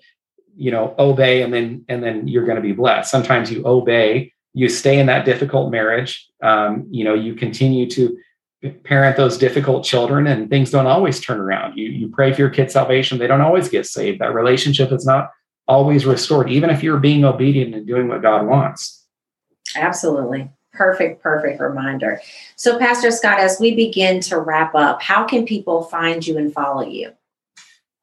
you 0.59 0.71
know, 0.71 0.93
obey 0.99 1.41
and 1.41 1.53
then 1.53 1.85
and 1.87 2.03
then 2.03 2.27
you're 2.27 2.45
going 2.45 2.57
to 2.57 2.61
be 2.61 2.73
blessed. 2.73 3.09
Sometimes 3.09 3.49
you 3.51 3.65
obey, 3.65 4.33
you 4.53 4.67
stay 4.67 4.99
in 4.99 5.05
that 5.05 5.25
difficult 5.25 5.71
marriage. 5.71 6.27
Um, 6.43 6.85
you 6.91 7.05
know, 7.05 7.13
you 7.13 7.33
continue 7.33 7.89
to 7.91 8.17
parent 8.83 9.15
those 9.15 9.37
difficult 9.37 9.85
children 9.85 10.27
and 10.27 10.49
things 10.49 10.69
don't 10.69 10.85
always 10.85 11.21
turn 11.21 11.39
around. 11.39 11.77
You 11.77 11.89
you 11.89 12.09
pray 12.09 12.33
for 12.33 12.41
your 12.41 12.49
kid's 12.49 12.73
salvation, 12.73 13.17
they 13.17 13.27
don't 13.27 13.41
always 13.41 13.69
get 13.69 13.85
saved. 13.85 14.19
That 14.19 14.33
relationship 14.33 14.91
is 14.91 15.05
not 15.05 15.31
always 15.65 16.05
restored, 16.05 16.49
even 16.49 16.69
if 16.69 16.83
you're 16.83 16.99
being 16.99 17.23
obedient 17.23 17.73
and 17.73 17.87
doing 17.87 18.09
what 18.09 18.21
God 18.21 18.45
wants. 18.45 19.05
Absolutely. 19.75 20.49
Perfect, 20.73 21.21
perfect 21.23 21.61
reminder. 21.61 22.21
So, 22.55 22.77
Pastor 22.77 23.11
Scott, 23.11 23.39
as 23.39 23.59
we 23.59 23.75
begin 23.75 24.19
to 24.21 24.39
wrap 24.39 24.75
up, 24.75 25.01
how 25.01 25.25
can 25.25 25.45
people 25.45 25.83
find 25.83 26.25
you 26.25 26.37
and 26.37 26.53
follow 26.53 26.85
you? 26.85 27.11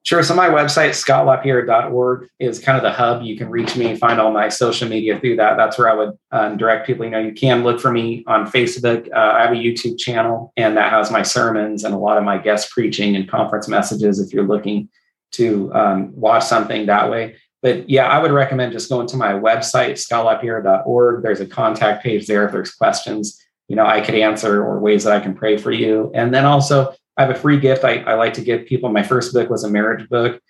Sure. 0.06 0.22
So, 0.22 0.36
my 0.36 0.48
website, 0.48 0.90
scottlapierre.org, 0.90 2.28
is 2.38 2.60
kind 2.60 2.76
of 2.76 2.84
the 2.84 2.92
hub. 2.92 3.22
You 3.22 3.36
can 3.36 3.50
reach 3.50 3.76
me, 3.76 3.96
find 3.96 4.20
all 4.20 4.30
my 4.30 4.48
social 4.48 4.88
media 4.88 5.18
through 5.18 5.34
that. 5.36 5.56
That's 5.56 5.76
where 5.76 5.90
I 5.90 5.94
would 5.94 6.16
um, 6.30 6.56
direct 6.56 6.86
people. 6.86 7.04
You 7.04 7.10
know, 7.10 7.18
you 7.18 7.32
can 7.32 7.64
look 7.64 7.80
for 7.80 7.90
me 7.90 8.22
on 8.28 8.46
Facebook. 8.46 9.08
Uh, 9.12 9.18
I 9.18 9.42
have 9.42 9.50
a 9.50 9.56
YouTube 9.56 9.98
channel, 9.98 10.52
and 10.56 10.76
that 10.76 10.92
has 10.92 11.10
my 11.10 11.22
sermons 11.22 11.82
and 11.82 11.92
a 11.92 11.98
lot 11.98 12.18
of 12.18 12.22
my 12.22 12.38
guest 12.38 12.70
preaching 12.70 13.16
and 13.16 13.28
conference 13.28 13.66
messages 13.66 14.20
if 14.20 14.32
you're 14.32 14.46
looking 14.46 14.88
to 15.32 15.74
um, 15.74 16.12
watch 16.14 16.44
something 16.44 16.86
that 16.86 17.10
way 17.10 17.34
but 17.62 17.90
yeah, 17.90 18.06
I 18.06 18.18
would 18.20 18.30
recommend 18.30 18.70
just 18.70 18.88
going 18.88 19.08
to 19.08 19.16
my 19.16 19.32
website, 19.32 19.94
scottlapierre.org. 19.94 21.24
There's 21.24 21.40
a 21.40 21.46
contact 21.46 22.04
page 22.04 22.28
there 22.28 22.46
if 22.46 22.52
there's 22.52 22.72
questions, 22.72 23.42
you 23.66 23.74
know, 23.74 23.84
I 23.84 24.00
could 24.02 24.14
answer 24.14 24.62
or 24.62 24.78
ways 24.78 25.02
that 25.02 25.12
I 25.12 25.18
can 25.18 25.34
pray 25.34 25.56
for 25.56 25.72
you. 25.72 26.12
And 26.14 26.32
then 26.32 26.44
also, 26.44 26.94
I 27.16 27.22
have 27.22 27.30
a 27.30 27.38
free 27.38 27.58
gift 27.58 27.84
I, 27.84 27.98
I 28.00 28.14
like 28.14 28.34
to 28.34 28.42
give 28.42 28.66
people. 28.66 28.90
My 28.90 29.02
first 29.02 29.32
book 29.32 29.48
was 29.48 29.64
a 29.64 29.70
marriage 29.70 30.08
book. 30.08 30.40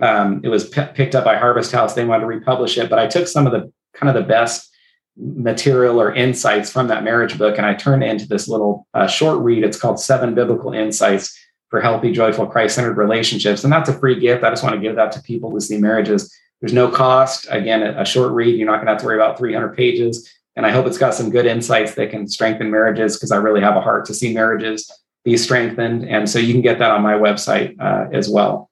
Um, 0.00 0.40
it 0.42 0.48
was 0.48 0.68
p- 0.68 0.86
picked 0.94 1.14
up 1.14 1.24
by 1.24 1.36
Harvest 1.36 1.70
House. 1.70 1.94
They 1.94 2.04
wanted 2.04 2.22
to 2.22 2.26
republish 2.26 2.78
it, 2.78 2.90
but 2.90 2.98
I 2.98 3.06
took 3.06 3.28
some 3.28 3.46
of 3.46 3.52
the 3.52 3.72
kind 3.92 4.14
of 4.14 4.20
the 4.20 4.28
best 4.28 4.70
material 5.16 6.00
or 6.00 6.12
insights 6.12 6.70
from 6.70 6.88
that 6.88 7.04
marriage 7.04 7.38
book 7.38 7.56
and 7.56 7.64
I 7.64 7.74
turned 7.74 8.02
it 8.02 8.10
into 8.10 8.26
this 8.26 8.48
little 8.48 8.88
uh, 8.94 9.06
short 9.06 9.38
read. 9.40 9.62
It's 9.62 9.78
called 9.78 10.00
Seven 10.00 10.34
Biblical 10.34 10.72
Insights 10.72 11.38
for 11.68 11.80
Healthy, 11.80 12.12
Joyful, 12.12 12.46
Christ 12.46 12.74
centered 12.74 12.96
Relationships. 12.96 13.62
And 13.62 13.72
that's 13.72 13.88
a 13.88 13.98
free 13.98 14.18
gift. 14.18 14.42
I 14.42 14.50
just 14.50 14.64
want 14.64 14.74
to 14.74 14.80
give 14.80 14.96
that 14.96 15.12
to 15.12 15.22
people 15.22 15.52
to 15.52 15.60
see 15.60 15.78
marriages 15.78 16.34
There's 16.60 16.72
no 16.72 16.88
cost. 16.88 17.46
Again, 17.50 17.82
a, 17.82 18.00
a 18.00 18.04
short 18.04 18.32
read. 18.32 18.58
You're 18.58 18.66
not 18.66 18.76
going 18.76 18.86
to 18.86 18.92
have 18.92 19.00
to 19.00 19.06
worry 19.06 19.16
about 19.16 19.38
300 19.38 19.76
pages. 19.76 20.28
And 20.56 20.66
I 20.66 20.70
hope 20.70 20.86
it's 20.86 20.98
got 20.98 21.14
some 21.14 21.30
good 21.30 21.46
insights 21.46 21.94
that 21.94 22.10
can 22.10 22.26
strengthen 22.28 22.70
marriages 22.70 23.16
because 23.16 23.30
I 23.30 23.36
really 23.36 23.60
have 23.60 23.76
a 23.76 23.80
heart 23.80 24.04
to 24.06 24.14
see 24.14 24.32
marriages 24.32 24.90
be 25.24 25.36
strengthened. 25.36 26.08
And 26.08 26.28
so 26.28 26.38
you 26.38 26.52
can 26.52 26.62
get 26.62 26.78
that 26.78 26.90
on 26.90 27.02
my 27.02 27.14
website 27.14 27.80
uh, 27.80 28.08
as 28.12 28.28
well. 28.28 28.70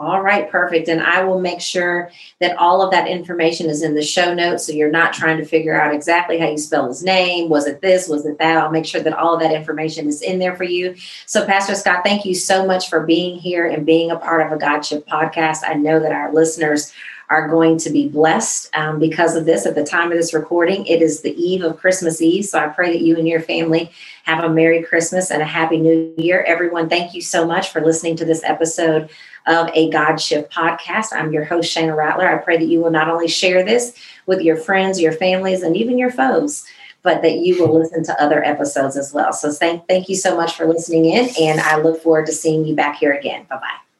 All 0.00 0.22
right, 0.22 0.50
perfect. 0.50 0.88
And 0.88 1.00
I 1.00 1.22
will 1.22 1.38
make 1.38 1.60
sure 1.60 2.10
that 2.40 2.56
all 2.56 2.82
of 2.82 2.90
that 2.90 3.06
information 3.06 3.68
is 3.68 3.82
in 3.82 3.94
the 3.94 4.02
show 4.02 4.34
notes. 4.34 4.66
So 4.66 4.72
you're 4.72 4.90
not 4.90 5.12
trying 5.12 5.36
to 5.36 5.44
figure 5.44 5.80
out 5.80 5.94
exactly 5.94 6.38
how 6.38 6.48
you 6.48 6.58
spell 6.58 6.88
his 6.88 7.04
name. 7.04 7.48
Was 7.50 7.66
it 7.66 7.82
this? 7.82 8.08
Was 8.08 8.26
it 8.26 8.38
that? 8.38 8.56
I'll 8.56 8.72
make 8.72 8.86
sure 8.86 9.02
that 9.02 9.12
all 9.12 9.34
of 9.34 9.40
that 9.40 9.52
information 9.52 10.08
is 10.08 10.20
in 10.22 10.38
there 10.40 10.56
for 10.56 10.64
you. 10.64 10.96
So, 11.26 11.46
Pastor 11.46 11.74
Scott, 11.76 12.02
thank 12.04 12.24
you 12.24 12.34
so 12.34 12.66
much 12.66 12.88
for 12.88 13.06
being 13.06 13.38
here 13.38 13.66
and 13.66 13.86
being 13.86 14.10
a 14.10 14.18
part 14.18 14.44
of 14.44 14.50
a 14.50 14.58
God 14.58 14.80
Shift 14.80 15.06
podcast. 15.06 15.58
I 15.62 15.74
know 15.74 16.00
that 16.00 16.10
our 16.10 16.32
listeners 16.32 16.92
are 17.30 17.48
going 17.48 17.78
to 17.78 17.90
be 17.90 18.08
blessed 18.08 18.74
um, 18.76 18.98
because 18.98 19.36
of 19.36 19.46
this. 19.46 19.64
At 19.66 19.74
the 19.74 19.84
time 19.84 20.12
of 20.12 20.18
this 20.18 20.34
recording, 20.34 20.86
it 20.86 21.00
is 21.02 21.20
the 21.20 21.34
eve 21.42 21.62
of 21.62 21.78
Christmas 21.78 22.20
Eve. 22.20 22.44
So 22.44 22.58
I 22.58 22.68
pray 22.68 22.92
that 22.92 23.02
you 23.02 23.16
and 23.16 23.26
your 23.26 23.40
family 23.40 23.90
have 24.24 24.44
a 24.44 24.48
Merry 24.48 24.82
Christmas 24.82 25.30
and 25.30 25.42
a 25.42 25.46
Happy 25.46 25.78
New 25.78 26.14
Year. 26.16 26.44
Everyone, 26.46 26.88
thank 26.88 27.14
you 27.14 27.20
so 27.20 27.46
much 27.46 27.70
for 27.70 27.80
listening 27.80 28.16
to 28.16 28.24
this 28.24 28.44
episode 28.44 29.10
of 29.46 29.70
a 29.74 29.90
God 29.90 30.16
Shift 30.16 30.52
podcast. 30.52 31.08
I'm 31.12 31.32
your 31.32 31.44
host, 31.44 31.74
Shana 31.74 31.96
Rattler. 31.96 32.28
I 32.28 32.38
pray 32.38 32.58
that 32.58 32.66
you 32.66 32.80
will 32.80 32.90
not 32.90 33.08
only 33.08 33.28
share 33.28 33.64
this 33.64 33.96
with 34.26 34.40
your 34.40 34.56
friends, 34.56 35.00
your 35.00 35.12
families, 35.12 35.62
and 35.62 35.76
even 35.76 35.98
your 35.98 36.10
foes, 36.10 36.64
but 37.02 37.22
that 37.22 37.38
you 37.38 37.58
will 37.58 37.78
listen 37.78 38.04
to 38.04 38.22
other 38.22 38.44
episodes 38.44 38.96
as 38.96 39.12
well. 39.12 39.32
So 39.32 39.50
thank, 39.50 39.88
thank 39.88 40.08
you 40.08 40.16
so 40.16 40.36
much 40.36 40.54
for 40.56 40.66
listening 40.66 41.06
in, 41.06 41.30
and 41.40 41.60
I 41.60 41.78
look 41.78 42.02
forward 42.02 42.26
to 42.26 42.32
seeing 42.32 42.64
you 42.64 42.76
back 42.76 42.96
here 42.98 43.12
again. 43.12 43.46
Bye 43.48 43.56
bye. 43.56 43.91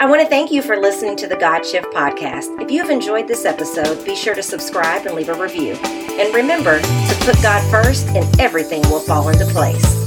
I 0.00 0.06
want 0.06 0.22
to 0.22 0.28
thank 0.28 0.52
you 0.52 0.62
for 0.62 0.76
listening 0.76 1.16
to 1.16 1.26
the 1.26 1.34
God 1.34 1.66
Shift 1.66 1.92
podcast. 1.92 2.62
If 2.62 2.70
you 2.70 2.80
have 2.80 2.88
enjoyed 2.88 3.26
this 3.26 3.44
episode, 3.44 4.04
be 4.04 4.14
sure 4.14 4.36
to 4.36 4.44
subscribe 4.44 5.06
and 5.06 5.16
leave 5.16 5.28
a 5.28 5.34
review. 5.34 5.72
And 5.72 6.32
remember 6.32 6.80
to 6.80 7.16
put 7.24 7.42
God 7.42 7.68
first, 7.68 8.06
and 8.10 8.40
everything 8.40 8.82
will 8.82 9.00
fall 9.00 9.28
into 9.28 9.44
place. 9.46 9.97